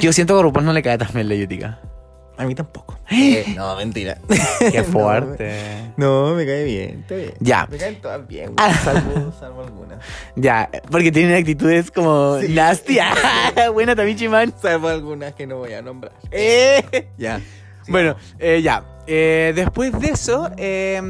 Yo 0.00 0.12
siento 0.12 0.34
que 0.34 0.40
a 0.40 0.42
RuPaul 0.42 0.64
no 0.64 0.72
le 0.72 0.82
cae 0.82 0.96
tan 0.98 1.08
bien 1.12 1.28
la 1.28 1.34
Yutica. 1.34 1.80
A 2.38 2.44
mí 2.44 2.54
tampoco. 2.54 2.98
Eh, 3.08 3.44
no, 3.56 3.76
mentira. 3.76 4.18
Qué 4.72 4.82
fuerte. 4.82 5.92
No, 5.96 6.34
me 6.34 6.44
cae 6.44 6.64
bien, 6.64 7.00
está 7.00 7.14
bien. 7.14 7.32
Ya. 7.40 7.66
Me 7.70 7.76
caen 7.78 8.00
todas 8.00 8.26
bien, 8.26 8.52
güey, 8.56 8.74
salvo, 8.82 9.32
salvo 9.38 9.62
algunas. 9.62 9.98
Ya, 10.34 10.68
porque 10.90 11.12
tienen 11.12 11.36
actitudes 11.36 11.90
como 11.92 12.38
Sí. 12.40 12.48
nasty. 12.52 12.98
Buena 13.72 13.94
Tamichi 13.94 14.28
Man. 14.28 14.52
Salvo 14.60 14.88
algunas 14.88 15.34
que 15.34 15.46
no 15.46 15.58
voy 15.58 15.72
a 15.74 15.82
nombrar. 15.82 16.12
Eh. 16.32 17.08
Ya. 17.16 17.40
Bueno, 17.88 18.16
eh, 18.40 18.60
ya. 18.60 18.84
Eh, 19.06 19.52
después 19.54 19.92
de 20.00 20.08
eso, 20.08 20.50
eh, 20.56 21.00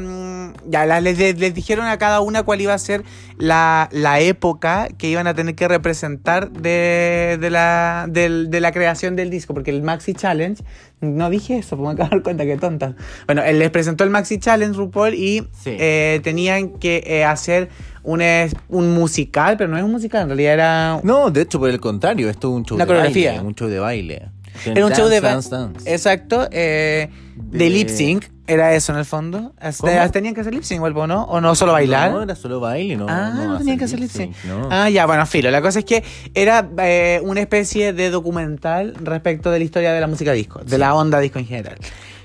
ya 0.67 0.85
la- 0.85 1.01
les, 1.01 1.17
les 1.17 1.53
dijeron 1.53 1.85
a 1.87 1.97
cada 1.97 2.21
una 2.21 2.43
cuál 2.43 2.61
iba 2.61 2.73
a 2.73 2.77
ser 2.77 3.03
la, 3.37 3.89
la 3.91 4.19
época 4.19 4.87
que 4.97 5.09
iban 5.09 5.27
a 5.27 5.33
tener 5.33 5.55
que 5.55 5.67
representar 5.67 6.51
de, 6.51 7.37
de 7.39 7.49
la, 7.49 8.05
de 8.09 8.59
la 8.61 8.71
creación 8.71 9.15
del 9.15 9.29
disco, 9.29 9.53
porque 9.53 9.71
el 9.71 9.81
Maxi 9.81 10.13
Challenge, 10.13 10.63
no 11.01 11.29
dije 11.29 11.57
eso, 11.57 11.75
pues 11.77 11.87
me 11.87 11.93
acabo 11.93 12.09
de 12.09 12.15
dar 12.17 12.23
cuenta 12.23 12.45
que 12.45 12.57
tonta. 12.57 12.95
Bueno, 13.25 13.43
él 13.43 13.59
les 13.59 13.69
presentó 13.71 14.03
el 14.03 14.09
Maxi 14.09 14.39
Challenge, 14.39 14.75
RuPaul, 14.77 15.13
y 15.13 15.47
Sí. 15.63 15.75
eh, 15.79 16.19
tenían 16.23 16.69
que 16.79 17.03
eh, 17.05 17.23
hacer 17.23 17.69
un, 18.03 18.21
un 18.69 18.93
musical, 18.93 19.57
pero 19.57 19.69
no 19.69 19.77
es 19.77 19.83
un 19.83 19.91
musical, 19.91 20.21
en 20.23 20.27
realidad 20.29 20.53
era 20.53 20.99
No, 21.03 21.29
de 21.29 21.41
hecho, 21.41 21.59
por 21.59 21.69
el 21.69 21.79
contrario, 21.79 22.29
esto 22.29 22.49
es 22.49 22.53
un 22.55 22.63
show 22.65 22.75
Una 22.75 22.85
de 22.85 22.87
coreografía. 22.87 23.31
baile. 23.33 23.47
Un 23.47 23.55
show 23.55 23.67
de 23.67 23.79
baile. 23.79 24.29
Era 24.65 24.85
un 24.85 24.93
show 24.93 25.07
de 25.07 25.21
Dance, 25.21 25.49
dance. 25.49 25.91
Exacto, 25.91 26.47
eh, 26.51 27.09
de, 27.35 27.57
De- 27.57 27.69
lip 27.69 27.89
sync, 27.89 28.25
era 28.47 28.73
eso 28.73 28.93
en 28.93 28.99
el 28.99 29.05
fondo. 29.05 29.53
Este, 29.61 29.97
¿Cómo? 29.97 30.11
¿Tenían 30.11 30.33
que 30.33 30.41
hacer 30.41 30.53
lip 30.53 30.63
sync 30.63 30.81
o 30.83 31.07
no? 31.07 31.23
¿O 31.25 31.41
no 31.41 31.53
solo 31.55 31.73
bailar? 31.73 32.11
No, 32.11 32.23
era 32.23 32.35
solo 32.35 32.59
baile, 32.59 32.95
no. 32.95 33.05
ah, 33.09 33.33
no, 33.35 33.57
tenían 33.57 33.77
que 33.77 33.85
hacer 33.85 33.99
lip 33.99 34.09
sync. 34.09 34.35
no. 34.45 34.69
Ah, 34.71 34.89
ya, 34.89 35.05
bueno, 35.05 35.25
filo. 35.25 35.51
La 35.51 35.61
cosa 35.61 35.79
es 35.79 35.85
que 35.85 36.03
era 36.33 36.69
eh, 36.79 37.19
una 37.23 37.41
especie 37.41 37.93
de 37.93 38.09
documental 38.09 38.95
respecto 39.01 39.51
de 39.51 39.59
la 39.59 39.65
historia 39.65 39.91
de 39.93 39.99
la 40.01 40.07
música 40.07 40.31
disco, 40.31 40.61
de 40.63 40.77
la 40.77 40.95
onda 40.95 41.19
disco 41.19 41.39
en 41.39 41.45
general. 41.45 41.77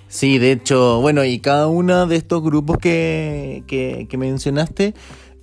Sí, 0.08 0.38
de 0.38 0.52
hecho, 0.52 1.00
bueno, 1.00 1.24
y 1.24 1.38
cada 1.40 1.68
uno 1.68 2.06
de 2.06 2.16
estos 2.16 2.42
grupos 2.42 2.76
que, 2.78 3.64
que, 3.66 4.06
que 4.10 4.18
mencionaste 4.18 4.94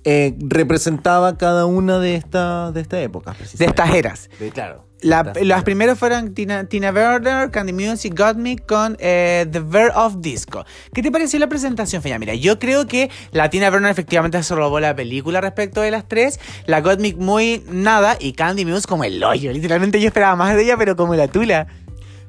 eh, 0.04 0.34
representaba 0.38 1.36
cada 1.36 1.66
una 1.66 1.98
de 1.98 2.14
estas 2.14 2.72
de 2.72 2.80
esta 2.80 3.00
época. 3.02 3.34
De 3.58 3.64
estas 3.66 3.94
eras. 3.94 4.30
De, 4.38 4.50
claro. 4.50 4.84
La- 5.02 5.22
las 5.24 5.36
eras. 5.38 5.62
primeras 5.64 5.98
fueron 5.98 6.34
Tina, 6.34 6.64
Tina 6.64 6.90
Werner, 6.90 7.50
Candy 7.50 7.72
Music, 7.72 8.12
Got 8.18 8.36
Me 8.36 8.58
con 8.58 8.96
eh, 9.00 9.46
The 9.50 9.60
Verve 9.60 9.92
of 9.94 10.16
Disco. 10.18 10.64
¿Qué 10.92 11.02
te 11.02 11.10
pareció 11.10 11.38
la 11.38 11.48
presentación, 11.48 12.02
Feña? 12.02 12.18
Mira, 12.18 12.34
yo 12.34 12.58
creo 12.58 12.86
que 12.86 13.10
la 13.32 13.48
Tina 13.48 13.70
Werner 13.70 13.90
efectivamente 13.90 14.42
se 14.42 14.54
robó 14.54 14.78
la 14.78 14.94
película 14.94 15.40
respecto 15.40 15.80
de 15.80 15.90
las 15.90 16.06
tres. 16.06 16.38
La 16.66 16.80
Got 16.82 17.00
Me 17.00 17.14
muy 17.14 17.62
nada 17.70 18.16
y 18.20 18.32
Candy 18.32 18.64
Music 18.66 18.88
como 18.88 19.04
el 19.04 19.22
hoyo. 19.24 19.52
Literalmente 19.52 20.00
yo 20.00 20.06
esperaba 20.08 20.36
más 20.36 20.54
de 20.54 20.64
ella, 20.64 20.76
pero 20.76 20.96
como 20.96 21.14
la 21.14 21.28
tula. 21.28 21.66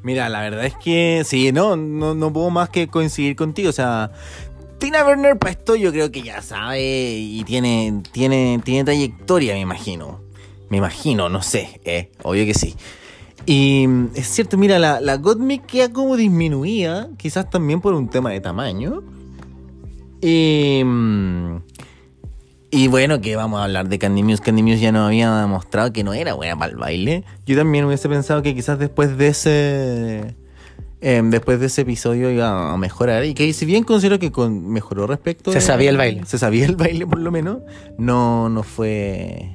Mira, 0.03 0.30
la 0.30 0.41
verdad 0.41 0.65
es 0.65 0.74
que 0.76 1.24
sí, 1.26 1.51
no, 1.51 1.76
no, 1.76 2.15
no 2.15 2.32
puedo 2.34 2.49
más 2.49 2.69
que 2.69 2.88
coincidir 2.88 3.36
contigo. 3.36 3.69
O 3.69 3.74
sea, 3.74 4.11
Tina 4.80 5.05
Werner 5.05 5.38
para 5.38 5.51
esto 5.51 5.76
yo 5.76 5.91
creo 5.91 6.09
que 6.11 6.24
ya 6.24 6.41
sabe 6.41 6.82
y 6.82 7.43
tiene, 7.43 8.01
tiene, 8.11 8.59
tiene 8.63 8.84
trayectoria, 8.86 9.53
me 9.53 9.59
imagino. 9.59 10.22
Me 10.72 10.78
imagino, 10.78 11.30
no 11.30 11.43
sé, 11.43 11.80
eh, 11.86 12.11
obvio 12.24 12.45
que 12.45 12.53
sí. 12.55 12.76
Y 13.45 13.86
mm, 13.88 14.07
es 14.15 14.28
cierto, 14.28 14.57
mira, 14.57 14.80
la, 14.80 14.99
la 15.01 15.17
Gottmik 15.17 15.65
queda 15.65 15.91
como 15.93 16.15
disminuida, 16.17 17.09
quizás 17.17 17.49
también 17.49 17.82
por 17.82 17.93
un 17.93 18.09
tema 18.09 18.32
de 18.32 18.39
tamaño. 18.41 19.03
Y, 20.22 20.82
mm, 20.86 21.55
y 22.72 22.88
bueno, 22.88 23.19
que 23.22 23.36
vamos 23.36 23.59
a 23.59 23.65
hablar 23.65 23.89
de 23.89 23.99
Candy 23.99 24.24
Muse. 24.24 24.41
Candy 24.41 24.63
Muse 24.63 24.80
ya 24.80 24.91
nos 24.91 25.07
había 25.07 25.36
demostrado 25.41 25.91
que 25.91 26.03
no 26.03 26.13
era 26.13 26.36
buena 26.36 26.57
para 26.57 26.72
el 26.72 26.78
baile. 26.78 27.24
Yo 27.45 27.57
también 27.57 27.84
hubiese 27.86 28.07
pensado 28.07 28.41
que 28.41 28.55
quizás 28.55 28.80
después 28.80 29.17
de 29.17 29.28
ese. 29.28 30.36
em, 31.01 31.32
después 31.32 31.59
de 31.59 31.65
ese 31.65 31.82
episodio 31.82 32.30
iba 32.32 32.72
a 32.72 32.78
mejorar. 32.78 33.26
Y 33.26 33.34
que 33.34 33.51
si 33.53 33.65
bien 33.65 33.84
considero 33.84 34.19
que 34.19 34.32
con, 34.32 34.67
mejoró 34.69 35.05
respecto. 35.07 35.51
Se 35.51 35.57
de- 35.59 35.65
sabía 35.65 35.89
el 35.89 35.97
baile. 35.97 36.26
Se 36.28 36.38
sabía 36.38 36.65
el 36.65 36.76
baile 36.78 37.05
por 37.07 37.19
lo 37.19 37.30
menos. 37.32 37.57
No, 37.97 38.47
no 38.47 38.63
fue. 38.63 39.49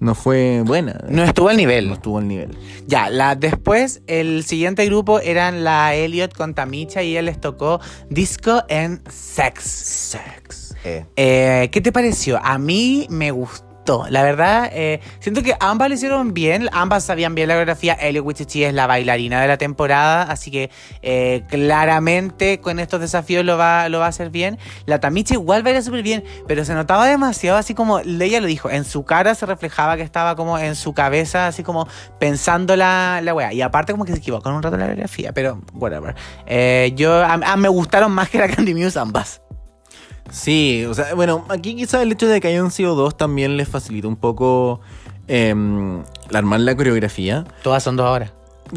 No 0.00 0.14
fue 0.14 0.62
buena. 0.64 1.00
No 1.08 1.24
estuvo 1.24 1.48
al 1.48 1.56
No 1.56 1.60
nivel. 1.60 1.90
estuvo 1.90 2.18
al 2.18 2.28
nivel. 2.28 2.56
Ya, 2.86 3.10
la, 3.10 3.34
después 3.34 4.00
el 4.06 4.44
siguiente 4.44 4.86
grupo 4.86 5.18
eran 5.20 5.64
la 5.64 5.94
Elliot 5.94 6.34
con 6.34 6.54
Tamicha 6.54 7.02
y 7.02 7.16
él 7.16 7.26
les 7.26 7.40
tocó 7.40 7.80
Disco 8.08 8.62
and 8.70 9.00
Sex. 9.10 9.62
Sex. 9.64 10.74
Eh. 10.84 11.04
Eh, 11.16 11.68
¿Qué 11.72 11.80
te 11.80 11.90
pareció? 11.92 12.38
A 12.42 12.58
mí 12.58 13.06
me 13.10 13.30
gustó. 13.32 13.67
La 14.10 14.22
verdad, 14.22 14.70
eh, 14.72 15.00
siento 15.20 15.42
que 15.42 15.54
ambas 15.60 15.88
lo 15.88 15.94
hicieron 15.94 16.34
bien. 16.34 16.68
Ambas 16.72 17.04
sabían 17.04 17.34
bien 17.34 17.48
la 17.48 17.54
coreografía. 17.54 17.94
Elliot 17.94 18.24
Wichichi 18.24 18.64
es 18.64 18.74
la 18.74 18.86
bailarina 18.86 19.40
de 19.40 19.48
la 19.48 19.56
temporada. 19.56 20.22
Así 20.22 20.50
que 20.50 20.70
eh, 21.02 21.42
claramente 21.48 22.60
con 22.60 22.78
estos 22.80 23.00
desafíos 23.00 23.44
lo 23.44 23.56
va, 23.56 23.88
lo 23.88 23.98
va 24.00 24.06
a 24.06 24.08
hacer 24.08 24.30
bien. 24.30 24.58
La 24.84 25.00
Tamicha 25.00 25.34
igual 25.34 25.62
baila 25.62 25.80
súper 25.80 26.02
bien. 26.02 26.22
Pero 26.46 26.64
se 26.64 26.74
notaba 26.74 27.06
demasiado 27.06 27.56
así 27.56 27.74
como 27.74 28.00
ella 28.00 28.40
lo 28.40 28.46
dijo. 28.46 28.68
En 28.68 28.84
su 28.84 29.04
cara 29.04 29.34
se 29.34 29.46
reflejaba 29.46 29.96
que 29.96 30.02
estaba 30.02 30.36
como 30.36 30.58
en 30.58 30.74
su 30.74 30.92
cabeza, 30.92 31.46
así 31.46 31.62
como 31.62 31.88
pensando 32.18 32.76
la, 32.76 33.22
wea. 33.34 33.52
Y 33.54 33.62
aparte 33.62 33.92
como 33.92 34.04
que 34.04 34.12
se 34.12 34.18
equivocó 34.18 34.50
un 34.50 34.62
rato 34.62 34.74
en 34.76 34.80
la 34.80 34.86
coreografía. 34.86 35.32
Pero 35.32 35.62
whatever. 35.72 36.14
Eh, 36.46 36.92
yo, 36.94 37.24
a- 37.24 37.56
me 37.56 37.68
gustaron 37.68 38.12
más 38.12 38.28
que 38.28 38.38
la 38.38 38.48
Candy 38.48 38.74
Muse 38.74 38.98
ambas. 38.98 39.40
Sí, 40.30 40.84
o 40.84 40.94
sea, 40.94 41.14
bueno, 41.14 41.44
aquí 41.48 41.74
quizás 41.74 42.02
el 42.02 42.12
hecho 42.12 42.26
de 42.28 42.40
que 42.40 42.48
hayan 42.48 42.70
sido 42.70 42.94
dos 42.94 43.16
también 43.16 43.56
les 43.56 43.68
facilita 43.68 44.08
un 44.08 44.16
poco 44.16 44.80
em, 45.26 46.02
armar 46.32 46.60
la 46.60 46.76
coreografía. 46.76 47.44
Todas 47.62 47.82
son 47.82 47.96
dos 47.96 48.06
ahora. 48.06 48.32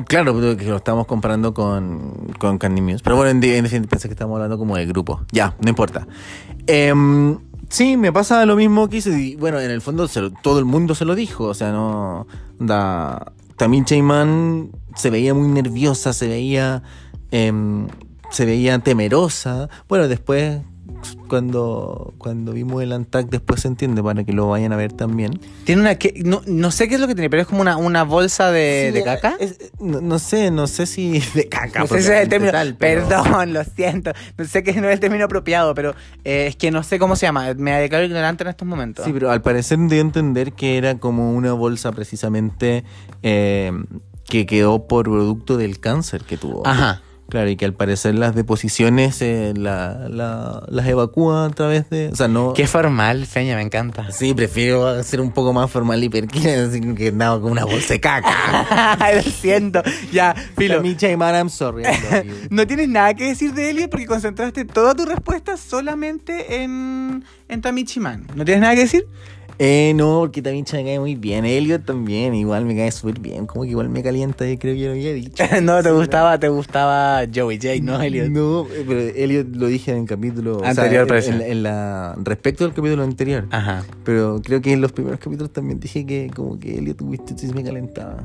Claro, 0.08 0.34
que 0.58 0.64
lo 0.66 0.78
estamos 0.78 1.06
comparando 1.06 1.54
con, 1.54 2.32
con 2.40 2.58
Candy 2.58 2.82
Muse. 2.82 3.02
Pero 3.04 3.18
bueno, 3.18 3.32
en, 3.32 3.44
en 3.44 3.64
definitiva 3.64 3.90
pensé 3.90 4.08
que 4.08 4.14
estamos 4.14 4.36
hablando 4.36 4.58
como 4.58 4.78
de 4.78 4.86
grupo. 4.86 5.22
Ya, 5.34 5.56
no 5.60 5.68
importa. 5.70 6.08
Em, 6.68 7.38
sí, 7.68 7.98
me 7.98 8.14
pasa 8.14 8.46
lo 8.46 8.56
mismo 8.56 8.88
que 8.88 8.98
hice. 8.98 9.10
y, 9.20 9.36
bueno, 9.36 9.60
en 9.60 9.70
el 9.72 9.82
fondo 9.82 10.08
se 10.08 10.22
lo- 10.22 10.32
todo 10.32 10.60
el 10.60 10.66
mundo 10.66 10.96
se 10.96 11.04
lo 11.04 11.16
dijo. 11.16 11.44
O 11.46 11.54
sea, 11.54 11.72
no. 11.74 12.26
Da, 12.60 13.34
también 13.58 13.84
Chayman 13.84 14.70
se 14.96 15.10
veía 15.10 15.34
muy 15.34 15.50
nerviosa, 15.50 16.14
se 16.14 16.28
veía. 16.30 16.84
em, 17.32 17.88
se 18.30 18.46
veía 18.46 18.80
temerosa. 18.80 19.68
Bueno, 19.90 20.08
después. 20.08 20.62
Cuando, 21.28 22.14
cuando 22.18 22.52
vimos 22.54 22.84
el 22.84 22.92
Antac, 22.92 23.30
después 23.30 23.62
se 23.62 23.68
entiende 23.70 24.04
para 24.04 24.24
que 24.24 24.34
lo 24.34 24.50
vayan 24.50 24.74
a 24.74 24.76
ver 24.76 24.92
también. 24.92 25.40
Tiene 25.64 25.82
una 25.82 25.96
que. 25.96 26.22
No, 26.26 26.42
no 26.46 26.72
sé 26.72 26.88
qué 26.90 26.96
es 26.96 27.02
lo 27.02 27.08
que 27.08 27.16
tiene, 27.16 27.30
pero 27.30 27.42
es 27.42 27.48
como 27.48 27.62
una, 27.62 27.78
una 27.78 28.04
bolsa 28.04 28.52
de, 28.52 28.88
Sí, 28.92 28.98
de 29.00 29.04
caca. 29.04 29.36
es- 29.40 29.72
no, 29.80 30.02
no 30.02 30.20
sé, 30.20 30.52
no 30.52 30.68
sé 30.68 30.86
si 30.86 31.20
de 31.34 31.48
caca. 31.48 31.80
no 31.80 31.88
sé 31.88 32.02
si 32.02 32.12
es 32.12 32.20
el 32.22 32.30
término. 32.30 32.52
tal, 32.52 32.76
pero- 32.76 33.08
Perdón, 33.08 33.54
lo 33.54 33.64
siento. 33.64 34.12
No 34.38 34.46
sé 34.46 34.62
que 34.64 34.74
no 34.74 34.88
es 34.90 34.94
el 34.96 35.00
término 35.00 35.26
apropiado, 35.26 35.74
pero 35.74 35.96
eh, 36.26 36.48
es 36.48 36.56
que 36.58 36.70
no 36.72 36.84
sé 36.84 37.00
cómo 37.00 37.16
se 37.16 37.26
llama. 37.26 37.54
Me 37.56 37.72
declaro 37.80 38.04
ignorante 38.06 38.44
en 38.44 38.50
estos 38.50 38.68
momentos. 38.68 39.06
Sí, 39.06 39.12
pero 39.14 39.32
al 39.32 39.42
parecer 39.42 39.80
dio 39.88 40.00
a 40.00 40.02
entender 40.02 40.54
que 40.54 40.78
era 40.78 40.98
como 40.98 41.32
una 41.34 41.54
bolsa 41.54 41.92
precisamente 41.94 42.84
eh, 43.24 43.72
que 44.26 44.46
quedó 44.46 44.88
por 44.88 45.06
producto 45.06 45.58
del 45.58 45.80
cáncer 45.80 46.24
que 46.24 46.38
tuvo. 46.38 46.66
Ajá. 46.68 47.02
Claro, 47.32 47.50
y 47.50 47.56
que 47.56 47.64
al 47.64 47.74
parecer 47.74 48.16
las 48.16 48.36
deposiciones 48.36 49.22
eh, 49.22 49.54
la- 49.56 50.10
la- 50.10 50.64
las 50.68 50.86
evacúa 50.86 51.46
a 51.46 51.50
través 51.52 51.90
de... 51.90 52.10
O 52.10 52.16
sea, 52.18 52.28
no... 52.28 52.52
Qué 52.52 52.68
formal, 52.68 53.26
Feña, 53.26 53.56
me 53.56 53.62
encanta. 53.62 54.12
Sí, 54.12 54.34
prefiero 54.34 55.02
ser 55.02 55.22
un 55.22 55.32
poco 55.32 55.54
más 55.54 55.72
formal 55.72 56.04
y 56.04 56.10
perquina, 56.10 56.70
que 56.98 57.08
andaba 57.08 57.40
con 57.42 57.54
una 57.54 57.64
bolsa 57.64 57.94
de 57.94 58.02
caca. 58.02 58.98
lo 59.16 59.22
siento. 59.22 59.82
Ya, 60.12 60.36
filo. 60.58 60.82
Micha 60.82 61.10
y 61.10 61.16
Mara, 61.16 61.38
I'm 61.38 61.50
sorry. 61.50 61.84
No 62.50 62.68
tienes 62.68 62.90
nada 62.90 63.14
que 63.14 63.24
decir 63.30 63.54
de 63.54 63.70
Elliot 63.70 63.90
porque 63.90 64.08
concentraste 64.08 64.66
toda 64.66 64.94
tu 64.94 65.06
respuesta 65.06 65.56
solamente 65.56 66.62
en, 66.64 67.24
en 67.48 67.62
Tamichi 67.62 68.02
Man. 68.02 68.28
¿No 68.36 68.44
tienes 68.44 68.62
nada 68.62 68.76
que 68.76 68.82
decir? 68.82 69.06
Eh, 69.64 69.94
no, 69.96 70.22
porque 70.22 70.42
también 70.42 70.66
me 70.74 70.84
cae 70.84 71.00
muy 71.00 71.14
bien. 71.14 71.46
Elliot 71.46 71.86
también, 71.86 72.34
igual 72.34 72.66
me 72.66 72.76
cae 72.76 72.92
súper 72.92 73.20
bien. 73.20 73.46
Como 73.46 73.64
que 73.64 73.70
igual 73.70 73.90
me 73.90 74.02
calienta, 74.02 74.44
creo 74.58 74.74
que 74.76 74.86
lo 74.86 74.92
había 74.94 75.14
dicho. 75.14 75.44
no, 75.62 75.84
te 75.84 75.92
gustaba, 75.92 76.40
te 76.40 76.50
gustaba 76.50 77.28
Joey 77.32 77.58
J, 77.62 77.76
no 77.84 78.02
Elliot. 78.02 78.30
No, 78.30 78.66
pero 78.88 79.00
Elliot 79.00 79.56
lo 79.56 79.68
dije 79.68 79.92
en 79.92 80.00
el 80.00 80.06
capítulo 80.08 80.58
o 80.58 80.60
sea, 80.62 80.70
Anterior, 80.72 81.04
en- 81.04 81.08
parece. 81.08 81.30
en, 81.30 81.42
en 81.42 81.62
la 81.62 82.16
respecto 82.24 82.66
al 82.66 82.74
capítulo 82.74 83.04
anterior. 83.04 83.46
Ajá. 83.52 83.86
Pero 84.04 84.42
creo 84.44 84.62
que 84.62 84.74
en 84.74 84.82
los 84.82 84.94
primeros 84.94 85.20
capítulos 85.20 85.54
también 85.54 85.80
dije 85.80 86.08
que 86.08 86.32
como 86.36 86.60
que 86.60 86.80
Elliot 86.80 87.00
Winston 87.00 87.38
sí 87.38 87.54
me 87.54 87.64
calentaba. 87.64 88.24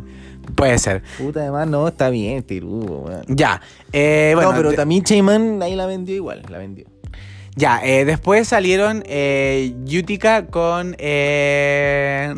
Puede 0.54 0.78
ser. 0.78 1.02
Puta, 1.18 1.40
además, 1.40 1.68
no, 1.68 1.86
está 1.86 2.08
bien, 2.08 2.42
tirugo, 2.44 3.00
weón. 3.08 3.24
Ya. 3.28 3.60
Eh, 3.92 4.32
bueno, 4.34 4.52
no, 4.52 4.56
pero 4.56 4.72
también 4.72 5.02
Cheyman 5.02 5.60
ahí 5.62 5.74
la 5.74 5.84
vendió 5.84 6.14
igual, 6.14 6.42
la 6.48 6.56
vendió. 6.56 6.86
Ya, 7.58 7.80
eh, 7.82 8.04
después 8.04 8.46
salieron 8.48 9.02
eh, 9.06 9.74
Utica 9.86 10.46
con. 10.46 10.94
eh, 10.98 12.34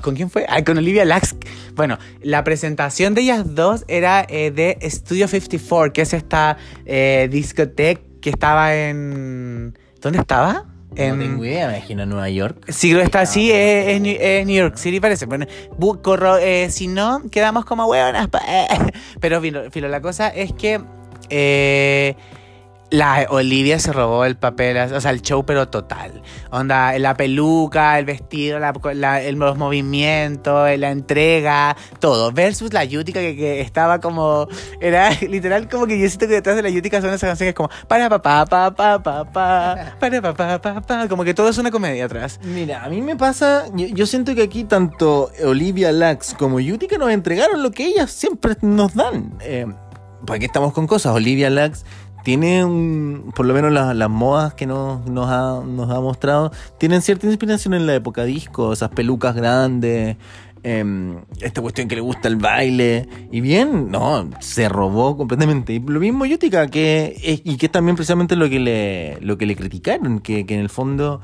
¿Con 0.00 0.14
quién 0.16 0.30
fue? 0.30 0.46
Ah, 0.48 0.64
con 0.64 0.78
Olivia 0.78 1.04
Lax. 1.04 1.36
Bueno, 1.74 1.98
la 2.22 2.44
presentación 2.44 3.12
de 3.14 3.20
ellas 3.20 3.54
dos 3.54 3.84
era 3.88 4.24
eh, 4.26 4.50
de 4.50 4.78
Studio 4.90 5.28
54, 5.28 5.92
que 5.92 6.00
es 6.02 6.14
esta 6.14 6.56
discoteca 7.30 8.00
que 8.22 8.30
estaba 8.30 8.74
en. 8.74 9.78
¿Dónde 10.00 10.18
estaba? 10.20 10.64
no 10.96 11.18
tengo 11.18 11.44
idea, 11.44 11.66
me 11.68 11.76
imagino 11.78 12.04
en 12.04 12.08
Nueva 12.08 12.30
York. 12.30 12.64
Sí, 12.68 12.88
creo 12.88 13.00
que 13.00 13.04
está 13.06 13.20
así, 13.20 13.50
es, 13.50 13.88
es 13.88 14.00
New, 14.00 14.16
es 14.18 14.46
New 14.46 14.56
York 14.56 14.76
City, 14.78 14.98
parece. 15.00 15.26
Bueno, 15.26 15.44
bu- 15.78 16.00
corro- 16.00 16.38
si 16.70 16.86
no, 16.86 17.20
quedamos 17.30 17.64
como 17.66 17.84
hueonas. 17.86 18.28
Pero, 19.20 19.40
filo, 19.42 19.70
filo, 19.70 19.88
la 19.88 20.00
cosa 20.00 20.28
es 20.28 20.52
que 20.54 20.80
la 22.94 23.26
Olivia 23.30 23.78
se 23.80 23.92
robó 23.92 24.24
el 24.24 24.36
papel, 24.36 24.76
o 24.92 25.00
sea, 25.00 25.10
el 25.10 25.20
show, 25.20 25.44
pero 25.44 25.68
total. 25.68 26.22
Onda, 26.50 26.96
la 26.98 27.16
peluca, 27.16 27.98
el 27.98 28.04
vestido, 28.04 28.58
la- 28.60 29.20
el- 29.20 29.34
los 29.36 29.58
movimientos, 29.58 30.68
la 30.78 30.90
entrega, 30.90 31.76
todo. 31.98 32.30
Versus 32.32 32.72
la 32.72 32.84
Yutica 32.84 33.18
que, 33.20 33.60
estaba 33.60 34.00
como. 34.00 34.46
Era 34.80 35.10
literal 35.28 35.68
como 35.68 35.86
que 35.86 35.98
yo 35.98 36.06
siento 36.08 36.26
que 36.28 36.34
detrás 36.34 36.54
de 36.56 36.62
la 36.62 36.68
Yutica 36.70 37.00
son 37.00 37.10
esas 37.10 37.28
canciones 37.30 37.54
como. 37.54 37.68
Para 37.88 38.08
papá, 38.08 38.44
pa, 38.46 38.74
pa, 38.74 39.02
pa, 39.02 39.24
pa, 39.24 39.96
para 39.98 40.22
papá, 40.22 40.60
pa, 40.60 40.80
pa. 40.80 41.08
Como 41.08 41.24
que 41.24 41.34
todo 41.34 41.48
es 41.48 41.58
una 41.58 41.70
comedia 41.70 42.04
atrás. 42.04 42.38
Mira, 42.44 42.84
a 42.84 42.88
mí 42.88 43.02
me 43.02 43.16
pasa, 43.16 43.64
yo, 43.74 44.06
siento 44.06 44.34
que 44.34 44.42
aquí 44.42 44.64
tanto 44.64 45.30
Olivia 45.44 45.90
Lax 45.90 46.34
como 46.38 46.56
Utica 46.56 46.96
nos 46.98 47.10
entregaron 47.10 47.62
lo 47.62 47.70
que 47.72 47.86
ellas 47.86 48.10
siempre 48.12 48.54
nos 48.62 48.94
dan. 48.94 49.34
Eh, 49.40 49.66
¿Para 50.26 50.38
qué 50.38 50.46
estamos 50.46 50.72
con 50.72 50.86
cosas? 50.86 51.12
Olivia 51.14 51.50
Lax 51.50 51.84
tiene 52.24 52.64
un, 52.64 53.32
por 53.36 53.46
lo 53.46 53.54
menos 53.54 53.70
las, 53.70 53.94
las 53.94 54.10
modas 54.10 54.54
que 54.54 54.66
nos, 54.66 55.06
nos, 55.06 55.28
ha, 55.30 55.62
nos 55.64 55.90
ha 55.90 56.00
mostrado, 56.00 56.50
tienen 56.78 57.02
cierta 57.02 57.26
inspiración 57.26 57.74
en 57.74 57.86
la 57.86 57.94
época 57.94 58.24
disco, 58.24 58.72
esas 58.72 58.88
pelucas 58.88 59.36
grandes, 59.36 60.16
em, 60.62 61.18
esta 61.42 61.60
cuestión 61.60 61.86
que 61.86 61.96
le 61.96 62.00
gusta 62.00 62.28
el 62.28 62.36
baile, 62.36 63.06
y 63.30 63.42
bien, 63.42 63.90
no, 63.90 64.30
se 64.40 64.70
robó 64.70 65.18
completamente. 65.18 65.74
Y 65.74 65.80
lo 65.80 66.00
mismo 66.00 66.24
Utica, 66.24 66.66
que, 66.68 67.14
y 67.44 67.56
que 67.58 67.66
es 67.66 67.72
también 67.72 67.94
precisamente 67.94 68.36
lo 68.36 68.48
que 68.48 68.58
le, 68.58 69.18
lo 69.20 69.36
que 69.36 69.44
le 69.44 69.54
criticaron, 69.54 70.20
que, 70.20 70.46
que 70.46 70.54
en 70.54 70.60
el 70.60 70.70
fondo 70.70 71.20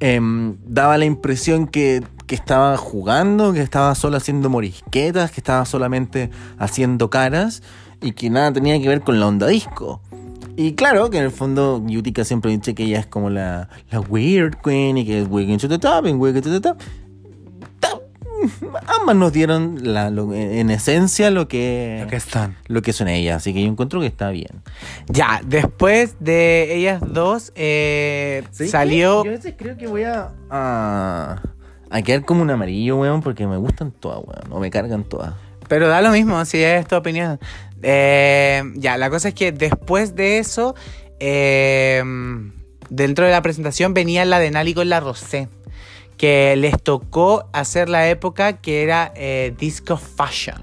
em, 0.00 0.56
daba 0.66 0.98
la 0.98 1.04
impresión 1.04 1.68
que, 1.68 2.02
que 2.26 2.34
estaba 2.34 2.76
jugando, 2.76 3.52
que 3.52 3.62
estaba 3.62 3.94
solo 3.94 4.16
haciendo 4.16 4.50
morisquetas, 4.50 5.30
que 5.30 5.40
estaba 5.40 5.64
solamente 5.64 6.30
haciendo 6.58 7.08
caras 7.08 7.62
y 8.02 8.12
que 8.12 8.30
nada 8.30 8.52
tenía 8.52 8.80
que 8.80 8.88
ver 8.88 9.02
con 9.02 9.20
la 9.20 9.28
onda 9.28 9.46
disco. 9.46 10.00
Y 10.56 10.74
claro, 10.74 11.10
que 11.10 11.18
en 11.18 11.24
el 11.24 11.30
fondo 11.30 11.76
Utica 11.78 12.24
siempre 12.24 12.50
dice 12.56 12.74
que 12.74 12.84
ella 12.84 13.00
es 13.00 13.06
como 13.06 13.28
la, 13.30 13.68
la 13.90 14.00
weird 14.00 14.54
queen 14.62 14.96
y 14.98 15.04
que 15.04 15.22
es 15.22 15.26
wigging 15.28 15.58
to 15.58 15.68
the 15.68 15.78
top 15.78 16.06
and 16.06 16.20
wigging 16.20 16.42
to 16.42 16.50
the 16.50 16.60
top. 16.60 16.78
Ambas 19.00 19.16
nos 19.16 19.32
dieron 19.32 19.78
la- 19.94 20.10
lo- 20.10 20.34
en 20.34 20.68
esencia 20.70 21.30
lo 21.30 21.48
que, 21.48 22.00
Lo 22.04 22.10
que 22.10 22.16
están. 22.16 22.56
lo 22.66 22.82
que 22.82 22.92
son 22.92 23.08
ellas, 23.08 23.38
así 23.38 23.54
que 23.54 23.62
yo 23.62 23.68
encuentro 23.68 24.00
que 24.00 24.06
está 24.06 24.28
bien. 24.30 24.60
Ya, 25.08 25.40
después 25.46 26.16
de 26.20 26.76
ellas 26.76 27.00
dos, 27.06 27.52
eh, 27.54 28.44
salió. 28.52 29.24
Yo 29.24 29.30
a 29.30 29.34
veces 29.34 29.54
creo 29.56 29.78
que 29.78 29.86
voy 29.86 30.02
a, 30.02 30.32
a, 30.50 31.40
a 31.88 32.02
quedar 32.02 32.24
como 32.26 32.42
un 32.42 32.50
amarillo, 32.50 32.98
weón, 32.98 33.22
porque 33.22 33.46
me 33.46 33.56
gustan 33.56 33.92
todas, 33.92 34.18
weón, 34.18 34.44
o 34.52 34.60
me 34.60 34.70
cargan 34.70 35.04
todas. 35.04 35.32
Pero 35.66 35.88
da 35.88 36.02
lo 36.02 36.10
mismo, 36.10 36.44
si 36.44 36.58
es 36.62 36.86
tu 36.86 36.96
opinión. 36.96 37.40
Eh, 37.86 38.62
ya, 38.76 38.96
la 38.96 39.10
cosa 39.10 39.28
es 39.28 39.34
que 39.34 39.52
después 39.52 40.16
de 40.16 40.38
eso, 40.38 40.74
eh, 41.20 42.02
dentro 42.88 43.26
de 43.26 43.30
la 43.30 43.42
presentación 43.42 43.92
venía 43.92 44.24
la 44.24 44.38
de 44.38 44.50
Nali 44.50 44.72
con 44.72 44.88
la 44.88 45.00
Rosé. 45.00 45.48
Que 46.16 46.56
les 46.56 46.82
tocó 46.82 47.48
hacer 47.52 47.88
la 47.88 48.08
época 48.08 48.54
que 48.54 48.82
era 48.82 49.12
eh, 49.16 49.52
Disco 49.58 49.98
Fashion. 49.98 50.62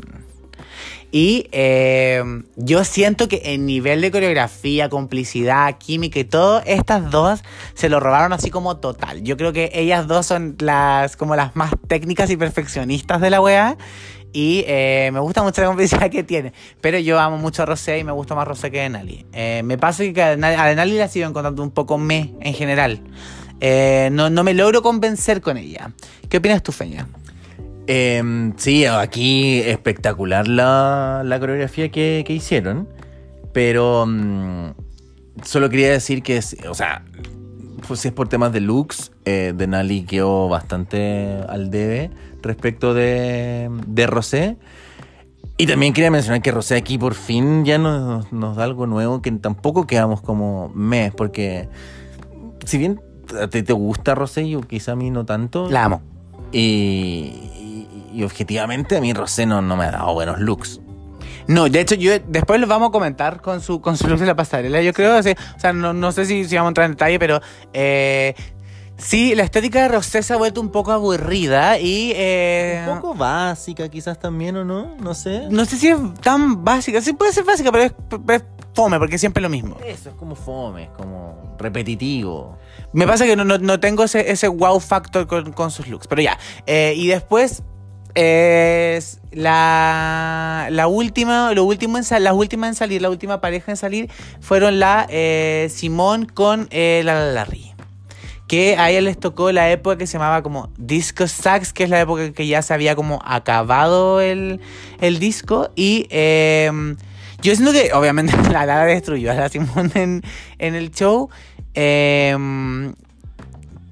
Y 1.12 1.48
eh, 1.52 2.24
yo 2.56 2.86
siento 2.86 3.28
que 3.28 3.42
en 3.44 3.66
nivel 3.66 4.00
de 4.00 4.12
coreografía, 4.12 4.88
complicidad, 4.88 5.78
química 5.78 6.20
y 6.20 6.24
todo, 6.24 6.62
estas 6.66 7.12
dos 7.12 7.44
se 7.74 7.90
lo 7.90 8.00
robaron 8.00 8.32
así 8.32 8.50
como 8.50 8.78
total. 8.78 9.22
Yo 9.22 9.36
creo 9.36 9.52
que 9.52 9.72
ellas 9.74 10.08
dos 10.08 10.26
son 10.26 10.56
las 10.60 11.18
como 11.18 11.36
las 11.36 11.54
más 11.54 11.74
técnicas 11.88 12.30
y 12.30 12.38
perfeccionistas 12.38 13.20
de 13.20 13.30
la 13.30 13.42
wea. 13.42 13.78
Y 14.34 14.64
eh, 14.68 15.10
me 15.12 15.20
gusta 15.20 15.44
mucho 15.44 15.62
la 15.62 15.68
complicidad 15.68 16.10
que 16.10 16.24
tiene. 16.24 16.54
Pero 16.80 16.98
yo 17.00 17.20
amo 17.20 17.38
mucho 17.38 17.64
a 17.64 17.66
Rosé 17.66 18.00
y 18.00 18.04
me 18.04 18.12
gusta 18.12 18.36
más 18.36 18.48
Rosé 18.48 18.72
que 18.72 18.80
Denali. 18.80 19.26
Eh, 19.34 19.62
me 19.64 19.78
pasa 19.78 20.04
que 20.12 20.22
a 20.22 20.36
Denali, 20.36 20.98
a 20.98 21.00
la 21.00 21.08
sigo 21.08 21.28
encontrando 21.28 21.62
un 21.64 21.72
poco 21.72 21.98
me 21.98 22.34
en 22.40 22.54
general. 22.54 23.02
Eh, 23.60 24.10
no, 24.12 24.30
no 24.30 24.44
me 24.44 24.54
logro 24.54 24.82
convencer 24.82 25.42
con 25.42 25.58
ella. 25.58 25.92
¿Qué 26.30 26.38
opinas 26.38 26.64
tú, 26.64 26.72
Feña? 26.72 27.08
Em, 27.88 28.54
sí, 28.58 28.86
aquí 28.86 29.60
espectacular 29.60 30.48
la, 30.48 31.24
la 31.26 31.40
coreografía 31.40 31.90
que, 31.90 32.24
que 32.26 32.34
hicieron, 32.34 32.88
pero 33.54 34.06
mm, 34.08 34.72
solo 35.44 35.70
quería 35.70 35.92
decir 35.92 36.24
que, 36.24 36.40
o 36.70 36.74
sea, 36.74 37.04
pues 37.88 38.00
si 38.00 38.08
es 38.08 38.14
por 38.14 38.30
temas 38.30 38.54
de 38.54 38.62
looks, 38.62 39.12
Denali 39.26 40.04
quedó 40.04 40.48
bastante 40.48 41.42
al 41.50 41.70
debe 41.70 42.12
respecto 42.42 42.94
de, 42.94 43.70
de 43.88 44.08
Rosé. 44.08 44.58
Y 45.58 45.68
también 45.68 45.94
quería 45.94 46.10
mencionar 46.10 46.42
que 46.42 46.52
Rosé 46.52 46.76
aquí 46.76 46.98
por 46.98 47.14
fin 47.14 47.66
ya 47.66 47.78
nos, 47.78 48.32
nos 48.32 48.56
da 48.56 48.64
algo 48.64 48.88
nuevo, 48.88 49.22
que 49.22 49.32
tampoco 49.32 49.86
quedamos 49.86 50.22
como 50.22 50.70
mes, 50.70 51.14
porque 51.16 51.70
si 52.66 52.78
bien 52.80 53.00
a 53.40 53.48
ti 53.48 53.62
te 53.62 53.74
gusta 53.74 54.16
Rosé, 54.16 54.50
yo 54.50 54.62
quizá 54.62 54.94
a 54.94 54.96
mí 54.96 55.12
no 55.12 55.26
tanto. 55.26 55.70
La 55.70 55.86
amo. 55.86 56.02
Y, 56.52 56.60
y- 57.56 57.88
y 58.14 58.24
objetivamente 58.24 58.98
a 58.98 59.02
mí 59.02 59.14
Rosé 59.14 59.46
no, 59.46 59.62
no 59.62 59.78
me 59.78 59.86
ha 59.86 59.92
dado 59.92 60.14
buenos 60.14 60.40
looks. 60.40 60.82
No, 61.48 61.68
de 61.70 61.80
hecho, 61.82 61.96
yo 61.96 62.12
después 62.28 62.60
lo 62.60 62.68
vamos 62.68 62.90
a 62.90 62.92
comentar 62.92 63.42
con 63.42 63.62
su, 63.62 63.82
con 63.82 63.98
su 63.98 64.08
look 64.08 64.20
de 64.20 64.26
la 64.26 64.36
pasarela. 64.36 64.82
Yo 64.82 64.94
creo, 64.94 65.18
o 65.18 65.22
sea, 65.24 65.74
no, 65.74 65.94
no 65.94 66.12
sé 66.12 66.26
si, 66.26 66.46
si 66.46 66.56
vamos 66.56 66.68
a 66.68 66.72
entrar 66.72 66.86
en 66.86 66.92
detalle, 66.92 67.20
pero 67.20 67.40
eh, 67.74 68.36
sí, 69.04 69.36
la 69.36 69.44
estética 69.44 69.82
de 69.82 69.88
Rosé 69.90 70.24
se 70.24 70.34
ha 70.34 70.38
vuelto 70.38 70.62
un 70.62 70.70
poco 70.70 70.92
aburrida 70.92 71.80
y. 71.80 72.14
eh, 72.16 72.86
Un 72.90 72.96
poco 73.00 73.14
básica 73.16 73.90
quizás 73.90 74.20
también, 74.20 74.56
¿o 74.58 74.64
no? 74.66 74.96
No 75.00 75.14
sé. 75.14 75.48
No 75.50 75.66
sé 75.66 75.78
si 75.78 75.90
es 75.90 75.98
tan 76.22 76.64
básica. 76.64 77.02
Sí, 77.02 77.14
puede 77.14 77.34
ser 77.34 77.44
básica, 77.44 77.72
pero 77.72 77.84
es, 77.86 78.44
fome, 78.74 78.98
porque 79.00 79.18
siempre 79.18 79.42
es 79.42 79.44
lo 79.44 79.50
mismo. 79.50 79.78
Eso 79.86 80.10
es 80.10 80.16
como 80.16 80.36
fome, 80.36 80.84
es 80.84 80.90
como 80.92 81.56
repetitivo. 81.60 82.58
Me 82.94 83.06
pasa 83.06 83.26
que 83.26 83.36
no, 83.36 83.44
no- 83.44 83.58
no 83.58 83.80
tengo 83.80 84.04
ese, 84.04 84.32
ese 84.32 84.48
wow 84.48 84.80
factor 84.80 85.28
con, 85.28 85.52
con 85.52 85.72
sus 85.72 85.88
looks. 85.88 86.08
Pero 86.08 86.22
ya. 86.22 86.38
Eh, 86.66 86.94
y 86.96 87.08
después. 87.08 87.64
Es 88.14 89.22
la, 89.32 90.68
la 90.70 90.88
última, 90.88 91.54
lo 91.54 91.64
último 91.64 91.98
en, 91.98 92.04
las 92.24 92.34
últimas 92.34 92.68
en 92.68 92.76
salir, 92.76 93.02
la 93.02 93.10
última 93.10 93.40
pareja 93.40 93.72
en 93.72 93.78
salir 93.78 94.12
fueron 94.42 94.80
la 94.80 95.08
eh, 95.10 95.70
Simón 95.74 96.26
con 96.26 96.68
eh, 96.72 97.04
la 97.06 97.32
Larry. 97.32 97.71
Que 98.52 98.76
a 98.76 98.90
ella 98.90 99.00
les 99.00 99.18
tocó 99.18 99.54
la 99.54 99.72
época 99.72 99.96
que 99.96 100.08
se 100.08 100.14
llamaba 100.18 100.44
como 100.44 100.70
Disco 100.78 101.26
Sax, 101.26 101.72
que 101.72 101.86
es 101.86 101.90
la 101.90 102.02
época 102.02 102.34
que 102.34 102.48
ya 102.48 102.62
se 102.62 102.74
había 102.74 102.98
como 102.98 103.22
acabado 103.24 104.20
el, 104.20 104.60
el 105.00 105.20
disco. 105.20 105.70
Y 105.78 106.08
eh, 106.10 106.70
yo 107.42 107.56
siento 107.56 107.72
que 107.72 107.94
obviamente 107.94 108.36
la 108.52 108.66
Lara 108.66 108.84
destruyó 108.84 109.32
a 109.32 109.36
la 109.36 109.48
Simón 109.48 109.94
en, 109.96 110.22
el 110.60 110.92
show. 110.92 111.30
Eh, 111.76 112.36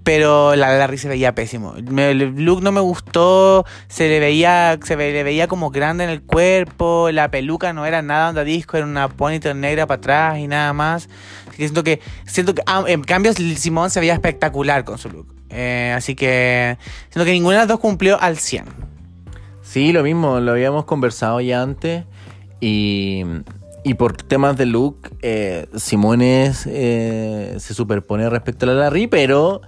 pero 0.09 0.55
la 0.55 0.75
Larry 0.75 0.97
se 0.97 1.07
veía 1.07 1.35
pésimo. 1.35 1.75
El 1.75 2.43
look 2.43 2.63
no 2.63 2.71
me 2.71 2.81
gustó, 2.81 3.63
se 3.89 4.09
le 4.09 4.19
veía, 4.19 4.79
se 4.83 4.95
le 4.95 5.21
veía 5.21 5.47
como 5.47 5.69
grande 5.69 6.03
en 6.03 6.09
el 6.09 6.23
cuerpo, 6.23 7.11
la 7.11 7.29
peluca 7.29 7.73
no 7.73 7.85
era 7.85 8.01
nada 8.01 8.29
onda 8.29 8.43
disco, 8.43 8.75
era 8.75 8.87
una 8.87 9.07
ponytail 9.07 9.59
negra 9.61 9.85
para 9.85 9.99
atrás 9.99 10.39
y 10.39 10.47
nada 10.47 10.73
más. 10.73 11.09
Así 11.47 11.57
que 11.57 11.63
siento 11.65 11.83
que, 11.83 11.99
siento 12.25 12.55
que 12.55 12.63
ah, 12.65 12.85
en 12.87 13.03
cambio 13.03 13.33
Simón 13.33 13.91
se 13.91 13.99
veía 13.99 14.13
espectacular 14.15 14.83
con 14.83 14.97
su 14.97 15.11
look. 15.11 15.27
Eh, 15.51 15.93
así 15.95 16.15
que 16.15 16.79
siento 17.11 17.23
que 17.23 17.33
ninguna 17.33 17.57
de 17.57 17.59
las 17.59 17.67
dos 17.67 17.79
cumplió 17.79 18.19
al 18.19 18.39
100. 18.39 18.65
Sí, 19.61 19.91
lo 19.91 20.01
mismo, 20.01 20.39
lo 20.39 20.53
habíamos 20.53 20.85
conversado 20.85 21.39
ya 21.39 21.61
antes. 21.61 22.05
Y, 22.59 23.23
y 23.83 23.93
por 23.93 24.17
temas 24.17 24.57
de 24.57 24.65
look, 24.65 25.15
eh, 25.21 25.67
Simones 25.75 26.65
eh, 26.65 27.57
se 27.59 27.75
superpone 27.75 28.27
respecto 28.27 28.65
a 28.65 28.69
la 28.69 28.73
Larry, 28.73 29.05
pero 29.05 29.61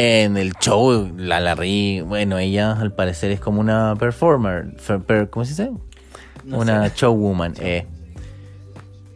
En 0.00 0.36
el 0.36 0.52
show, 0.60 1.10
la 1.16 1.40
Larry, 1.40 2.02
bueno, 2.02 2.38
ella 2.38 2.70
al 2.72 2.92
parecer 2.92 3.32
es 3.32 3.40
como 3.40 3.58
una 3.60 3.96
performer. 3.98 4.76
per- 5.08 5.28
¿Cómo 5.28 5.44
se 5.44 5.50
dice? 5.50 5.72
No 6.44 6.58
una 6.58 6.88
sé. 6.88 6.94
showwoman. 6.96 7.54
eh. 7.58 7.84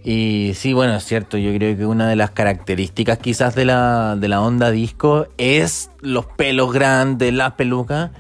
Y 0.03 0.55
sí, 0.57 0.73
bueno, 0.73 0.97
es 0.97 1.05
cierto, 1.05 1.39
yo 1.39 1.55
creo 1.55 1.77
que 1.77 1.87
una 1.87 2.09
de 2.09 2.17
las 2.17 2.33
características 2.33 3.19
quizás 3.19 3.55
de 3.55 3.65
la, 3.65 4.17
de 4.19 4.27
la 4.27 4.41
onda 4.41 4.73
disco 4.73 5.29
es 5.39 5.93
los 6.01 6.27
pelos 6.27 6.73
grandes, 6.73 7.33
las 7.33 7.53
pelucas. 7.53 8.11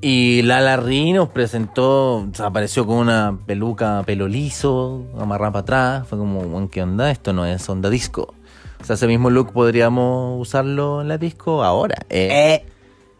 Y 0.00 0.42
Lala 0.42 0.78
Ri 0.78 1.12
nos 1.12 1.28
presentó, 1.28 2.16
o 2.16 2.28
sea, 2.32 2.46
apareció 2.46 2.84
con 2.84 2.96
una 2.96 3.38
peluca 3.46 4.02
pelo 4.04 4.26
liso, 4.26 5.04
amarrada 5.20 5.52
para 5.52 5.60
atrás. 6.00 6.08
Fue 6.08 6.18
como, 6.18 6.40
"Bueno, 6.40 6.68
¿qué 6.68 6.82
onda? 6.82 7.12
Esto 7.12 7.32
no 7.32 7.46
es 7.46 7.68
onda 7.68 7.88
disco. 7.88 8.34
O 8.82 8.84
sea, 8.84 8.94
ese 8.94 9.06
mismo 9.06 9.30
look 9.30 9.52
podríamos 9.52 10.40
usarlo 10.40 11.00
en 11.02 11.08
la 11.08 11.18
disco 11.18 11.62
ahora. 11.62 11.96
eh, 12.10 12.28
Eh, 12.64 12.66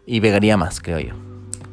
y 0.05 0.19
pegaría 0.21 0.57
más, 0.57 0.81
creo 0.81 0.99
yo. 0.99 1.13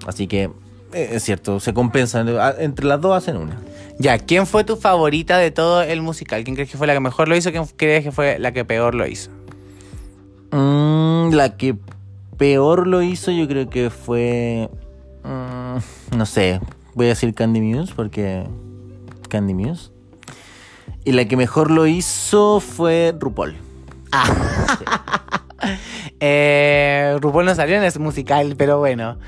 Así 0.06 0.26
que 0.28 0.44
eh, 0.92 1.10
es 1.12 1.24
cierto, 1.24 1.58
se 1.60 1.74
compensan. 1.74 2.28
Entre 2.58 2.86
las 2.86 3.00
dos 3.00 3.16
hacen 3.16 3.36
una. 3.36 3.56
Ya, 3.98 4.18
¿quién 4.18 4.46
fue 4.46 4.64
tu 4.64 4.76
favorita 4.76 5.36
de 5.38 5.50
todo 5.50 5.82
el 5.82 6.00
musical? 6.02 6.42
¿Quién 6.44 6.54
crees 6.54 6.70
que 6.70 6.78
fue 6.78 6.86
la 6.86 6.94
que 6.94 7.00
mejor 7.00 7.28
lo 7.28 7.36
hizo? 7.36 7.50
¿Quién 7.50 7.66
crees 7.76 8.04
que 8.04 8.12
fue 8.12 8.38
la 8.38 8.52
que 8.52 8.64
peor 8.64 8.94
lo 8.94 9.06
hizo? 9.06 9.30
Mm, 10.52 11.32
la 11.34 11.56
que 11.56 11.76
peor 12.36 12.86
lo 12.86 13.02
hizo, 13.02 13.30
yo 13.30 13.46
creo 13.46 13.68
que 13.68 13.90
fue. 13.90 14.68
mm, 15.24 16.16
no 16.16 16.26
sé, 16.26 16.60
voy 16.94 17.06
a 17.06 17.08
decir 17.10 17.34
Candy 17.34 17.60
Muse 17.60 17.92
porque. 17.94 18.46
Candy 19.28 19.54
Muse. 19.54 19.90
Y 21.04 21.12
la 21.12 21.24
que 21.26 21.36
mejor 21.36 21.70
lo 21.70 21.86
hizo 21.86 22.60
fue 22.60 23.14
RuPaul. 23.18 23.56
Eh, 26.22 27.16
RuPaul 27.20 27.46
no 27.46 27.54
salió 27.54 27.76
en 27.76 27.84
ese 27.84 27.98
musical, 27.98 28.54
pero 28.56 28.78
bueno. 28.78 29.18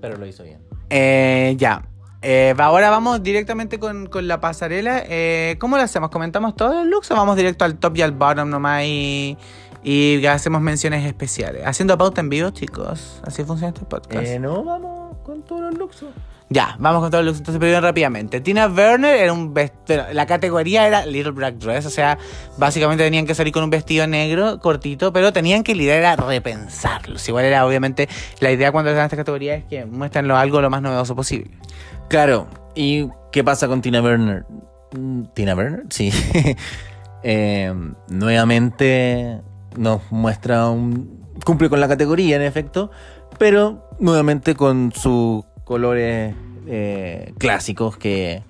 Pero 0.00 0.16
lo 0.16 0.26
hizo 0.26 0.42
bien. 0.42 0.60
Eh, 0.90 1.54
ya. 1.56 1.82
Eh, 2.20 2.54
ahora 2.58 2.88
vamos 2.88 3.22
directamente 3.22 3.78
con, 3.78 4.06
con 4.06 4.26
la 4.26 4.40
pasarela. 4.40 5.02
Eh, 5.06 5.56
¿Cómo 5.58 5.76
lo 5.76 5.82
hacemos? 5.82 6.10
¿Comentamos 6.10 6.56
todos 6.56 6.74
los 6.74 6.86
looks 6.86 7.10
o 7.10 7.16
vamos 7.16 7.36
directo 7.36 7.64
al 7.64 7.76
top 7.76 7.96
y 7.96 8.02
al 8.02 8.12
bottom 8.12 8.48
nomás 8.48 8.84
y, 8.84 9.36
y 9.82 10.24
hacemos 10.26 10.62
menciones 10.62 11.04
especiales? 11.06 11.66
Haciendo 11.66 11.98
pauta 11.98 12.22
en 12.22 12.30
vivo, 12.30 12.50
chicos. 12.50 13.20
Así 13.24 13.44
funciona 13.44 13.74
este 13.74 13.84
podcast. 13.84 14.26
Eh, 14.26 14.38
no, 14.38 14.64
vamos 14.64 15.18
con 15.22 15.42
todos 15.42 15.62
los 15.62 15.74
looks. 15.74 16.04
Ya, 16.50 16.76
vamos 16.78 17.00
con 17.00 17.10
todos 17.10 17.24
los 17.24 17.32
looks. 17.32 17.40
Entonces, 17.40 17.58
primero 17.58 17.80
rápidamente. 17.80 18.40
Tina 18.40 18.66
Werner 18.66 19.16
era 19.16 19.32
un 19.32 19.54
vestido. 19.54 20.04
La 20.12 20.26
categoría 20.26 20.86
era 20.86 21.06
Little 21.06 21.32
Black 21.32 21.56
Dress. 21.56 21.86
O 21.86 21.90
sea, 21.90 22.18
básicamente 22.58 23.02
tenían 23.02 23.26
que 23.26 23.34
salir 23.34 23.52
con 23.52 23.64
un 23.64 23.70
vestido 23.70 24.06
negro 24.06 24.60
cortito, 24.60 25.12
pero 25.12 25.32
tenían 25.32 25.64
que 25.64 25.74
lidiar 25.74 26.04
a 26.04 26.16
repensarlos. 26.16 27.26
Igual 27.28 27.46
era, 27.46 27.66
obviamente, 27.66 28.08
la 28.40 28.50
idea 28.50 28.72
cuando 28.72 28.90
están 28.90 29.02
en 29.02 29.06
esta 29.06 29.16
categoría 29.16 29.54
es 29.54 29.64
que 29.64 29.84
muéstrenlo 29.86 30.36
algo 30.36 30.60
lo 30.60 30.70
más 30.70 30.82
novedoso 30.82 31.16
posible. 31.16 31.50
Claro. 32.08 32.46
¿Y 32.74 33.08
qué 33.32 33.42
pasa 33.42 33.66
con 33.66 33.80
Tina 33.80 34.00
Burner? 34.00 34.44
Mm, 34.92 35.24
¿Tina 35.34 35.54
Burner? 35.54 35.84
Sí. 35.90 36.12
Eh, 37.26 37.72
nuevamente 38.08 39.40
nos 39.78 40.02
muestra 40.12 40.68
un... 40.68 41.24
Cumple 41.42 41.70
con 41.70 41.80
la 41.80 41.88
categoría, 41.88 42.36
en 42.36 42.42
efecto, 42.42 42.90
pero 43.38 43.88
nuevamente 43.98 44.54
con 44.54 44.92
sus 44.92 45.42
colores 45.64 46.34
eh, 46.66 47.32
clásicos 47.38 47.96
que, 47.96 48.42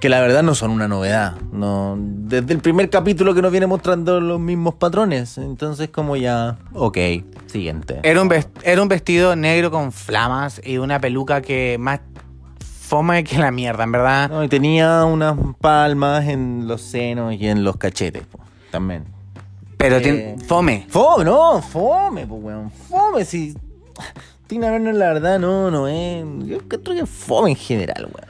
que 0.00 0.08
la 0.08 0.20
verdad 0.20 0.42
no 0.42 0.54
son 0.54 0.70
una 0.70 0.88
novedad. 0.88 1.34
No, 1.52 1.96
desde 1.98 2.52
el 2.54 2.60
primer 2.60 2.90
capítulo 2.90 3.34
que 3.34 3.42
nos 3.42 3.50
viene 3.52 3.66
mostrando 3.66 4.20
los 4.20 4.40
mismos 4.40 4.74
patrones. 4.74 5.38
Entonces 5.38 5.88
como 5.90 6.16
ya... 6.16 6.56
Ok, 6.74 6.98
siguiente. 7.46 8.00
Era 8.02 8.22
un, 8.22 8.32
era 8.62 8.82
un 8.82 8.88
vestido 8.88 9.36
negro 9.36 9.70
con 9.70 9.92
flamas 9.92 10.60
y 10.64 10.78
una 10.78 11.00
peluca 11.00 11.40
que 11.42 11.76
más 11.78 12.00
fome 12.60 13.22
que 13.24 13.36
la 13.38 13.50
mierda, 13.50 13.84
en 13.84 13.92
verdad. 13.92 14.30
No, 14.30 14.42
y 14.42 14.48
tenía 14.48 15.04
unas 15.04 15.36
palmas 15.60 16.26
en 16.26 16.66
los 16.66 16.80
senos 16.80 17.34
y 17.34 17.46
en 17.46 17.62
los 17.62 17.76
cachetes, 17.76 18.24
po, 18.26 18.38
también. 18.70 19.04
Pero 19.76 19.96
Eh, 19.98 20.02
tien- 20.38 20.44
fome. 20.46 20.86
Fome, 20.88 21.24
no, 21.24 21.60
fome, 21.60 22.26
pues, 22.26 22.42
weón. 22.42 22.70
Fome, 22.88 23.24
si. 23.26 23.54
Tina 24.48 24.68
Turner, 24.68 24.94
la 24.94 25.12
verdad, 25.12 25.38
no, 25.38 25.70
no 25.70 25.88
es. 25.88 26.24
Yo 26.46 26.58
creo 26.66 26.82
que 26.82 27.00
es 27.00 27.08
fome 27.08 27.50
en 27.50 27.56
general, 27.56 28.04
weón. 28.06 28.28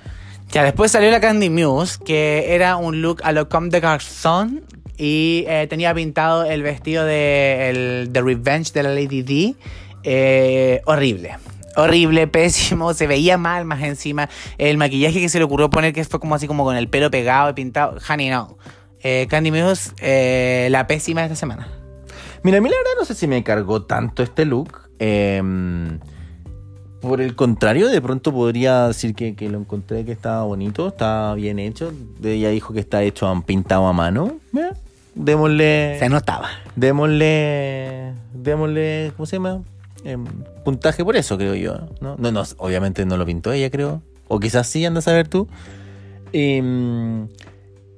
Ya 0.50 0.64
después 0.64 0.90
salió 0.90 1.10
la 1.10 1.20
Candy 1.20 1.48
Muse, 1.48 1.98
que 2.04 2.54
era 2.54 2.76
un 2.76 3.00
look 3.02 3.20
a 3.22 3.30
lo 3.30 3.48
Comme 3.48 3.68
de 3.68 3.80
Garçon. 3.80 4.62
Y 4.96 5.44
eh, 5.46 5.68
tenía 5.70 5.94
pintado 5.94 6.44
el 6.44 6.62
vestido 6.64 7.04
de, 7.04 7.70
el, 7.70 8.12
de 8.12 8.20
Revenge 8.20 8.72
de 8.72 8.82
la 8.82 8.88
Lady 8.88 9.22
D. 9.22 9.54
Eh, 10.02 10.82
horrible. 10.86 11.36
Horrible, 11.76 12.26
pésimo, 12.28 12.94
se 12.94 13.06
veía 13.06 13.38
mal 13.38 13.64
más 13.64 13.80
encima. 13.82 14.28
El 14.56 14.76
maquillaje 14.76 15.20
que 15.20 15.28
se 15.28 15.38
le 15.38 15.44
ocurrió 15.44 15.70
poner, 15.70 15.92
que 15.92 16.02
fue 16.04 16.18
como 16.18 16.34
así 16.34 16.48
como 16.48 16.64
con 16.64 16.76
el 16.76 16.88
pelo 16.88 17.12
pegado 17.12 17.50
y 17.50 17.52
pintado. 17.52 17.96
Honey, 18.08 18.30
no. 18.30 18.58
Eh, 19.00 19.28
Candy 19.30 19.52
Muse, 19.52 19.92
eh, 20.00 20.66
la 20.72 20.88
pésima 20.88 21.20
de 21.20 21.26
esta 21.26 21.36
semana. 21.36 21.68
Mira, 22.42 22.58
a 22.58 22.60
mí 22.60 22.68
la 22.68 22.76
verdad 22.76 22.92
no 22.98 23.04
sé 23.04 23.14
si 23.14 23.28
me 23.28 23.44
cargó 23.44 23.84
tanto 23.84 24.24
este 24.24 24.44
look. 24.44 24.87
Eh, 24.98 25.42
por 27.00 27.20
el 27.20 27.36
contrario, 27.36 27.88
de 27.88 28.00
pronto 28.02 28.32
podría 28.32 28.88
decir 28.88 29.14
que, 29.14 29.36
que 29.36 29.48
lo 29.48 29.58
encontré 29.58 30.04
que 30.04 30.12
estaba 30.12 30.42
bonito, 30.42 30.88
estaba 30.88 31.34
bien 31.34 31.58
hecho. 31.58 31.92
Ella 32.22 32.50
dijo 32.50 32.74
que 32.74 32.80
está 32.80 33.02
hecho 33.02 33.42
pintado 33.46 33.86
a 33.86 33.92
mano. 33.92 34.38
Mira, 34.52 34.74
démosle. 35.14 35.96
Se 35.98 36.08
notaba. 36.08 36.48
Démosle. 36.74 38.14
Démosle. 38.34 39.12
¿Cómo 39.16 39.26
se 39.26 39.36
llama? 39.36 39.62
Em, 40.04 40.24
puntaje 40.64 41.04
por 41.04 41.16
eso, 41.16 41.38
creo 41.38 41.54
yo. 41.54 41.88
¿no? 42.00 42.16
No, 42.18 42.32
no, 42.32 42.42
obviamente 42.56 43.06
no 43.06 43.16
lo 43.16 43.24
pintó 43.24 43.52
ella, 43.52 43.70
creo. 43.70 44.02
O 44.26 44.40
quizás 44.40 44.66
sí, 44.66 44.84
anda 44.84 44.98
a 44.98 45.02
saber 45.02 45.28
tú. 45.28 45.48
Em, 46.32 47.28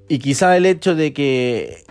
y 0.09 0.19
quizá 0.19 0.57
el 0.59 0.67
hecho 0.67 0.95
de 0.95 1.15
que 1.15 1.85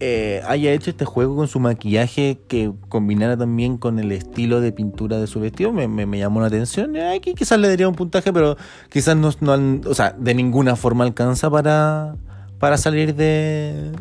eh, 0.00 0.42
haya 0.46 0.72
hecho 0.72 0.90
este 0.90 1.04
juego 1.04 1.36
con 1.36 1.48
su 1.48 1.58
maquillaje 1.60 2.38
que 2.48 2.70
combinara 2.88 3.36
también 3.36 3.78
con 3.78 3.98
el 3.98 4.12
estilo 4.12 4.60
de 4.60 4.72
pintura 4.72 5.18
de 5.18 5.26
su 5.26 5.40
vestido 5.40 5.72
me, 5.72 5.88
me- 5.88 6.06
me 6.06 6.18
llamó 6.18 6.40
la 6.40 6.48
atención. 6.48 6.96
Eh, 6.96 7.16
Aquí 7.16 7.34
quizás 7.34 7.58
le 7.58 7.68
daría 7.68 7.88
un 7.88 7.94
puntaje, 7.94 8.32
pero 8.32 8.56
quizás 8.90 9.16
no, 9.16 9.30
no 9.40 9.80
o 9.88 9.94
sea, 9.94 10.14
de 10.18 10.34
ninguna 10.34 10.76
forma 10.76 11.04
alcanza 11.04 11.50
para, 11.50 12.16
para 12.58 12.76
salir 12.76 13.14
de, 13.14 13.92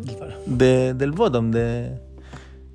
de- 0.45 0.93
del 0.93 1.11
bottom, 1.13 1.51
de, 1.51 1.97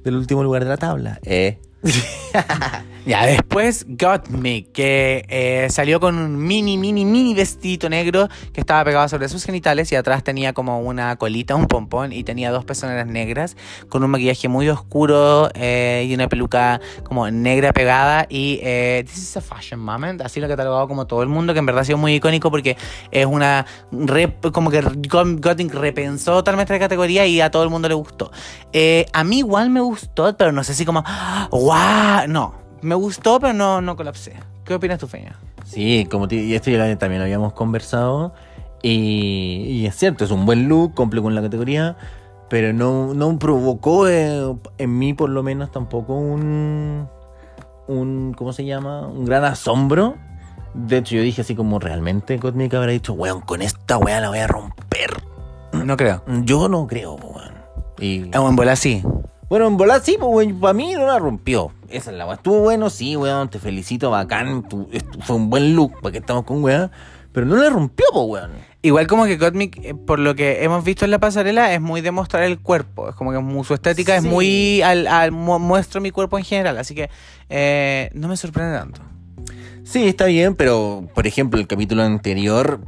del 0.03 0.17
último 0.17 0.43
lugar 0.43 0.63
de 0.65 0.71
la 0.71 0.77
tabla. 0.77 1.19
Eh. 1.25 1.59
Ya, 3.07 3.25
después 3.25 3.87
Got 3.89 4.29
Me, 4.29 4.65
que 4.67 5.25
eh, 5.31 5.69
salió 5.71 6.01
con 6.01 6.19
un 6.19 6.37
mini, 6.37 6.77
mini, 6.77 7.07
mini 7.07 7.33
vestidito 7.33 7.89
negro 7.89 8.29
que 8.53 8.61
estaba 8.61 8.85
pegado 8.85 9.09
sobre 9.09 9.27
sus 9.31 9.43
genitales 9.43 9.91
y 9.91 9.97
atrás 9.97 10.23
tenía 10.23 10.53
como 10.53 10.81
una 10.81 11.17
colita, 11.17 11.55
un 11.55 11.67
pompón 11.67 12.13
y 12.13 12.25
tenía 12.25 12.51
dos 12.51 12.67
pezoneras 12.67 13.07
negras 13.07 13.57
con 13.89 14.05
un 14.05 14.11
maquillaje 14.11 14.49
muy 14.49 14.69
oscuro 14.69 15.49
eh, 15.55 16.07
y 16.07 16.15
una 16.15 16.29
peluca 16.29 16.79
como 17.03 17.29
negra 17.31 17.73
pegada 17.73 18.27
y 18.29 18.61
eh, 18.63 19.03
this 19.07 19.17
is 19.17 19.37
a 19.39 19.41
fashion 19.41 19.81
moment, 19.81 20.21
así 20.21 20.39
lo 20.39 20.47
ha 20.47 20.51
catalogado 20.51 20.87
como 20.87 21.07
todo 21.07 21.23
el 21.23 21.29
mundo, 21.31 21.55
que 21.55 21.61
en 21.61 21.67
verdad 21.67 21.81
ha 21.81 21.85
sido 21.87 21.99
muy 21.99 22.15
icónico 22.15 22.51
porque 22.51 22.77
es 23.11 23.25
una, 23.25 23.65
rep- 23.93 24.53
como 24.53 24.71
que 24.71 24.83
Got 24.83 25.59
Me 25.59 25.73
repensó 25.73 26.35
totalmente 26.35 26.75
la 26.75 26.79
categoría 26.79 27.27
y 27.27 27.41
a 27.41 27.51
todo 27.51 27.65
el 27.65 27.71
mundo 27.71 27.89
le 27.89 27.95
gustó. 27.95 28.31
A 29.13 29.25
mí 29.25 29.39
igual 29.39 29.71
me 29.71 29.81
gustó, 29.81 30.37
pero 30.37 30.53
no 30.53 30.63
sé 30.65 30.75
si 30.75 30.85
como, 30.85 31.03
¡guau! 31.71 32.27
No, 32.29 32.55
me 32.83 32.95
gustó, 32.97 33.39
pero 33.39 33.53
no, 33.53 33.81
no 33.81 33.95
colapsé. 33.97 34.35
¿Qué 34.65 34.75
opinas 34.75 34.99
tú, 34.99 35.07
Feña? 35.07 35.37
Sí, 35.65 36.07
como 36.11 36.27
te- 36.27 36.37
y 36.37 36.55
esto 36.55 36.71
ya 36.71 36.99
también 36.99 37.21
lo 37.21 37.25
habíamos 37.25 37.53
conversado. 37.53 38.35
Y, 38.83 39.65
y 39.69 39.87
es 39.87 39.95
cierto, 39.95 40.25
es 40.25 40.31
un 40.31 40.47
buen 40.47 40.69
look, 40.69 40.95
cumple 40.95 41.23
con 41.23 41.35
la 41.35 41.43
categoría. 41.43 41.97
Pero 42.49 42.73
no, 42.73 43.15
no 43.15 43.39
provocó 43.39 44.09
eh, 44.09 44.53
en 44.79 44.99
mí, 44.99 45.15
por 45.15 45.31
lo 45.31 45.43
menos, 45.45 45.71
tampoco 45.71 46.15
un. 46.15 47.09
un 47.87 48.35
¿Cómo 48.37 48.53
se 48.53 48.65
llama? 48.65 49.07
Un 49.07 49.25
gran 49.25 49.45
asombro. 49.45 50.17
De 50.75 50.99
hecho, 50.99 51.15
yo 51.17 51.23
dije 51.23 51.43
así 51.43 51.55
como 51.55 51.79
realmente 51.79 52.39
Cosmic 52.39 52.75
habrá 52.75 52.91
dicho, 52.93 53.13
weón, 53.13 53.41
con 53.43 53.63
esta 53.63 53.99
weá 53.99 54.21
la 54.21 54.29
voy 54.31 54.39
a 54.39 54.47
romper. 54.49 55.11
No 55.73 55.97
creo. 55.97 56.23
Yo 56.45 56.69
no 56.69 56.87
creo, 56.89 57.15
weón. 57.15 57.55
Y, 58.01 58.31
Es 58.31 58.39
un 58.39 58.57
bola 58.57 58.73
así. 58.73 59.05
Bueno, 59.51 59.67
en 59.67 59.77
volar 59.77 60.01
sí, 60.03 60.17
pues, 60.19 60.31
weón, 60.47 60.59
para 60.61 60.73
mí 60.73 60.95
no 60.95 61.07
la 61.07 61.19
rompió. 61.19 61.73
Esa 61.91 62.11
es 62.13 62.17
la 62.17 62.25
weá. 62.25 62.37
Estuvo 62.37 62.61
bueno, 62.61 62.89
sí, 62.89 63.17
weón, 63.17 63.51
te 63.51 63.59
felicito, 63.59 64.11
bacán. 64.11 64.67
tu- 64.69 64.89
fue 65.27 65.37
un 65.37 65.51
buen 65.51 65.75
look, 65.77 65.93
porque 66.01 66.19
estamos 66.19 66.45
con 66.45 66.63
weón. 66.65 66.91
Pero 67.33 67.47
no 67.47 67.57
la 67.57 67.69
rompió, 67.69 68.07
pues, 68.13 68.27
weón. 68.27 68.51
Igual 68.83 69.07
como 69.07 69.27
que 69.27 69.37
Gottmik, 69.37 69.77
eh, 69.85 69.95
por 69.95 70.19
lo 70.19 70.35
que 70.35 70.65
hemos 70.65 70.83
visto 70.85 71.05
en 71.05 71.11
la 71.11 71.19
pasarela, 71.19 71.75
es 71.75 71.81
muy 71.83 72.01
de 72.01 72.11
mostrar 72.13 72.45
el 72.45 72.59
cuerpo. 72.61 73.11
Es 73.11 73.15
como 73.15 73.31
que 73.31 73.65
su 73.65 73.75
estética 73.75 74.17
es 74.17 74.25
muy 74.25 74.81
al, 74.83 75.07
al- 75.07 75.31
mu- 75.33 75.59
muestro 75.59 76.01
mi 76.01 76.11
cuerpo 76.13 76.39
en 76.39 76.45
general. 76.45 76.79
Así 76.79 76.95
que 76.95 77.11
eh, 77.51 78.11
no 78.15 78.27
me 78.29 78.37
sorprende 78.39 78.79
tanto. 78.79 79.03
Sí, 79.85 80.07
está 80.09 80.27
bien, 80.27 80.55
pero, 80.55 81.09
por 81.15 81.27
ejemplo, 81.27 81.61
el 81.61 81.67
capítulo 81.67 82.03
anterior 82.05 82.81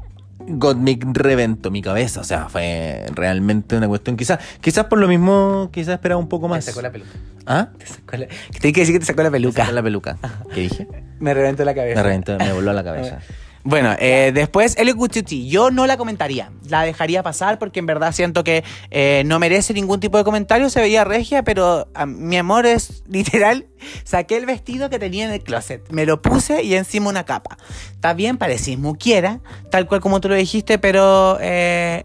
Gottmik 0.47 1.05
reventó 1.13 1.71
mi 1.71 1.83
cabeza. 1.83 2.21
O 2.21 2.25
sea, 2.25 2.49
fue 2.49 3.07
realmente 3.15 3.77
una 3.77 3.89
cuestión. 3.89 4.17
Quizás 4.17 4.39
quizás 4.61 4.87
por 4.87 4.99
lo 4.99 5.09
mismo, 5.09 5.71
quizás 5.73 5.95
esperaba 5.95 6.21
un 6.21 6.29
poco 6.29 6.49
más. 6.49 6.65
Te 6.65 6.73
sacó 6.73 6.83
la 6.83 6.91
peluca. 6.91 7.11
¿Ah? 7.47 7.69
Te 7.79 7.87
sacó 7.87 8.17
la... 8.17 8.27
Tengo 8.61 8.73
que 8.75 8.81
decir 8.81 8.95
que 8.95 9.01
te 9.01 9.07
sacó 9.07 9.23
la 9.23 9.31
peluca. 9.31 9.63
Sacó 9.63 9.75
la 9.75 9.83
peluca. 9.83 10.19
¿Qué 10.55 10.61
dije? 10.61 10.89
Me 11.21 11.35
reventó 11.35 11.65
la 11.65 11.75
cabeza. 11.75 11.97
Me 11.97 12.03
reventó, 12.03 12.37
me 12.37 12.53
voló 12.53 12.73
la 12.73 12.83
cabeza. 12.83 13.21
Bueno, 13.65 13.95
eh, 13.99 14.33
después 14.35 14.77
Elio 14.77 14.97
Cuchuchi, 14.97 15.49
yo 15.49 15.71
no 15.71 15.87
la 15.87 15.97
comentaría, 15.97 16.51
la 16.69 16.83
dejaría 16.83 17.23
pasar 17.23 17.61
porque 17.61 17.79
en 17.79 17.87
verdad 17.87 18.13
siento 18.13 18.43
que 18.43 18.65
eh, 18.91 19.23
no 19.27 19.39
merece 19.39 19.73
ningún 19.73 20.01
tipo 20.01 20.19
de 20.19 20.25
comentario, 20.25 20.69
se 20.69 20.81
veía 20.81 21.05
regia, 21.05 21.45
pero 21.45 21.87
mi 22.07 22.37
amor 22.37 22.67
es 22.67 23.05
literal, 23.07 23.67
saqué 24.03 24.37
el 24.37 24.47
vestido 24.47 24.91
que 24.91 24.99
tenía 24.99 25.27
en 25.27 25.31
el 25.31 25.45
closet, 25.45 25.89
me 25.91 26.07
lo 26.07 26.21
puse 26.21 26.65
y 26.65 26.75
encima 26.75 27.09
una 27.09 27.25
capa. 27.25 27.57
Está 27.93 28.15
bien, 28.15 28.37
parecís 28.37 28.79
muquiera, 28.79 29.41
tal 29.71 29.87
cual 29.87 30.01
como 30.01 30.21
tú 30.21 30.29
lo 30.29 30.35
dijiste, 30.35 30.79
pero 30.79 31.39
eh, 31.41 32.05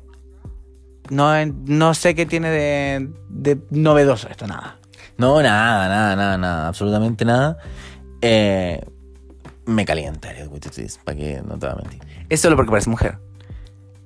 no, 1.09 1.43
no 1.43 1.93
sé 1.95 2.13
qué 2.13 2.27
tiene 2.27 2.51
de, 2.51 3.09
de 3.29 3.57
novedoso 3.71 4.29
esto, 4.29 4.45
nada. 4.45 4.79
No, 5.17 5.41
nada, 5.41 5.89
nada, 5.89 6.15
nada, 6.15 6.37
nada, 6.37 6.67
absolutamente 6.67 7.25
nada. 7.25 7.57
Eh, 8.21 8.79
me 9.67 9.85
calienta 9.85 10.31
el 10.31 10.49
Cuchuchis, 10.49 10.99
para 11.03 11.17
que 11.17 11.41
no 11.45 11.59
te 11.59 11.67
voy 11.67 11.75
a 11.75 11.81
mentir. 11.81 12.01
Es 12.29 12.41
solo 12.41 12.55
porque 12.55 12.71
parece 12.71 12.89
mujer. 12.89 13.19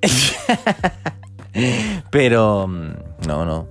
Pero, 2.11 2.67
mm, 2.67 3.27
no, 3.27 3.45
no. 3.45 3.67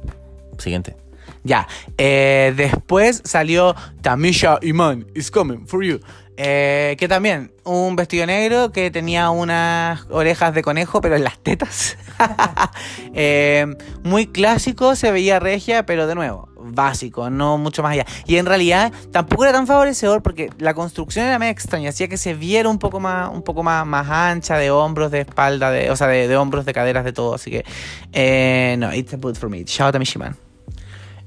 Siguiente. 0.59 0.97
Ya, 1.43 1.67
eh, 1.97 2.53
después 2.57 3.23
salió 3.25 3.75
Tamisha 4.03 4.59
Iman 4.63 5.07
is 5.15 5.31
coming 5.31 5.67
for 5.67 5.83
you. 5.83 6.01
Eh, 6.43 6.97
que 6.99 7.07
también, 7.07 7.53
un 7.65 7.97
vestido 7.97 8.25
negro 8.25 8.73
que 8.73 8.91
tenía 8.91 9.29
unas 9.29 10.07
orejas 10.09 10.55
de 10.55 10.63
conejo, 10.63 11.03
pero 11.03 11.17
en 11.17 11.25
las 11.25 11.39
tetas. 11.39 11.99
Eh, 13.13 13.67
muy 14.05 14.27
clásico, 14.27 14.95
se 14.95 15.11
veía 15.11 15.41
regia, 15.41 15.85
pero 15.85 16.07
de 16.07 16.15
nuevo, 16.15 16.49
básico, 16.61 17.29
no 17.29 17.59
mucho 17.59 17.83
más 17.83 17.93
allá. 17.93 18.07
Y 18.25 18.37
en 18.37 18.47
realidad 18.47 18.93
tampoco 19.11 19.45
era 19.45 19.53
tan 19.53 19.67
favorecedor 19.67 20.23
porque 20.23 20.51
la 20.59 20.75
construcción 20.75 21.27
era 21.27 21.39
medio 21.39 21.53
extraña, 21.53 21.91
hacía 21.91 22.09
que 22.09 22.17
se 22.17 22.35
viera 22.35 22.69
un 22.69 22.79
poco 22.79 23.01
más, 23.01 23.31
un 23.31 23.43
poco 23.43 23.63
más, 23.63 23.85
más 23.85 24.09
ancha 24.09 24.57
de 24.57 24.71
hombros, 24.71 25.11
de 25.11 25.23
espalda, 25.23 25.71
de, 25.71 25.91
o 25.91 25.97
sea, 25.97 26.07
de, 26.07 26.29
de 26.29 26.37
hombros, 26.37 26.65
de 26.65 26.73
caderas, 26.73 27.05
de 27.05 27.13
todo. 27.13 27.35
Así 27.35 27.51
que, 27.51 27.65
eh, 28.13 28.77
no, 28.79 28.95
it's 28.95 29.13
a 29.13 29.17
boot 29.17 29.37
for 29.37 29.51
me. 29.51 29.65
Shout 29.65 29.89
out 29.89 29.97
a 29.97 29.99
Mishiman. 29.99 30.37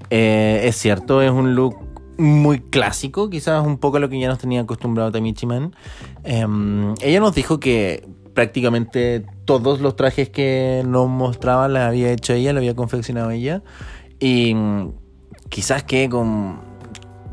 Eh, 0.09 0.61
es 0.63 0.77
cierto, 0.77 1.21
es 1.21 1.31
un 1.31 1.53
look 1.55 1.92
muy 2.17 2.59
clásico, 2.59 3.29
quizás 3.29 3.65
un 3.65 3.77
poco 3.77 3.97
a 3.97 3.99
lo 3.99 4.09
que 4.09 4.19
ya 4.19 4.27
nos 4.27 4.39
tenía 4.39 4.61
acostumbrado 4.61 5.11
Tamichi 5.11 5.45
Man. 5.45 5.75
Em, 6.23 6.93
ella 7.01 7.19
nos 7.19 7.33
dijo 7.33 7.59
que 7.59 8.07
prácticamente 8.33 9.25
todos 9.45 9.79
los 9.81 9.95
trajes 9.95 10.29
que 10.29 10.83
nos 10.85 11.07
mostraba 11.09 11.67
los 11.67 11.79
había 11.79 12.11
hecho 12.11 12.33
ella, 12.33 12.53
lo 12.53 12.59
había 12.59 12.75
confeccionado 12.75 13.31
ella. 13.31 13.63
Y 14.19 14.53
mm, 14.53 14.93
quizás 15.49 15.83
que 15.83 16.09
con, 16.09 16.61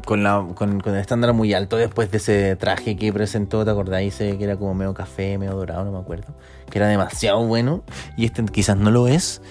con, 0.05 0.23
la, 0.23 0.47
con, 0.55 0.81
con 0.81 0.95
el 0.95 1.01
estándar 1.01 1.33
muy 1.33 1.53
alto 1.55 1.77
después 1.77 2.11
de 2.11 2.19
ese 2.19 2.57
traje 2.57 2.97
que 2.97 3.13
presentó, 3.13 3.65
¿te 3.65 3.71
acordáis? 3.71 4.17
Que 4.17 4.43
era 4.43 4.57
como 4.57 4.75
medio 4.75 4.95
café, 4.95 5.39
medio 5.39 5.55
dorado, 5.55 5.85
no 5.85 5.93
me 5.93 5.99
acuerdo. 5.99 6.35
Que 6.71 6.79
era 6.79 6.89
demasiado 6.89 7.45
bueno. 7.45 7.85
Y 8.17 8.25
este 8.25 8.45
quizás 8.45 8.77
no 8.77 8.91
lo 8.91 9.09
es. 9.09 9.43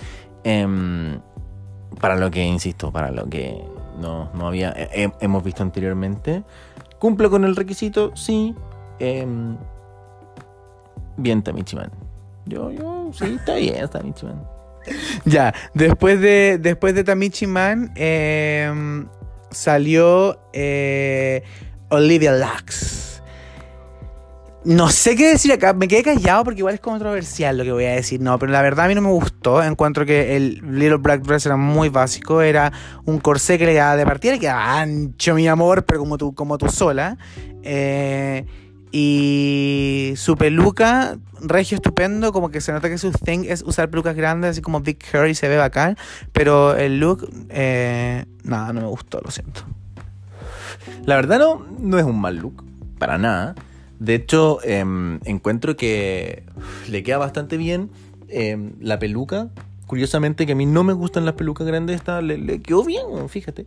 Em, 0.43 1.19
para 1.99 2.15
lo 2.15 2.31
que, 2.31 2.45
insisto, 2.45 2.91
para 2.91 3.11
lo 3.11 3.27
que 3.27 3.61
no, 3.99 4.29
no 4.33 4.47
había, 4.47 4.71
he- 4.75 5.11
hemos 5.19 5.43
visto 5.43 5.63
anteriormente. 5.63 6.43
¿Cumple 6.99 7.29
con 7.29 7.43
el 7.45 7.55
requisito? 7.55 8.15
Sí. 8.15 8.55
Em, 8.99 9.55
bien, 11.17 11.41
Tamichiman. 11.43 11.91
Yo, 12.45 12.71
yo, 12.71 13.11
sí, 13.13 13.35
está 13.39 13.55
bien, 13.55 13.87
Tamichiman. 13.87 14.41
Ya, 15.25 15.53
después 15.73 16.19
de, 16.21 16.57
después 16.57 16.95
de 16.95 17.03
Tamichi 17.03 17.45
Man 17.45 17.91
eh, 17.95 19.05
salió 19.51 20.39
eh, 20.53 21.43
Olivia 21.89 22.31
Lux. 22.33 23.08
No 24.69 24.89
sé 24.89 25.15
qué 25.15 25.29
decir 25.29 25.51
acá, 25.51 25.73
me 25.73 25.87
quedé 25.87 26.03
callado 26.03 26.43
porque 26.43 26.59
igual 26.59 26.75
es 26.75 26.79
controversial 26.79 27.57
lo 27.57 27.63
que 27.63 27.71
voy 27.71 27.85
a 27.85 27.93
decir. 27.93 28.21
No, 28.21 28.37
pero 28.37 28.51
la 28.51 28.61
verdad 28.61 28.85
a 28.85 28.87
mí 28.87 28.93
no 28.93 29.01
me 29.01 29.09
gustó. 29.09 29.63
Encuentro 29.63 30.05
que 30.05 30.35
el 30.35 30.61
Little 30.61 30.97
Black 30.97 31.23
Dress 31.23 31.47
era 31.47 31.57
muy 31.57 31.89
básico. 31.89 32.43
Era 32.43 32.71
un 33.03 33.17
corsé 33.17 33.57
que 33.57 33.65
le 33.65 33.71
quedaba 33.71 33.95
de 33.95 34.05
partida, 34.05 34.33
le 34.33 34.39
quedaba 34.39 34.79
ancho, 34.79 35.33
mi 35.33 35.47
amor, 35.47 35.85
pero 35.85 36.01
como 36.01 36.19
tú, 36.19 36.35
como 36.35 36.59
tú 36.59 36.69
sola. 36.69 37.17
Eh, 37.63 38.45
y 38.91 40.13
su 40.17 40.37
peluca, 40.37 41.17
regio 41.41 41.77
estupendo, 41.77 42.31
como 42.31 42.51
que 42.51 42.61
se 42.61 42.71
nota 42.71 42.89
que 42.89 42.99
su 42.99 43.11
thing 43.11 43.45
es 43.47 43.63
usar 43.63 43.89
pelucas 43.89 44.15
grandes, 44.15 44.51
así 44.51 44.61
como 44.61 44.81
Big 44.81 44.99
Hair 45.11 45.29
y 45.29 45.33
se 45.33 45.47
ve 45.47 45.57
bacán. 45.57 45.97
Pero 46.31 46.75
el 46.75 46.99
look, 46.99 47.27
eh, 47.49 48.23
nada, 48.43 48.71
no 48.71 48.81
me 48.81 48.87
gustó, 48.87 49.19
lo 49.19 49.31
siento. 49.31 49.61
La 51.05 51.15
verdad 51.15 51.39
no, 51.39 51.65
no 51.79 51.97
es 51.97 52.05
un 52.05 52.21
mal 52.21 52.35
look, 52.35 52.63
para 52.99 53.17
nada. 53.17 53.55
De 53.99 54.15
hecho, 54.15 54.59
em, 54.63 55.19
encuentro 55.25 55.75
que 55.75 56.43
le 56.89 57.03
queda 57.03 57.17
bastante 57.17 57.57
bien 57.57 57.91
em, 58.29 58.73
la 58.79 58.97
peluca. 58.97 59.49
Curiosamente 59.87 60.45
que 60.45 60.53
a 60.53 60.55
mí 60.55 60.65
no 60.65 60.83
me 60.83 60.93
gustan 60.93 61.25
las 61.25 61.35
pelucas 61.35 61.67
grandes, 61.67 61.97
esta 61.97 62.21
le, 62.21 62.61
quedó 62.61 62.83
bien, 62.83 63.27
fíjate. 63.27 63.65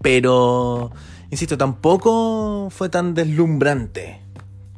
Pero, 0.00 0.92
insisto, 1.30 1.58
tampoco 1.58 2.68
fue 2.70 2.88
tan 2.88 3.14
deslumbrante, 3.14 4.20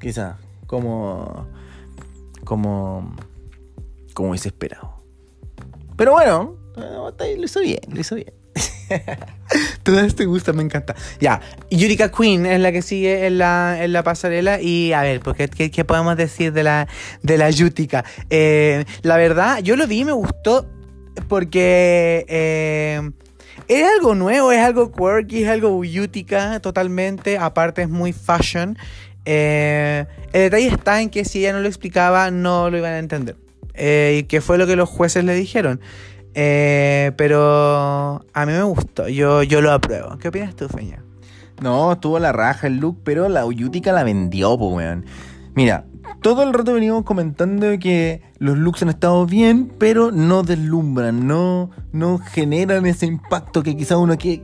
quizá, 0.00 0.38
como, 0.66 1.46
como, 2.44 3.14
como 4.14 4.30
hubiese 4.30 4.48
esperado. 4.48 5.02
Pero 5.96 6.12
bueno, 6.12 6.56
eh, 6.76 7.36
lo 7.36 7.44
hizo 7.44 7.60
bien, 7.60 7.80
lo 7.92 8.00
hizo 8.00 8.14
bien. 8.14 8.39
Todo 9.82 10.00
esto 10.00 10.16
te 10.16 10.26
gusta, 10.26 10.52
me 10.52 10.62
encanta. 10.62 10.94
Ya, 11.20 11.40
Yurika 11.70 12.10
Queen 12.10 12.46
es 12.46 12.60
la 12.60 12.72
que 12.72 12.82
sigue 12.82 13.26
en 13.26 13.38
la, 13.38 13.82
en 13.82 13.92
la 13.92 14.02
pasarela. 14.02 14.60
Y 14.60 14.92
a 14.92 15.02
ver, 15.02 15.20
porque, 15.20 15.48
¿qué, 15.48 15.70
qué 15.70 15.84
podemos 15.84 16.16
decir 16.16 16.52
de 16.52 16.62
la, 16.62 16.88
de 17.22 17.38
la 17.38 17.50
Yutica? 17.50 18.04
Eh, 18.30 18.84
la 19.02 19.16
verdad, 19.16 19.60
yo 19.62 19.76
lo 19.76 19.86
vi 19.86 20.00
y 20.00 20.04
me 20.04 20.12
gustó 20.12 20.68
porque 21.28 22.24
eh, 22.28 23.10
es 23.68 23.88
algo 23.96 24.14
nuevo, 24.14 24.52
es 24.52 24.60
algo 24.60 24.92
quirky, 24.92 25.44
es 25.44 25.48
algo 25.48 25.84
Yutica 25.84 26.60
totalmente. 26.60 27.38
Aparte, 27.38 27.82
es 27.82 27.88
muy 27.88 28.12
fashion. 28.12 28.76
Eh, 29.24 30.06
el 30.32 30.42
detalle 30.42 30.68
está 30.68 31.00
en 31.00 31.10
que 31.10 31.24
si 31.24 31.40
ella 31.40 31.52
no 31.52 31.60
lo 31.60 31.68
explicaba, 31.68 32.30
no 32.30 32.70
lo 32.70 32.78
iban 32.78 32.92
a 32.92 32.98
entender. 32.98 33.36
Eh, 33.74 34.20
y 34.20 34.22
que 34.24 34.40
fue 34.40 34.58
lo 34.58 34.66
que 34.66 34.76
los 34.76 34.88
jueces 34.88 35.24
le 35.24 35.34
dijeron. 35.34 35.80
Eh, 36.34 37.12
pero 37.16 38.24
a 38.32 38.46
mí 38.46 38.52
me 38.52 38.62
gustó, 38.62 39.08
yo, 39.08 39.42
yo 39.42 39.60
lo 39.60 39.72
apruebo. 39.72 40.16
¿Qué 40.18 40.28
opinas 40.28 40.54
tú, 40.54 40.68
Feña? 40.68 41.02
No, 41.60 41.92
estuvo 41.92 42.18
la 42.18 42.32
raja 42.32 42.66
el 42.66 42.78
look, 42.78 43.00
pero 43.04 43.28
la 43.28 43.44
Uyutica 43.44 43.92
la 43.92 44.04
vendió, 44.04 44.56
po, 44.56 44.68
weón. 44.68 45.04
Mira, 45.54 45.84
todo 46.22 46.42
el 46.42 46.52
rato 46.52 46.74
venimos 46.74 47.04
comentando 47.04 47.66
que 47.78 48.22
los 48.38 48.56
looks 48.56 48.82
han 48.82 48.88
estado 48.90 49.26
bien, 49.26 49.72
pero 49.78 50.10
no 50.10 50.42
deslumbran, 50.42 51.26
no, 51.26 51.70
no 51.92 52.18
generan 52.18 52.86
ese 52.86 53.06
impacto 53.06 53.62
que 53.62 53.76
quizá 53.76 53.96
uno 53.98 54.16
que. 54.16 54.42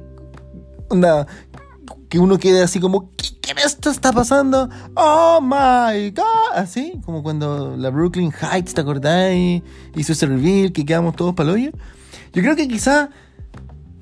Onda, 0.89 1.27
que 2.09 2.19
uno 2.19 2.39
quede 2.39 2.63
así 2.63 2.81
como, 2.81 3.11
¿qué, 3.17 3.29
qué 3.41 3.53
esto 3.65 3.91
está 3.91 4.13
pasando? 4.13 4.69
Oh 4.95 5.41
my 5.43 6.11
god, 6.11 6.55
así, 6.55 7.01
como 7.05 7.23
cuando 7.23 7.77
la 7.77 7.91
Brooklyn 7.91 8.33
Heights, 8.33 8.75
¿te 8.75 8.81
acordáis? 8.81 9.63
Hizo 9.95 10.13
ese 10.13 10.27
reveal 10.27 10.73
que 10.73 10.85
quedamos 10.85 11.17
todos 11.17 11.35
para 11.35 11.57
Yo 11.57 11.71
creo 12.33 12.57
que 12.57 12.69
quizá 12.69 13.11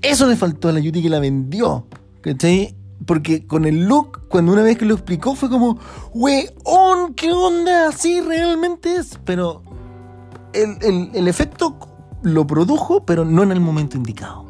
eso 0.03 0.27
le 0.27 0.37
faltó 0.37 0.69
a 0.69 0.73
la 0.73 0.81
Yuti 0.81 1.03
que 1.03 1.09
la 1.11 1.19
vendió, 1.21 1.87
¿cachai? 2.21 2.75
Porque 3.07 3.47
con 3.47 3.65
el 3.65 3.85
look, 3.87 4.29
cuando 4.29 4.53
una 4.53 4.63
vez 4.63 4.79
que 4.79 4.85
lo 4.85 4.95
explicó, 4.95 5.35
fue 5.35 5.49
como, 5.51 5.79
weón, 6.13 7.15
¿qué 7.15 7.33
onda? 7.33 7.89
Así 7.89 8.21
realmente 8.21 8.97
es. 8.97 9.19
Pero 9.25 9.63
el, 10.53 10.79
el- 10.83 11.11
el 11.15 11.29
efecto 11.29 11.79
lo 12.23 12.47
produjo, 12.47 13.05
pero 13.05 13.25
no 13.25 13.43
en 13.43 13.53
el 13.53 13.61
momento 13.61 13.97
indicado. 13.97 14.45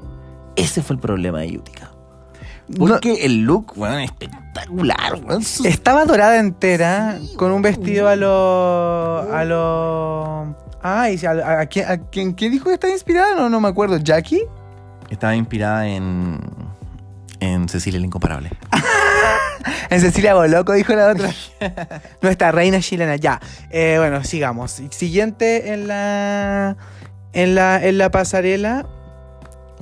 Ese 0.56 0.82
fue 0.82 0.94
el 0.94 1.00
problema 1.00 1.40
de 1.40 1.52
Yutica. 1.52 1.93
Porque 2.78 3.24
el 3.26 3.42
look, 3.42 3.72
weón, 3.76 4.00
espectacular, 4.00 5.14
weón. 5.22 5.42
Estaba 5.64 6.04
dorada 6.06 6.38
entera, 6.38 7.18
con 7.36 7.50
un 7.52 7.60
vestido 7.62 8.08
a 8.08 8.16
lo. 8.16 9.28
a 9.32 9.44
lo. 9.44 10.56
Ay, 10.82 11.18
a, 11.26 11.30
a- 11.30 11.60
a 11.60 11.66
quién, 11.66 11.88
a 11.88 11.96
quién- 11.98 12.32
quién 12.32 12.52
dijo 12.52 12.66
que 12.66 12.74
estaba 12.74 12.92
inspirada? 12.92 13.34
No, 13.34 13.48
no 13.48 13.60
me 13.60 13.68
acuerdo. 13.68 13.96
¿Jackie? 13.98 14.42
Estaba 15.10 15.34
inspirada 15.36 15.86
en, 15.86 16.38
en 17.40 17.68
Cecilia 17.68 17.98
el 17.98 18.04
Incomparable. 18.04 18.50
En 19.88 20.00
Cecilia 20.00 20.34
Boloco, 20.34 20.72
dijo 20.72 20.92
la 20.94 21.08
otra. 21.10 21.30
Nuestra 22.22 22.52
reina 22.52 22.80
chilena. 22.80 23.16
Ya. 23.16 23.40
Eh, 23.70 23.94
bueno, 23.98 24.22
sigamos. 24.24 24.82
Siguiente 24.90 25.72
en 25.72 25.88
la. 25.88 26.76
En 27.32 27.54
la, 27.54 27.82
en 27.84 27.98
la 27.98 28.10
pasarela 28.10 28.86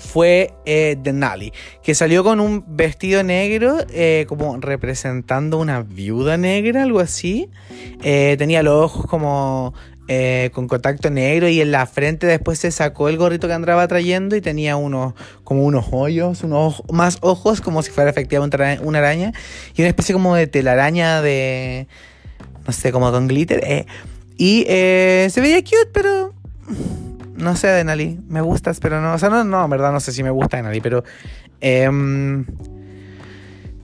fue 0.02 0.52
eh, 0.66 0.96
Denali, 1.00 1.52
que 1.82 1.94
salió 1.94 2.24
con 2.24 2.40
un 2.40 2.64
vestido 2.66 3.22
negro, 3.22 3.78
eh, 3.90 4.26
como 4.28 4.58
representando 4.58 5.58
una 5.58 5.82
viuda 5.82 6.36
negra, 6.36 6.82
algo 6.82 7.00
así. 7.00 7.48
Eh, 8.02 8.34
tenía 8.36 8.62
los 8.62 8.84
ojos 8.84 9.06
como 9.06 9.74
eh, 10.08 10.50
con 10.52 10.66
contacto 10.66 11.08
negro 11.08 11.48
y 11.48 11.60
en 11.60 11.70
la 11.70 11.86
frente 11.86 12.26
después 12.26 12.58
se 12.58 12.72
sacó 12.72 13.08
el 13.08 13.16
gorrito 13.16 13.46
que 13.46 13.54
andaba 13.54 13.86
trayendo 13.86 14.34
y 14.34 14.40
tenía 14.40 14.76
unos 14.76 15.14
como 15.44 15.64
unos 15.64 15.86
hoyos, 15.92 16.42
unos 16.42 16.82
más 16.90 17.18
ojos 17.20 17.60
como 17.60 17.82
si 17.82 17.90
fuera 17.92 18.10
efectivamente 18.10 18.80
una 18.82 18.98
araña 18.98 19.32
y 19.74 19.82
una 19.82 19.88
especie 19.88 20.12
como 20.12 20.34
de 20.34 20.48
telaraña 20.48 21.22
de 21.22 21.86
no 22.66 22.72
sé, 22.72 22.92
como 22.92 23.10
con 23.12 23.28
glitter. 23.28 23.86
Y 24.36 24.64
se 24.66 25.40
veía 25.40 25.62
cute, 25.62 25.88
pero 25.92 26.34
no 27.42 27.56
sé, 27.56 27.68
Denali, 27.68 28.20
me 28.28 28.40
gustas, 28.40 28.80
pero 28.80 29.00
no, 29.00 29.14
o 29.14 29.18
sea, 29.18 29.28
no, 29.28 29.44
no, 29.44 29.64
en 29.64 29.70
verdad 29.70 29.92
no 29.92 30.00
sé 30.00 30.12
si 30.12 30.22
me 30.22 30.30
gusta 30.30 30.56
Denali, 30.56 30.80
pero 30.80 31.04
em, 31.60 32.46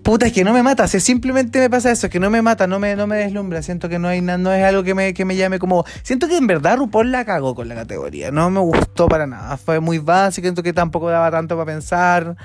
Puta, 0.08 0.26
es 0.26 0.32
que 0.32 0.42
no 0.42 0.54
me 0.54 0.62
mata, 0.62 0.84
o 0.84 0.88
sea, 0.88 1.00
simplemente 1.00 1.58
me 1.58 1.68
pasa 1.68 1.90
eso, 1.90 2.08
que 2.08 2.18
no 2.18 2.30
me 2.30 2.40
mata, 2.40 2.66
no 2.66 2.78
me, 2.78 2.96
no 2.96 3.06
me 3.06 3.16
deslumbra, 3.16 3.60
siento 3.60 3.90
que 3.90 3.98
no 3.98 4.08
hay 4.08 4.22
no 4.22 4.52
es 4.54 4.64
algo 4.64 4.82
que 4.82 4.94
me, 4.94 5.12
que 5.12 5.26
me 5.26 5.36
llame 5.36 5.58
como... 5.58 5.84
Siento 6.02 6.28
que 6.28 6.38
en 6.38 6.46
verdad 6.46 6.78
RuPaul 6.78 7.12
la 7.12 7.26
cagó 7.26 7.54
con 7.54 7.68
la 7.68 7.74
categoría, 7.74 8.30
no 8.30 8.48
me 8.48 8.60
gustó 8.60 9.06
para 9.06 9.26
nada, 9.26 9.58
fue 9.58 9.80
muy 9.80 9.98
básico, 9.98 10.46
siento 10.46 10.62
que 10.62 10.72
tampoco 10.72 11.10
daba 11.10 11.30
tanto 11.30 11.56
para 11.56 11.66
pensar, 11.66 12.36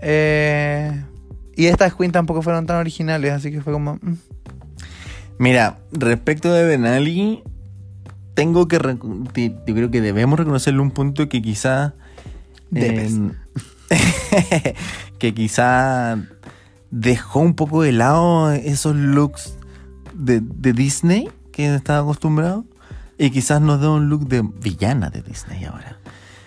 eh, 0.00 0.92
y 1.56 1.66
estas 1.66 1.92
queens 1.92 2.12
tampoco 2.12 2.40
fueron 2.40 2.66
tan 2.66 2.76
originales, 2.76 3.32
así 3.32 3.50
que 3.50 3.62
fue 3.62 3.72
como... 3.72 3.94
mm. 3.94 4.14
Mira, 5.40 5.78
respecto 5.90 6.52
de 6.52 6.64
Benali, 6.64 7.42
tengo 8.38 8.68
que. 8.68 8.78
Yo 9.66 9.74
creo 9.74 9.90
que 9.90 10.00
debemos 10.00 10.38
reconocerle 10.38 10.80
un 10.80 10.92
punto 10.92 11.28
que 11.28 11.42
quizá. 11.42 11.94
Debes. 12.70 13.14
em, 13.14 13.32
que 15.18 15.34
quizá 15.34 16.22
dejó 16.92 17.40
un 17.40 17.54
poco 17.54 17.82
de 17.82 17.90
lado 17.90 18.52
esos 18.52 18.94
looks 18.94 19.56
de, 20.14 20.40
de 20.40 20.72
Disney 20.72 21.28
que 21.50 21.74
estaba 21.74 21.98
acostumbrado. 21.98 22.64
Y 23.18 23.30
quizás 23.30 23.60
nos 23.60 23.80
da 23.80 23.90
un 23.90 24.08
look 24.08 24.28
de 24.28 24.42
villana 24.42 25.10
de 25.10 25.22
Disney 25.22 25.64
ahora. 25.64 25.98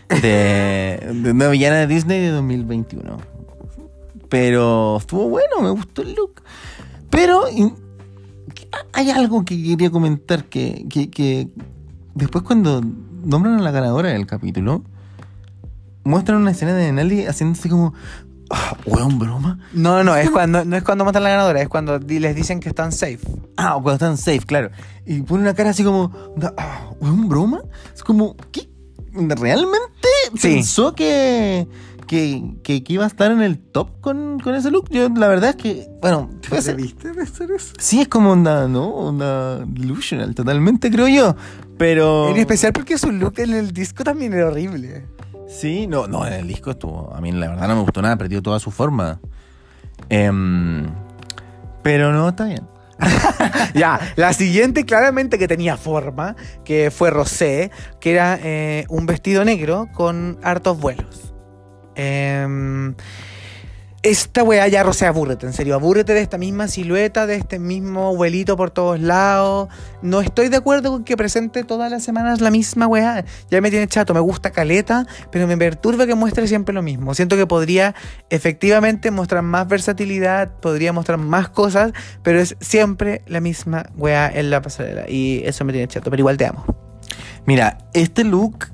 De, 0.07 1.11
de 1.13 1.31
una 1.31 1.49
villana 1.49 1.75
de 1.75 1.87
Disney 1.87 2.21
de 2.21 2.29
2021. 2.29 3.17
Pero 4.29 4.95
estuvo 4.95 5.27
bueno, 5.27 5.59
me 5.61 5.71
gustó 5.71 6.03
el 6.03 6.13
look. 6.13 6.41
Pero 7.09 7.43
hay 8.93 9.09
algo 9.09 9.43
que 9.43 9.61
quería 9.61 9.91
comentar 9.91 10.45
que, 10.45 10.85
que, 10.89 11.09
que 11.09 11.49
después 12.16 12.43
cuando 12.43 12.82
nombran 13.24 13.55
a 13.55 13.62
la 13.62 13.72
ganadora 13.72 14.09
del 14.09 14.26
capítulo, 14.28 14.84
muestran 16.03 16.39
una 16.41 16.51
escena 16.51 16.74
de 16.74 16.86
Denali 16.86 17.26
haciéndose 17.26 17.70
como, 17.70 17.93
ah, 18.49 18.76
weón, 18.86 19.20
broma. 19.20 19.59
No, 19.74 19.97
no, 19.97 20.03
no, 20.03 20.16
es 20.16 20.30
cuando, 20.30 20.66
no 20.66 20.76
es 20.76 20.84
cuando 20.84 21.05
matan 21.05 21.22
a 21.22 21.26
la 21.26 21.30
ganadora, 21.32 21.62
es 21.62 21.70
cuando 21.70 21.99
les 21.99 22.36
dicen 22.36 22.59
que 22.59 22.70
están 22.70 22.91
safe. 22.91 23.20
Ah, 23.57 23.76
o 23.76 23.84
cuando 23.84 23.93
están 24.05 24.18
safe, 24.18 24.41
claro. 24.45 24.72
Y 25.05 25.22
pone 25.22 25.43
una 25.43 25.53
cara 25.53 25.70
así 25.72 25.84
como, 25.84 26.12
ah, 26.57 26.89
weón, 26.99 27.28
broma. 27.30 27.62
Es 27.93 28.03
como, 28.03 28.36
¿qué? 28.51 28.70
¿Realmente 29.14 29.82
Sí. 30.38 30.53
pensó 30.55 30.95
que, 30.95 31.68
que, 32.12 32.43
que, 32.62 32.84
que 32.84 32.93
iba 32.93 33.05
a 33.05 33.07
estar 33.07 33.32
en 33.32 33.41
el 33.41 33.57
top 33.57 34.01
con, 34.01 34.38
con 34.41 34.53
ese 34.53 34.70
look? 34.70 34.89
Yo, 34.89 35.07
la 35.07 35.30
verdad 35.30 35.51
es 35.51 35.55
que, 35.55 35.88
bueno, 36.01 36.30
ser- 36.59 36.76
viste 36.76 37.14
de 37.14 37.22
hacer 37.22 37.49
eso? 37.51 37.74
Sí, 37.80 38.01
es 38.01 38.09
como 38.09 38.32
onda, 38.34 38.68
¿no? 38.68 38.89
Onda 38.89 39.59
delusional, 39.66 40.36
totalmente, 40.36 40.91
creo 40.91 41.07
yo. 41.07 41.38
Pero. 41.78 42.28
En 42.30 42.36
especial 42.36 42.74
porque 42.74 42.97
su 42.97 43.14
look 43.14 43.36
en 43.39 43.53
el 43.53 43.72
disco 43.72 44.03
también 44.03 44.34
era 44.34 44.47
horrible. 44.47 45.05
Sí, 45.47 45.88
no, 45.88 46.05
no, 46.07 46.28
en 46.28 46.34
el 46.34 46.47
disco 46.49 46.72
estuvo. 46.72 47.14
A 47.16 47.22
mí, 47.22 47.32
la 47.32 47.47
verdad, 47.47 47.70
no 47.70 47.76
me 47.76 47.82
gustó 47.82 48.01
nada, 48.01 48.18
perdió 48.18 48.41
toda 48.41 48.59
su 48.59 48.72
forma. 48.72 49.22
Em, 50.09 50.88
pero 51.82 52.12
no, 52.12 52.28
está 52.28 52.43
bien. 52.45 52.68
Ya, 53.74 53.99
la 54.18 54.34
siguiente 54.34 54.84
claramente 54.86 55.39
que 55.39 55.47
tenía 55.47 55.78
forma, 55.78 56.36
que 56.66 56.91
fue 56.91 57.09
Rosé, 57.09 57.72
que 58.01 58.12
era 58.12 58.38
eh, 58.43 58.86
un 58.89 59.05
vestido 59.05 59.45
negro 59.45 59.88
con 59.93 60.38
hartos 60.43 60.78
vuelos. 60.78 61.30
Em, 61.95 62.95
esta 64.03 64.41
weá 64.41 64.67
ya, 64.67 64.81
Rosé, 64.81 65.05
abúrrete, 65.05 65.45
en 65.45 65.53
serio, 65.53 65.75
abúrrete 65.75 66.15
de 66.15 66.21
esta 66.21 66.39
misma 66.39 66.67
silueta, 66.67 67.27
de 67.27 67.35
este 67.35 67.59
mismo 67.59 68.15
vuelito 68.15 68.57
por 68.57 68.71
todos 68.71 68.99
lados. 68.99 69.69
No 70.01 70.21
estoy 70.21 70.49
de 70.49 70.57
acuerdo 70.57 70.89
con 70.89 71.03
que 71.03 71.15
presente 71.15 71.63
todas 71.63 71.91
las 71.91 72.01
semanas 72.01 72.41
la 72.41 72.49
misma 72.49 72.87
weá. 72.87 73.23
Ya 73.51 73.61
me 73.61 73.69
tiene 73.69 73.87
chato, 73.87 74.15
me 74.15 74.19
gusta 74.19 74.49
caleta, 74.49 75.05
pero 75.31 75.45
me 75.45 75.55
perturba 75.55 76.07
que 76.07 76.15
muestre 76.15 76.47
siempre 76.47 76.73
lo 76.73 76.81
mismo. 76.81 77.13
Siento 77.13 77.37
que 77.37 77.45
podría 77.45 77.93
efectivamente 78.31 79.11
mostrar 79.11 79.43
más 79.43 79.67
versatilidad, 79.67 80.49
podría 80.61 80.93
mostrar 80.93 81.19
más 81.19 81.49
cosas, 81.49 81.93
pero 82.23 82.39
es 82.39 82.55
siempre 82.59 83.21
la 83.27 83.39
misma 83.39 83.85
weá 83.95 84.31
en 84.33 84.49
la 84.49 84.63
pasarela. 84.63 85.07
Y 85.07 85.43
eso 85.45 85.63
me 85.63 85.73
tiene 85.73 85.87
chato, 85.87 86.09
pero 86.09 86.21
igual 86.21 86.37
te 86.37 86.47
amo. 86.47 86.65
Mira, 87.45 87.77
este 87.93 88.23
look 88.23 88.65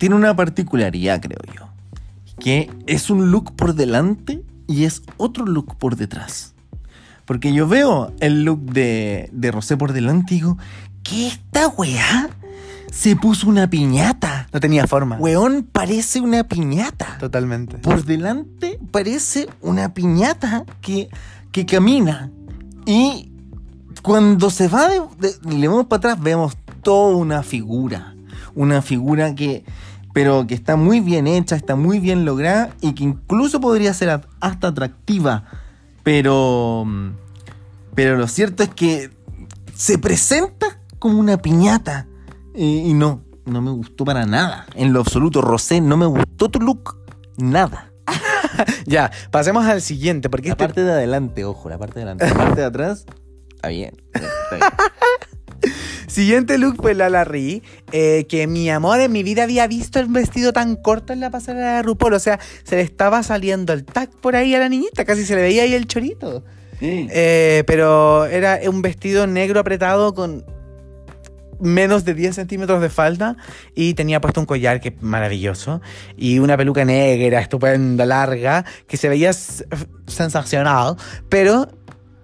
tiene 0.00 0.16
una 0.16 0.34
particularidad, 0.34 1.20
creo 1.20 1.38
yo. 1.56 1.68
Que 2.40 2.70
es 2.86 3.10
un 3.10 3.30
look 3.30 3.54
por 3.54 3.74
delante 3.74 4.42
y 4.66 4.84
es 4.84 5.02
otro 5.18 5.44
look 5.44 5.76
por 5.76 5.94
detrás. 5.96 6.54
Porque 7.26 7.52
yo 7.52 7.68
veo 7.68 8.12
el 8.20 8.42
look 8.44 8.60
de, 8.72 9.28
de 9.32 9.50
Rosé 9.52 9.76
por 9.76 9.92
delante 9.92 10.34
y 10.34 10.38
digo, 10.38 10.56
¿qué 11.02 11.28
esta 11.28 11.68
weá? 11.68 12.30
Se 12.90 13.14
puso 13.14 13.46
una 13.48 13.68
piñata. 13.70 14.48
No 14.52 14.58
tenía 14.58 14.86
forma. 14.86 15.16
Weón, 15.18 15.68
parece 15.70 16.20
una 16.20 16.42
piñata. 16.44 17.18
Totalmente. 17.20 17.76
Por 17.78 18.04
delante 18.04 18.80
parece 18.90 19.46
una 19.60 19.92
piñata 19.94 20.64
que, 20.80 21.08
que 21.52 21.66
camina. 21.66 22.30
Y 22.86 23.30
cuando 24.02 24.48
se 24.50 24.66
va 24.66 24.88
de, 24.88 25.00
de- 25.20 25.54
le 25.56 25.68
vemos 25.68 25.86
para 25.86 25.98
atrás, 25.98 26.20
vemos 26.20 26.56
toda 26.82 27.14
una 27.16 27.42
figura. 27.44 28.14
Una 28.56 28.82
figura 28.82 29.34
que. 29.36 29.64
Pero 30.12 30.46
que 30.46 30.54
está 30.54 30.76
muy 30.76 31.00
bien 31.00 31.26
hecha, 31.26 31.54
está 31.56 31.76
muy 31.76 32.00
bien 32.00 32.24
lograda 32.24 32.70
y 32.80 32.94
que 32.94 33.04
incluso 33.04 33.60
podría 33.60 33.94
ser 33.94 34.20
hasta 34.40 34.68
atractiva. 34.68 35.44
Pero. 36.02 36.84
mm, 36.86 37.10
Pero 37.94 38.16
lo 38.16 38.26
cierto 38.26 38.62
es 38.62 38.70
que 38.70 39.10
se 39.74 39.98
presenta 39.98 40.80
como 40.98 41.18
una 41.18 41.38
piñata. 41.38 42.06
Y, 42.54 42.90
y 42.90 42.94
no, 42.94 43.22
no 43.46 43.62
me 43.62 43.70
gustó 43.70 44.04
para 44.04 44.26
nada. 44.26 44.66
En 44.74 44.92
lo 44.92 45.00
absoluto, 45.00 45.40
Rosé, 45.40 45.80
no 45.80 45.96
me 45.96 46.06
gustó 46.06 46.50
tu 46.50 46.60
look. 46.60 46.96
Nada. 47.38 47.86
Ya, 48.84 49.10
pasemos 49.30 49.64
al 49.64 49.80
siguiente, 49.80 50.28
porque 50.28 50.48
La 50.48 50.52
este 50.52 50.64
parte 50.64 50.84
de 50.84 50.90
adelante, 50.92 51.44
ojo, 51.46 51.70
la 51.70 51.78
parte 51.78 52.00
de 52.00 52.02
adelante. 52.02 52.28
La 52.28 52.34
parte 52.34 52.60
de 52.60 52.66
atrás, 52.66 53.06
está 53.54 53.68
bien. 53.68 53.94
Está 54.12 54.56
bien. 54.56 54.62
Siguiente 56.10 56.58
look 56.58 56.74
fue 56.82 56.96
Lala 56.96 57.22
Ri, 57.22 57.62
eh, 57.92 58.26
que 58.28 58.48
mi 58.48 58.68
amor 58.68 58.98
en 58.98 59.12
mi 59.12 59.22
vida 59.22 59.44
había 59.44 59.68
visto 59.68 60.00
el 60.00 60.06
vestido 60.06 60.52
tan 60.52 60.74
corto 60.74 61.12
en 61.12 61.20
la 61.20 61.30
pasarela 61.30 61.76
de 61.76 61.82
RuPaul. 61.84 62.14
O 62.14 62.18
sea, 62.18 62.40
se 62.64 62.74
le 62.74 62.82
estaba 62.82 63.22
saliendo 63.22 63.72
el 63.72 63.84
tac 63.84 64.10
por 64.16 64.34
ahí 64.34 64.52
a 64.56 64.58
la 64.58 64.68
niñita, 64.68 65.04
casi 65.04 65.24
se 65.24 65.36
le 65.36 65.42
veía 65.42 65.62
ahí 65.62 65.72
el 65.72 65.86
chorito. 65.86 66.42
Eh, 66.80 67.62
pero 67.64 68.26
era 68.26 68.58
un 68.68 68.82
vestido 68.82 69.28
negro 69.28 69.60
apretado 69.60 70.12
con 70.12 70.44
menos 71.60 72.04
de 72.04 72.14
10 72.14 72.34
centímetros 72.34 72.82
de 72.82 72.90
falda 72.90 73.36
y 73.76 73.94
tenía 73.94 74.20
puesto 74.20 74.40
un 74.40 74.46
collar 74.46 74.80
que 74.80 74.88
es 74.88 75.02
maravilloso 75.02 75.80
y 76.16 76.40
una 76.40 76.56
peluca 76.56 76.84
negra, 76.84 77.40
estupenda, 77.40 78.04
larga, 78.04 78.64
que 78.88 78.96
se 78.96 79.08
veía 79.08 79.32
sensacional. 80.08 80.96
Pero, 81.28 81.68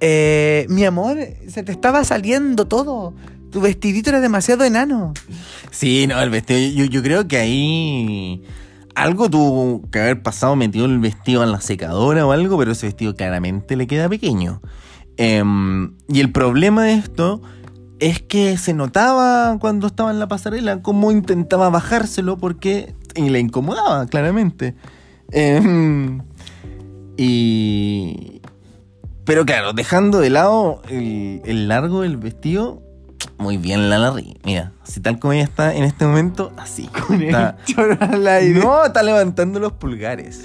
eh, 0.01 0.67
mi 0.71 0.85
amor, 0.85 1.19
se 1.47 1.63
te 1.63 1.71
estaba 1.71 2.03
saliendo 2.03 2.67
todo. 2.67 3.15
Tu 3.57 3.63
vestidito 3.63 4.11
era 4.11 4.21
demasiado 4.21 4.65
enano. 4.65 5.15
Sí, 5.71 6.07
no, 6.07 6.21
el 6.21 6.29
vestido. 6.29 6.85
Yo, 6.85 7.03
creo 7.03 7.27
que 7.27 7.39
ahí. 7.39 8.45
Algo 8.95 9.31
tuvo 9.31 9.81
que 9.91 9.99
haber 9.99 10.23
pasado, 10.23 10.57
metió 10.57 10.85
el 10.85 10.99
vestido 10.99 11.43
en 11.43 11.53
la 11.53 11.63
secadora 11.63 12.27
o 12.27 12.33
algo, 12.33 12.59
pero 12.59 12.73
ese 12.73 12.85
vestido 12.85 13.15
claramente 13.15 13.75
le 13.77 13.87
queda 13.87 14.11
pequeño. 14.11 14.61
Em, 15.17 15.95
y 16.07 16.21
el 16.21 16.33
problema 16.33 16.83
de 16.83 16.93
esto 16.97 17.41
es 17.99 18.21
que 18.21 18.59
se 18.59 18.75
notaba 18.75 19.57
cuando 19.59 19.87
estaba 19.87 20.11
en 20.11 20.19
la 20.19 20.29
pasarela 20.29 20.83
cómo 20.83 21.11
intentaba 21.11 21.71
bajárselo 21.71 22.37
porque 22.37 22.95
y 23.15 23.31
le 23.31 23.41
incomodaba, 23.41 24.05
claramente. 24.05 24.75
Em, 25.33 26.21
y. 27.17 28.43
Pero 29.25 29.47
claro, 29.47 29.73
dejando 29.73 30.21
de 30.21 30.29
lado 30.29 30.83
el 30.91 31.69
largo 31.69 32.03
del 32.03 32.19
vestido, 32.19 32.83
muy 33.39 33.59
bien 33.59 33.91
la 33.91 33.99
Larry. 33.99 34.37
Mira, 34.45 34.73
así 34.83 35.01
tal 35.01 35.19
como 35.19 35.33
ella 35.33 35.45
está 35.45 35.75
en 35.75 35.85
este 35.85 36.07
momento, 36.07 36.53
así. 36.57 36.89
Está, 37.21 37.57
no, 37.77 38.85
está 38.85 39.03
levantando 39.03 39.61
los 39.61 39.73
pulgares. 39.73 40.43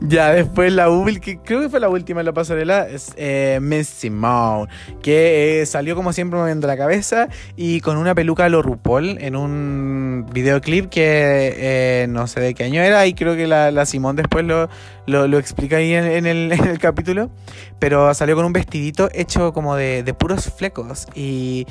Ya, 0.00 0.32
después 0.32 0.72
la 0.72 0.88
última, 0.88 1.20
que 1.20 1.38
creo 1.38 1.60
que 1.60 1.68
fue 1.68 1.78
la 1.78 1.88
última 1.90 2.20
en 2.20 2.26
la 2.26 2.32
pasarela, 2.32 2.88
es 2.88 3.12
eh, 3.16 3.58
Miss 3.60 3.86
Simone, 3.88 4.68
que 5.02 5.60
eh, 5.60 5.66
salió 5.66 5.94
como 5.94 6.12
siempre 6.12 6.38
moviendo 6.38 6.66
la 6.66 6.76
cabeza 6.76 7.28
y 7.56 7.80
con 7.80 7.98
una 7.98 8.14
peluca 8.14 8.46
a 8.46 8.48
lo 8.48 8.62
RuPaul 8.62 9.18
en 9.20 9.36
un 9.36 10.26
videoclip 10.32 10.88
que 10.88 11.54
eh, 11.56 12.06
no 12.08 12.26
sé 12.26 12.40
de 12.40 12.54
qué 12.54 12.64
año 12.64 12.80
era 12.82 13.06
y 13.06 13.12
creo 13.12 13.36
que 13.36 13.46
la, 13.46 13.70
la 13.70 13.84
Simone 13.84 14.22
después 14.22 14.44
lo, 14.44 14.70
lo, 15.06 15.28
lo 15.28 15.38
explica 15.38 15.76
ahí 15.76 15.92
en, 15.92 16.04
en 16.04 16.26
el, 16.26 16.52
en 16.52 16.64
el 16.64 16.78
capítulo, 16.78 17.30
pero 17.78 18.12
salió 18.14 18.36
con 18.36 18.46
un 18.46 18.52
vestidito 18.54 19.10
hecho 19.12 19.52
como 19.52 19.76
de, 19.76 20.02
de 20.02 20.14
puros 20.14 20.50
flecos 20.56 21.06
y 21.14 21.66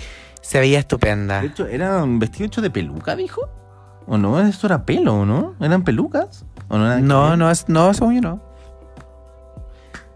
se 0.49 0.59
veía 0.59 0.79
estupenda. 0.79 1.41
De 1.41 1.47
hecho, 1.47 1.67
¿era 1.67 2.03
un 2.03 2.17
vestido 2.17 2.47
hecho 2.47 2.61
de 2.61 2.71
peluca, 2.71 3.15
dijo? 3.15 3.41
¿O 4.07 4.17
no? 4.17 4.41
Esto 4.41 4.65
era 4.65 4.83
pelo, 4.83 5.23
¿no? 5.27 5.53
¿Eran 5.59 5.83
pelucas? 5.83 6.43
¿O 6.69 6.77
no, 6.79 6.87
era 6.87 6.99
No, 7.01 7.37
no, 7.37 7.51
es, 7.51 7.69
no, 7.69 7.93
según 7.93 8.15
yo 8.15 8.21
no. 8.21 8.41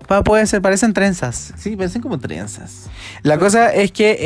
Pa- 0.08 0.24
Puede 0.24 0.48
ser, 0.48 0.62
parecen 0.64 0.94
trenzas. 0.94 1.54
Sí, 1.56 1.76
parecen 1.76 2.02
como 2.02 2.18
trenzas. 2.18 2.90
La 3.22 3.38
cosa 3.38 3.72
es 3.72 3.92
que 3.92 4.18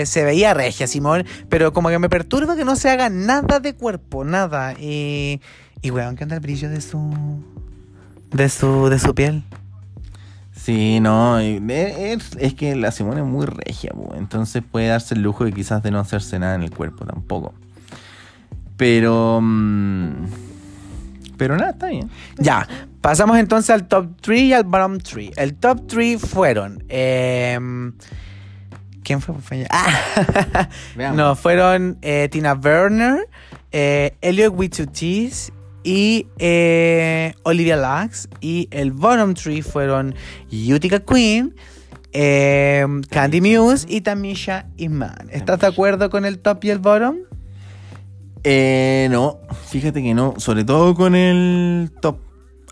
eh, 0.00 0.06
se 0.06 0.24
veía 0.24 0.54
regia, 0.54 0.86
Simón, 0.86 1.26
pero 1.50 1.74
como 1.74 1.90
que 1.90 1.98
me 1.98 2.08
perturba 2.08 2.56
que 2.56 2.64
no 2.64 2.74
se 2.76 2.88
haga 2.88 3.10
nada 3.10 3.60
de 3.60 3.74
cuerpo, 3.74 4.24
nada. 4.24 4.72
Y, 4.80 5.42
y 5.82 5.90
weón, 5.90 6.16
que 6.16 6.24
anda 6.24 6.36
el 6.36 6.40
brillo 6.40 6.70
de 6.70 6.80
su, 6.80 7.12
de 8.32 8.48
su, 8.48 8.88
de 8.88 8.98
su 8.98 9.14
piel. 9.14 9.44
Sí, 10.64 10.98
no, 10.98 11.38
es, 11.38 12.36
es 12.38 12.54
que 12.54 12.74
la 12.74 12.90
Simone 12.90 13.20
es 13.20 13.26
muy 13.26 13.44
regia, 13.44 13.90
po, 13.90 14.14
entonces 14.16 14.62
puede 14.62 14.86
darse 14.86 15.12
el 15.14 15.20
lujo 15.20 15.44
de 15.44 15.52
quizás 15.52 15.82
de 15.82 15.90
no 15.90 15.98
hacerse 15.98 16.38
nada 16.38 16.54
en 16.54 16.62
el 16.62 16.70
cuerpo 16.70 17.04
tampoco. 17.04 17.52
Pero... 18.78 19.40
mm, 19.42 20.24
pero 21.36 21.58
nada, 21.58 21.72
está 21.72 21.88
bien. 21.88 22.08
Ya, 22.38 22.66
pasamos 23.02 23.36
entonces 23.36 23.68
al 23.68 23.86
top 23.88 24.12
3 24.22 24.40
y 24.40 24.52
al 24.54 24.64
bottom 24.64 25.00
3. 25.00 25.32
El 25.36 25.54
top 25.54 25.86
3 25.86 26.18
fueron... 26.18 26.82
em, 26.88 27.92
¿Quién 29.02 29.20
fue? 29.20 29.34
Ah, 29.68 30.70
no, 31.14 31.36
fueron 31.36 31.98
eh, 32.00 32.30
Tina 32.30 32.54
Werner, 32.54 33.28
eh, 33.70 34.16
Elliot 34.22 34.54
Witsutis 34.56 35.52
y 35.84 36.26
eh, 36.38 37.34
Olivia 37.44 37.76
Lux. 37.76 38.28
Y 38.40 38.66
el 38.72 38.90
bottom 38.92 39.34
3 39.34 39.64
fueron 39.64 40.14
Utica 40.50 41.00
Queen, 41.00 41.54
eh, 42.12 42.84
Candy 43.10 43.40
Muse 43.40 43.86
y 43.88 44.00
Tamisha 44.00 44.66
Iman. 44.78 45.28
¿Estás 45.30 45.60
de 45.60 45.66
acuerdo 45.68 46.10
con 46.10 46.24
el 46.24 46.38
top 46.40 46.64
y 46.64 46.70
el 46.70 46.78
bottom? 46.78 47.16
Eh, 48.42 49.08
no, 49.10 49.38
fíjate 49.68 50.02
que 50.02 50.14
no, 50.14 50.34
sobre 50.38 50.64
todo 50.64 50.94
con 50.94 51.14
el 51.14 51.90
top. 52.00 52.18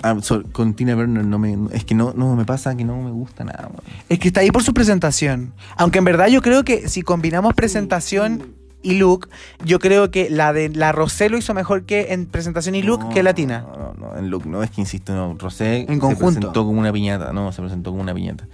Ah, 0.02 0.16
so- 0.20 0.42
con 0.52 0.74
Tina 0.74 0.94
Burner 0.94 1.24
no 1.24 1.38
me, 1.38 1.56
es 1.72 1.84
que 1.84 1.94
no, 1.94 2.12
no 2.16 2.34
me 2.34 2.44
pasa 2.44 2.74
que 2.76 2.84
no 2.84 3.00
me 3.00 3.10
gusta 3.10 3.44
nada. 3.44 3.68
weón. 3.68 3.82
Es 4.08 4.18
que 4.18 4.28
está 4.28 4.40
ahí 4.40 4.50
por 4.50 4.62
su 4.64 4.74
presentación. 4.74 5.54
Aunque 5.76 5.98
en 5.98 6.04
verdad 6.04 6.28
yo 6.28 6.42
creo 6.42 6.64
que 6.64 6.88
si 6.88 7.02
combinamos 7.02 7.54
presentación 7.54 8.54
y 8.82 8.94
look, 8.98 9.28
yo 9.64 9.78
creo 9.78 10.10
que 10.10 10.28
la 10.30 10.52
de 10.52 10.68
la 10.68 10.92
Rosé 10.92 11.28
lo 11.28 11.38
hizo 11.38 11.54
mejor 11.54 11.84
que 11.84 12.12
en 12.12 12.26
presentación 12.26 12.74
y 12.74 12.82
look 12.82 13.00
No, 13.04 13.10
que 13.10 13.22
Latina. 13.22 13.64
No, 13.66 13.94
no, 13.94 14.12
no, 14.12 14.18
en 14.18 14.30
look, 14.30 14.46
no, 14.46 14.62
es 14.62 14.70
que 14.70 14.80
insisto, 14.80 15.14
no, 15.14 15.36
Rosé 15.38 15.82
En 15.82 15.86
se 15.94 15.98
conjunto. 15.98 16.40
presentó 16.40 16.64
como 16.64 16.80
una 16.80 16.92
piñata, 16.92 17.32
no, 17.32 17.52
se 17.52 17.60
presentó 17.62 17.90
como 17.90 18.02
una 18.02 18.14
piñata. 18.14 18.46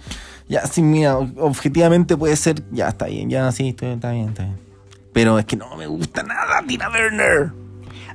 Ya, 0.47 0.65
sí, 0.65 0.81
mira, 0.81 1.17
objetivamente 1.17 2.15
puede 2.17 2.35
ser, 2.35 2.63
ya 2.71 2.87
está 2.89 3.05
bien, 3.05 3.29
ya 3.29 3.51
sí, 3.51 3.69
está 3.69 3.85
bien, 4.11 4.29
está 4.29 4.43
bien. 4.43 4.57
Pero 5.13 5.39
es 5.39 5.45
que 5.45 5.55
no 5.57 5.75
me 5.75 5.87
gusta 5.87 6.23
nada 6.23 6.63
Tina 6.67 6.89
Burner. 6.89 7.51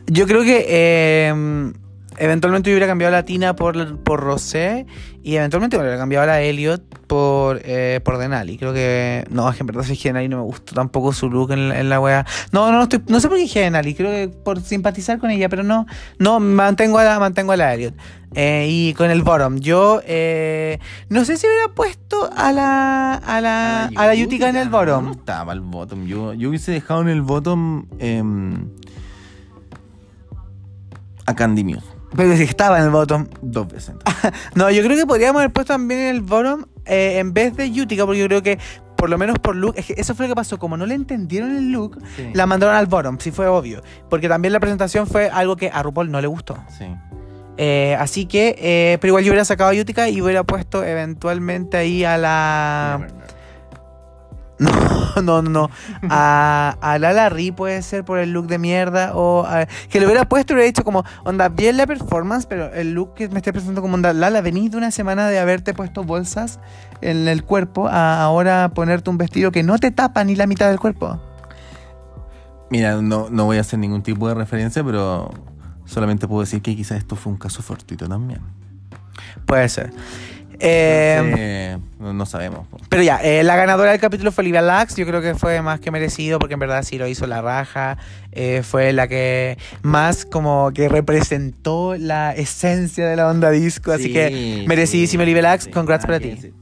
Yo 0.06 0.26
creo 0.26 0.42
que 0.42 0.66
eh, 0.68 1.72
eventualmente 2.18 2.70
yo 2.70 2.74
hubiera 2.74 2.86
cambiado 2.86 3.14
a 3.14 3.18
la 3.18 3.24
Tina 3.24 3.54
por, 3.56 3.98
por 3.98 4.20
Rosé 4.20 4.86
y 5.22 5.36
eventualmente 5.36 5.76
hubiera 5.78 5.96
cambiado 5.96 6.24
a 6.24 6.26
la 6.26 6.40
Elliot 6.42 6.82
por, 7.06 7.60
eh, 7.64 8.00
por 8.04 8.18
Denali. 8.18 8.58
Creo 8.58 8.72
que. 8.72 9.24
No, 9.30 9.48
es 9.48 9.56
que 9.56 9.62
en 9.62 9.66
verdad 9.66 9.82
si 9.84 9.92
es 9.94 10.00
que 10.02 10.10
Denali 10.10 10.28
no 10.28 10.36
me 10.38 10.42
gustó 10.44 10.74
tampoco 10.74 11.12
su 11.12 11.30
look 11.30 11.52
en, 11.52 11.68
la- 11.70 11.80
en 11.80 11.88
la 11.88 12.00
wea. 12.00 12.26
No, 12.52 12.70
no, 12.70 12.78
no, 12.78 12.82
estoy, 12.84 13.02
no 13.08 13.20
sé 13.20 13.28
por 13.28 13.36
qué 13.36 13.42
dije 13.42 13.60
Denali, 13.60 13.94
creo 13.94 14.10
que 14.10 14.28
por 14.28 14.60
simpatizar 14.60 15.18
con 15.18 15.30
ella, 15.30 15.48
pero 15.48 15.62
no. 15.62 15.86
No, 16.18 16.40
mantengo 16.40 16.98
a 16.98 17.04
la, 17.04 17.18
mantengo 17.18 17.52
a 17.52 17.56
la 17.56 17.74
Elliot. 17.74 17.94
Eh, 18.36 18.66
y 18.68 18.94
con 18.94 19.10
el 19.12 19.22
bottom, 19.22 19.58
yo 19.60 20.00
eh, 20.04 20.80
no 21.08 21.24
sé 21.24 21.36
si 21.36 21.46
hubiera 21.46 21.68
puesto 21.68 22.28
a 22.36 22.50
la 22.50 23.14
a 23.14 23.40
la, 23.40 23.84
a 23.94 24.06
la 24.08 24.12
Utica 24.24 24.48
en 24.48 24.56
el 24.56 24.70
No 24.70 24.78
bottom. 24.78 25.12
estaba 25.12 25.52
el 25.52 25.60
bottom. 25.60 26.04
Yo, 26.06 26.34
yo 26.34 26.48
hubiese 26.48 26.72
dejado 26.72 27.02
en 27.02 27.08
el 27.08 27.22
bottom 27.22 27.86
em, 28.00 28.70
a 31.26 31.34
Candy 31.34 31.62
Muse. 31.64 31.86
Pero 32.16 32.36
si 32.36 32.42
estaba 32.44 32.78
en 32.78 32.84
el 32.84 32.90
bottom. 32.90 33.26
Dos 33.42 33.68
veces. 33.68 33.94
No, 34.54 34.70
yo 34.70 34.82
creo 34.82 34.96
que 34.96 35.06
podríamos 35.06 35.40
haber 35.40 35.52
puesto 35.52 35.72
también 35.74 36.00
en 36.00 36.06
el 36.16 36.20
bottom 36.22 36.64
eh, 36.86 37.18
en 37.18 37.32
vez 37.34 37.56
de 37.56 37.66
Utica, 37.68 38.06
porque 38.06 38.20
yo 38.20 38.26
creo 38.26 38.42
que 38.42 38.58
por 38.96 39.10
lo 39.10 39.18
menos 39.18 39.38
por 39.38 39.54
look, 39.54 39.74
es 39.76 39.86
que 39.86 39.94
eso 39.98 40.14
fue 40.14 40.26
lo 40.26 40.32
que 40.32 40.36
pasó, 40.36 40.58
como 40.58 40.76
no 40.78 40.86
le 40.86 40.94
entendieron 40.94 41.54
el 41.56 41.72
look, 41.72 41.98
Sí. 42.16 42.30
la 42.32 42.46
mandaron 42.46 42.74
al 42.74 42.86
bottom, 42.86 43.18
sí 43.18 43.30
fue 43.32 43.46
obvio, 43.48 43.82
porque 44.08 44.28
también 44.30 44.52
la 44.52 44.60
presentación 44.60 45.06
fue 45.06 45.28
algo 45.28 45.56
que 45.56 45.68
a 45.68 45.82
RuPaul 45.82 46.10
no 46.10 46.20
le 46.22 46.26
gustó. 46.26 46.56
Sí. 46.78 46.86
Eh, 47.58 47.96
así 48.00 48.24
que, 48.26 48.56
eh, 48.58 48.98
pero 49.00 49.10
igual 49.10 49.24
yo 49.24 49.30
hubiera 49.32 49.44
sacado 49.44 49.70
a 49.70 49.74
Utica 49.74 50.08
y 50.08 50.22
hubiera 50.22 50.42
puesto 50.44 50.82
eventualmente 50.84 51.76
ahí 51.76 52.02
a 52.04 52.16
la... 52.16 53.06
No, 55.16 55.22
no, 55.22 55.42
no. 55.42 55.70
A, 56.10 56.76
a 56.80 56.98
Lala 56.98 57.28
Ri 57.28 57.52
puede 57.52 57.82
ser 57.82 58.04
por 58.04 58.18
el 58.18 58.32
look 58.32 58.46
de 58.48 58.58
mierda. 58.58 59.12
O 59.14 59.44
a- 59.46 59.66
que 59.88 60.00
lo 60.00 60.06
hubiera 60.06 60.28
puesto 60.28 60.52
y 60.52 60.54
hubiera 60.54 60.66
dicho 60.66 60.82
como, 60.84 61.04
onda, 61.24 61.48
bien 61.48 61.76
la 61.76 61.86
performance, 61.86 62.46
pero 62.46 62.72
el 62.72 62.94
look 62.94 63.14
que 63.14 63.28
me 63.28 63.36
esté 63.38 63.52
presentando 63.52 63.80
como 63.82 63.94
onda, 63.94 64.12
Lala, 64.12 64.40
venís 64.40 64.70
de 64.72 64.76
una 64.78 64.90
semana 64.90 65.28
de 65.28 65.38
haberte 65.38 65.72
puesto 65.74 66.02
bolsas 66.04 66.58
en 67.00 67.28
el 67.28 67.44
cuerpo 67.44 67.86
a 67.88 68.22
ahora 68.22 68.70
ponerte 68.74 69.10
un 69.10 69.18
vestido 69.18 69.52
que 69.52 69.62
no 69.62 69.78
te 69.78 69.90
tapa 69.90 70.24
ni 70.24 70.34
la 70.36 70.46
mitad 70.46 70.68
del 70.68 70.80
cuerpo. 70.80 71.20
Mira, 72.70 73.00
no, 73.00 73.28
no 73.30 73.44
voy 73.44 73.58
a 73.58 73.60
hacer 73.60 73.78
ningún 73.78 74.02
tipo 74.02 74.26
de 74.28 74.34
referencia, 74.34 74.82
pero 74.82 75.30
solamente 75.84 76.26
puedo 76.26 76.40
decir 76.40 76.60
que 76.62 76.74
quizás 76.74 76.98
esto 76.98 77.14
fue 77.14 77.32
un 77.32 77.38
caso 77.38 77.62
fortuito 77.62 78.08
también. 78.08 78.40
Puede 79.46 79.68
ser. 79.68 79.92
Eh, 80.60 81.78
no, 81.98 82.12
no 82.12 82.26
sabemos. 82.26 82.66
Pero 82.88 83.02
ya, 83.02 83.16
eh, 83.22 83.42
la 83.44 83.56
ganadora 83.56 83.90
del 83.90 84.00
capítulo 84.00 84.32
fue 84.32 84.42
Olivia 84.42 84.62
Lux. 84.62 84.96
Yo 84.96 85.06
creo 85.06 85.20
que 85.20 85.34
fue 85.34 85.60
más 85.62 85.80
que 85.80 85.90
merecido 85.90 86.38
porque 86.38 86.54
en 86.54 86.60
verdad 86.60 86.82
sí 86.82 86.98
lo 86.98 87.06
hizo 87.06 87.26
la 87.26 87.42
raja. 87.42 87.98
Eh, 88.32 88.62
fue 88.62 88.92
la 88.92 89.08
que 89.08 89.58
más 89.82 90.24
como 90.24 90.70
que 90.74 90.88
representó 90.88 91.96
la 91.96 92.32
esencia 92.34 93.06
de 93.06 93.16
la 93.16 93.28
onda 93.28 93.50
disco. 93.50 93.92
así 93.92 94.04
Sí, 94.04 94.12
que 94.12 94.64
merecidísimo 94.66 95.22
sí, 95.22 95.30
Olivia 95.30 95.52
Lux. 95.52 95.64
sí, 95.64 95.70
Congrats 95.70 96.06
para 96.06 96.20
ti. 96.20 96.52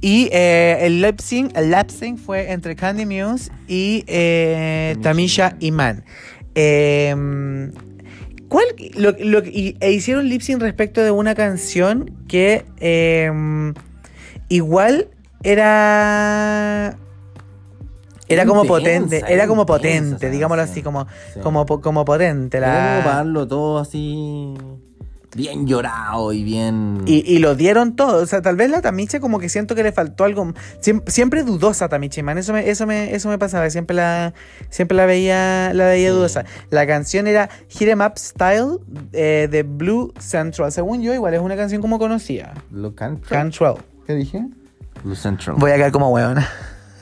Y 0.00 0.28
el 0.32 1.02
lip 1.02 1.20
sync, 1.20 1.56
el 1.56 1.74
sync 1.90 2.18
fue 2.18 2.52
entre 2.52 2.76
Candy 2.76 3.04
Muse 3.04 3.50
y 3.66 4.02
Tamisha 4.02 5.02
Tamisha 5.02 5.56
Iman. 5.60 6.04
¿Cuál? 8.48 8.64
Lo, 8.94 9.12
lo- 9.18 9.44
y, 9.44 9.76
e 9.80 9.92
hicieron 9.92 10.28
lip 10.28 10.40
sync 10.40 10.60
respecto 10.62 11.02
de 11.02 11.10
una 11.10 11.34
canción 11.34 12.14
que 12.28 12.64
eh, 12.80 13.30
igual 14.48 15.08
era. 15.42 16.96
Era 18.30 18.44
como 18.44 18.62
Intensa, 18.64 18.78
potente, 18.78 19.24
era 19.32 19.46
como 19.46 19.64
potente, 19.64 20.28
digámoslo 20.30 20.62
así, 20.62 20.82
como, 20.82 21.06
Sí. 21.32 21.40
como, 21.40 21.64
como 21.66 22.04
potente. 22.04 22.58
Era 22.58 22.68
La... 22.68 22.90
como 22.92 23.04
para 23.04 23.16
darlo 23.16 23.48
todo 23.48 23.78
así. 23.78 24.54
Bien 25.36 25.66
llorado 25.66 26.32
y 26.32 26.42
bien. 26.42 27.02
Y, 27.06 27.16
y 27.30 27.38
lo 27.38 27.54
dieron 27.54 27.96
todo. 27.96 28.22
O 28.22 28.26
sea, 28.26 28.40
tal 28.40 28.56
vez 28.56 28.70
la 28.70 28.80
Tamicha 28.80 29.20
como 29.20 29.38
que 29.38 29.48
siento 29.48 29.74
que 29.74 29.82
le 29.82 29.92
faltó 29.92 30.24
algo. 30.24 30.54
Siempre, 30.80 31.12
siempre 31.12 31.42
dudosa 31.42 31.88
Tamicha, 31.88 32.22
man. 32.22 32.38
Eso 32.38 32.52
me, 32.54 32.68
eso 32.70 32.86
me, 32.86 33.14
eso 33.14 33.28
me 33.28 33.38
pasaba. 33.38 33.68
Siempre 33.68 33.94
la, 33.94 34.32
siempre 34.70 34.96
la 34.96 35.04
veía, 35.06 35.72
la 35.74 35.86
veía 35.86 36.08
Sí. 36.10 36.14
dudosa. 36.16 36.44
La 36.70 36.86
canción 36.86 37.26
era 37.26 37.50
Hit 37.68 37.88
'em 37.88 38.00
Up 38.00 38.14
Style 38.18 38.78
eh, 39.12 39.48
de 39.50 39.62
Blue 39.64 40.14
Central. 40.18 40.72
Según 40.72 41.02
yo, 41.02 41.12
igual 41.12 41.34
es 41.34 41.40
una 41.40 41.56
canción 41.56 41.82
como 41.82 41.98
conocía. 41.98 42.54
Blue 42.70 42.94
Country. 42.94 43.28
Control. 43.36 43.76
¿Qué 44.06 44.14
dije? 44.14 44.46
Blue 45.04 45.14
Central. 45.14 45.56
Voy 45.58 45.70
a 45.72 45.76
quedar 45.76 45.92
como 45.92 46.10
hueona. 46.10 46.48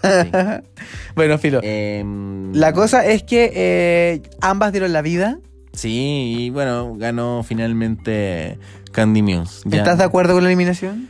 Sí. 0.02 0.30
bueno, 1.14 1.38
filo. 1.38 1.60
Em, 1.62 2.52
La 2.54 2.72
cosa 2.72 3.06
es 3.06 3.22
que 3.22 3.52
eh, 3.54 4.22
ambas 4.40 4.72
dieron 4.72 4.92
la 4.92 5.02
vida. 5.02 5.38
Sí, 5.76 6.36
y 6.38 6.50
bueno, 6.50 6.94
ganó 6.96 7.44
finalmente 7.46 8.58
Candy 8.92 9.20
Muse. 9.22 9.60
Ya. 9.66 9.78
¿Estás 9.78 9.98
de 9.98 10.04
acuerdo 10.04 10.32
con 10.32 10.42
la 10.42 10.48
eliminación? 10.48 11.08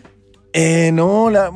Eh, 0.53 0.91
no, 0.93 1.31
la. 1.31 1.53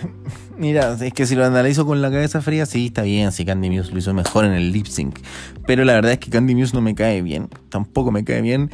Mira, 0.56 0.96
es 1.00 1.12
que 1.12 1.26
si 1.26 1.34
lo 1.34 1.44
analizo 1.44 1.84
con 1.84 2.00
la 2.00 2.12
cabeza 2.12 2.40
fría, 2.40 2.64
sí, 2.64 2.86
está 2.86 3.02
bien. 3.02 3.32
Si 3.32 3.44
Candy 3.44 3.70
Muse 3.70 3.90
lo 3.90 3.98
hizo 3.98 4.14
mejor 4.14 4.44
en 4.44 4.52
el 4.52 4.70
lip 4.70 4.86
sync. 4.86 5.18
Pero 5.66 5.84
la 5.84 5.94
verdad 5.94 6.12
es 6.12 6.20
que 6.20 6.30
Candy 6.30 6.54
Muse 6.54 6.74
no 6.74 6.80
me 6.80 6.94
cae 6.94 7.22
bien. 7.22 7.48
Tampoco 7.70 8.12
me 8.12 8.22
cae 8.22 8.40
bien. 8.40 8.70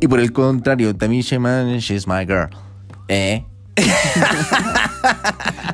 Y 0.00 0.08
por 0.08 0.18
el 0.18 0.32
contrario, 0.32 0.96
Tamisha 0.96 1.38
Man, 1.38 1.76
she's 1.78 2.08
my 2.08 2.24
girl. 2.24 2.48
Eh. 3.08 3.44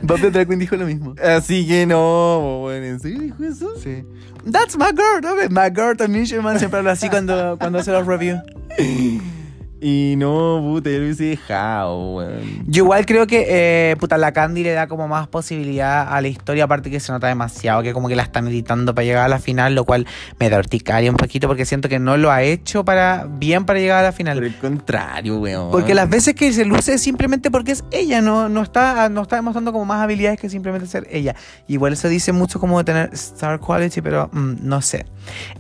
Drag 0.03 0.47
Queen 0.47 0.59
dijo 0.59 0.77
lo 0.77 0.87
mismo. 0.87 1.15
Así 1.23 1.67
que 1.67 1.87
no, 1.87 2.59
bueno, 2.63 2.87
¿en 2.87 3.01
serio 3.01 3.21
dijo 3.21 3.45
eso? 3.45 3.71
Sí. 3.83 4.05
That's 4.51 4.77
my 4.77 4.93
girl, 4.93 5.21
¿no? 5.21 5.37
My 5.51 5.71
girl 5.71 5.97
también, 5.97 6.27
man, 6.43 6.59
siempre 6.59 6.79
habla 6.79 6.93
así 6.93 7.09
cuando, 7.09 7.57
cuando 7.59 7.79
hace 7.79 7.93
los 7.93 8.07
reviews. 8.07 8.41
Y 9.81 10.15
no, 10.17 10.61
puta, 10.61 10.91
yo 10.91 10.99
lo 10.99 11.05
hubiese 11.05 11.25
dejado, 11.25 12.15
weón. 12.17 12.65
Yo 12.67 12.85
igual 12.85 13.07
creo 13.07 13.27
que, 13.29 13.47
eh, 13.49 13.97
puta, 13.97 14.19
la 14.19 14.33
Candy 14.33 14.65
le 14.65 14.73
da 14.73 14.89
como 14.89 15.07
más 15.07 15.29
posibilidad 15.29 16.13
a 16.13 16.21
la 16.21 16.27
historia, 16.29 16.65
aparte 16.65 16.91
que 16.91 16.99
se 16.99 17.13
nota 17.13 17.29
demasiado, 17.29 17.83
que 17.83 17.93
como 17.93 18.09
que 18.09 18.17
la 18.17 18.25
están 18.25 18.49
editando 18.49 18.95
para 18.95 19.05
llegar 19.05 19.25
a 19.25 19.29
la 19.29 19.39
final, 19.39 19.77
lo 19.77 19.85
cual 19.85 20.07
me 20.41 20.51
da 20.51 20.59
urticaria 20.59 21.11
un 21.11 21.17
poquito 21.17 21.47
porque 21.47 21.65
siento 21.65 21.89
que 21.89 22.01
no 22.01 22.17
lo 22.17 22.33
ha 22.33 22.43
hecho 22.43 22.85
para 22.85 23.27
bien 23.29 23.67
para 23.67 23.79
llegar 23.79 24.01
a 24.01 24.03
la 24.03 24.09
Por 24.11 24.17
final. 24.17 24.43
el 24.43 24.57
contrario, 24.57 25.39
weón. 25.39 25.71
Porque 25.71 25.95
las 25.95 26.09
veces 26.09 26.35
que 26.35 26.53
se 26.53 26.65
luce 26.65 26.95
es 26.95 27.03
simplemente 27.03 27.51
porque 27.51 27.73
es 27.73 27.85
ella, 27.93 28.21
no, 28.21 28.49
no, 28.49 28.63
está, 28.63 29.09
no 29.09 29.23
está 29.23 29.37
demostrando 29.37 29.73
como 29.73 29.85
más 29.85 30.03
habilidades 30.03 30.41
que 30.41 30.51
simplemente 30.51 30.89
ser 30.89 31.07
ella. 31.11 31.37
Igual 31.69 31.93
eso 31.93 32.09
dice 32.09 32.33
mucho 32.33 32.59
como 32.59 32.79
de 32.79 32.85
tener 32.85 33.11
star 33.13 33.61
quality, 33.61 34.01
pero 34.01 34.29
mm, 34.33 34.55
no 34.63 34.83
sé. 34.83 35.07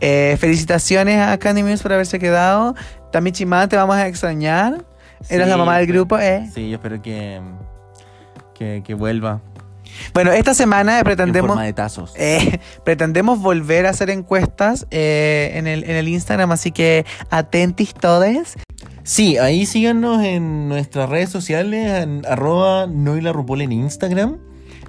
Eh, 0.01 0.37
felicitaciones 0.41 1.21
a 1.21 1.39
Candy 1.39 1.62
Muse 1.62 1.83
por 1.83 1.93
haberse 1.93 2.19
quedado. 2.19 2.75
También 3.11 3.35
Chimán, 3.35 3.69
te 3.69 3.77
vamos 3.77 3.97
a 3.97 4.07
extrañar. 4.07 4.85
Eres 5.29 5.45
Sí, 5.47 5.51
la 5.51 5.57
mamá 5.57 5.79
del 5.79 5.87
grupo, 5.87 6.19
¿eh? 6.19 6.49
Sí, 6.55 6.69
yo 6.69 6.77
espero 6.77 7.03
que, 7.03 7.41
que, 8.55 8.83
que 8.85 8.95
vuelva. 8.95 9.41
Bueno, 10.15 10.33
esta 10.33 10.55
semana 10.55 10.99
En 10.99 11.05
pretendemos... 11.05 11.49
forma 11.51 11.65
de 11.65 11.73
tazos. 11.73 12.15
Eh, 12.19 12.61
pretendemos 12.85 13.41
volver 13.41 13.87
a 13.87 13.91
hacer 13.91 14.11
encuestas 14.11 14.87
eh, 14.91 15.53
en, 15.55 15.67
el, 15.67 15.85
en 15.85 15.97
el 15.97 16.09
Instagram, 16.09 16.53
así 16.53 16.73
que 16.73 17.07
atentis 17.31 17.95
todes. 17.95 18.55
Sí, 19.03 19.39
ahí 19.39 19.65
síganos 19.67 20.23
en 20.25 20.69
nuestras 20.69 21.09
redes 21.09 21.31
sociales, 21.31 22.03
en 22.03 22.27
arroba 22.27 22.87
noilarupol 22.87 23.63
en 23.63 23.73
Instagram. 23.73 24.39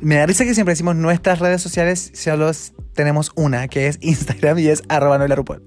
Me 0.02 0.16
da 0.16 0.26
risa 0.26 0.44
que 0.44 0.54
siempre 0.54 0.74
decimos 0.74 0.96
nuestras 0.96 1.40
redes 1.40 1.62
sociales, 1.62 2.12
solo 2.14 2.52
tenemos 2.94 3.32
una, 3.36 3.68
que 3.68 3.88
es 3.88 3.98
Instagram 4.02 4.60
y 4.60 4.68
es 4.68 4.84
arroba 4.90 5.18
RuPaul. 5.26 5.64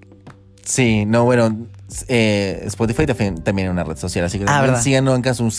Sí, 0.64 1.04
no, 1.06 1.24
bueno, 1.24 1.66
eh, 2.08 2.62
Spotify 2.66 3.06
también, 3.06 3.66
es 3.66 3.70
una 3.70 3.84
red 3.84 3.96
social, 3.96 4.24
así 4.24 4.38
que 4.38 4.44
Ah, 4.48 4.80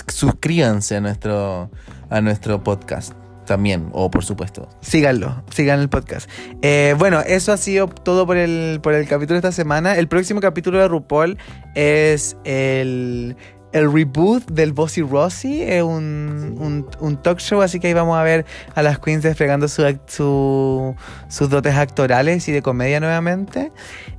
suscríbanse 0.07 0.95
a 0.97 1.01
nuestro, 1.01 1.69
a 2.09 2.21
nuestro 2.21 2.63
podcast 2.63 3.13
también, 3.45 3.89
o 3.91 4.09
por 4.09 4.23
supuesto. 4.23 4.69
Síganlo, 4.81 5.43
sigan 5.51 5.79
el 5.79 5.89
podcast. 5.89 6.29
Eh, 6.61 6.95
bueno, 6.97 7.21
eso 7.21 7.51
ha 7.51 7.57
sido 7.57 7.87
todo 7.87 8.25
por 8.25 8.37
el, 8.37 8.79
por 8.81 8.93
el 8.93 9.07
capítulo 9.07 9.33
de 9.33 9.47
esta 9.47 9.51
semana. 9.51 9.97
El 9.97 10.07
próximo 10.07 10.39
capítulo 10.39 10.79
de 10.79 10.87
RuPaul 10.87 11.37
es 11.75 12.37
el, 12.45 13.35
el 13.73 13.91
reboot 13.91 14.45
del 14.51 14.71
Bossy 14.71 15.01
Rossi, 15.01 15.63
es 15.63 15.83
un, 15.83 16.55
un, 16.59 16.87
un 16.99 17.21
talk 17.21 17.39
show, 17.39 17.61
así 17.61 17.79
que 17.79 17.87
ahí 17.87 17.93
vamos 17.93 18.17
a 18.17 18.23
ver 18.23 18.45
a 18.75 18.83
las 18.83 18.99
queens 18.99 19.23
desplegando 19.23 19.67
su, 19.67 20.95
sus 21.27 21.49
dotes 21.49 21.75
actorales 21.75 22.47
y 22.47 22.51
de 22.51 22.61
comedia 22.61 22.99
nuevamente. 22.99 23.71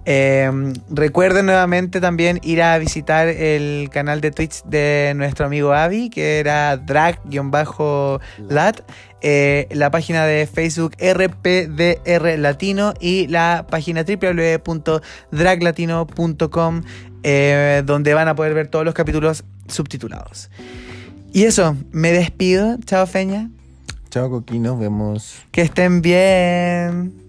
Eh, 0.07 0.50
recuerden 0.90 1.46
nuevamente 1.46 1.98
también 2.00 2.40
ir 2.42 2.61
a 2.62 2.76
visitar 2.78 3.28
el 3.28 3.88
canal 3.90 4.20
de 4.20 4.32
Twitch 4.32 4.62
de 4.64 5.14
nuestro 5.16 5.46
amigo 5.46 5.72
Avi, 5.72 6.11
que 6.11 6.40
era 6.40 6.76
drag-lat, 6.76 8.80
eh, 9.22 9.66
la 9.70 9.90
página 9.90 10.26
de 10.26 10.46
Facebook 10.46 10.94
RPDR 10.98 12.38
Latino 12.38 12.92
y 13.00 13.26
la 13.28 13.66
página 13.70 14.05
www.draglatino.com, 14.05 16.82
eh, 17.25 17.83
donde 17.85 18.14
van 18.14 18.29
a 18.29 18.37
poder 18.37 18.55
ver 18.55 18.68
todos 18.68 18.85
los 18.85 18.95
capítulos 18.95 19.45
subtitulados. 19.66 20.51
Y 21.33 21.45
eso, 21.45 21.77
me 21.91 22.12
despido. 22.12 22.77
Chao, 22.85 23.07
Feña. 23.07 23.51
Chao, 24.11 24.31
Coqui, 24.31 24.61
nos 24.61 24.79
vemos. 24.79 25.43
Que 25.51 25.62
estén 25.62 26.01
bien. 26.01 27.24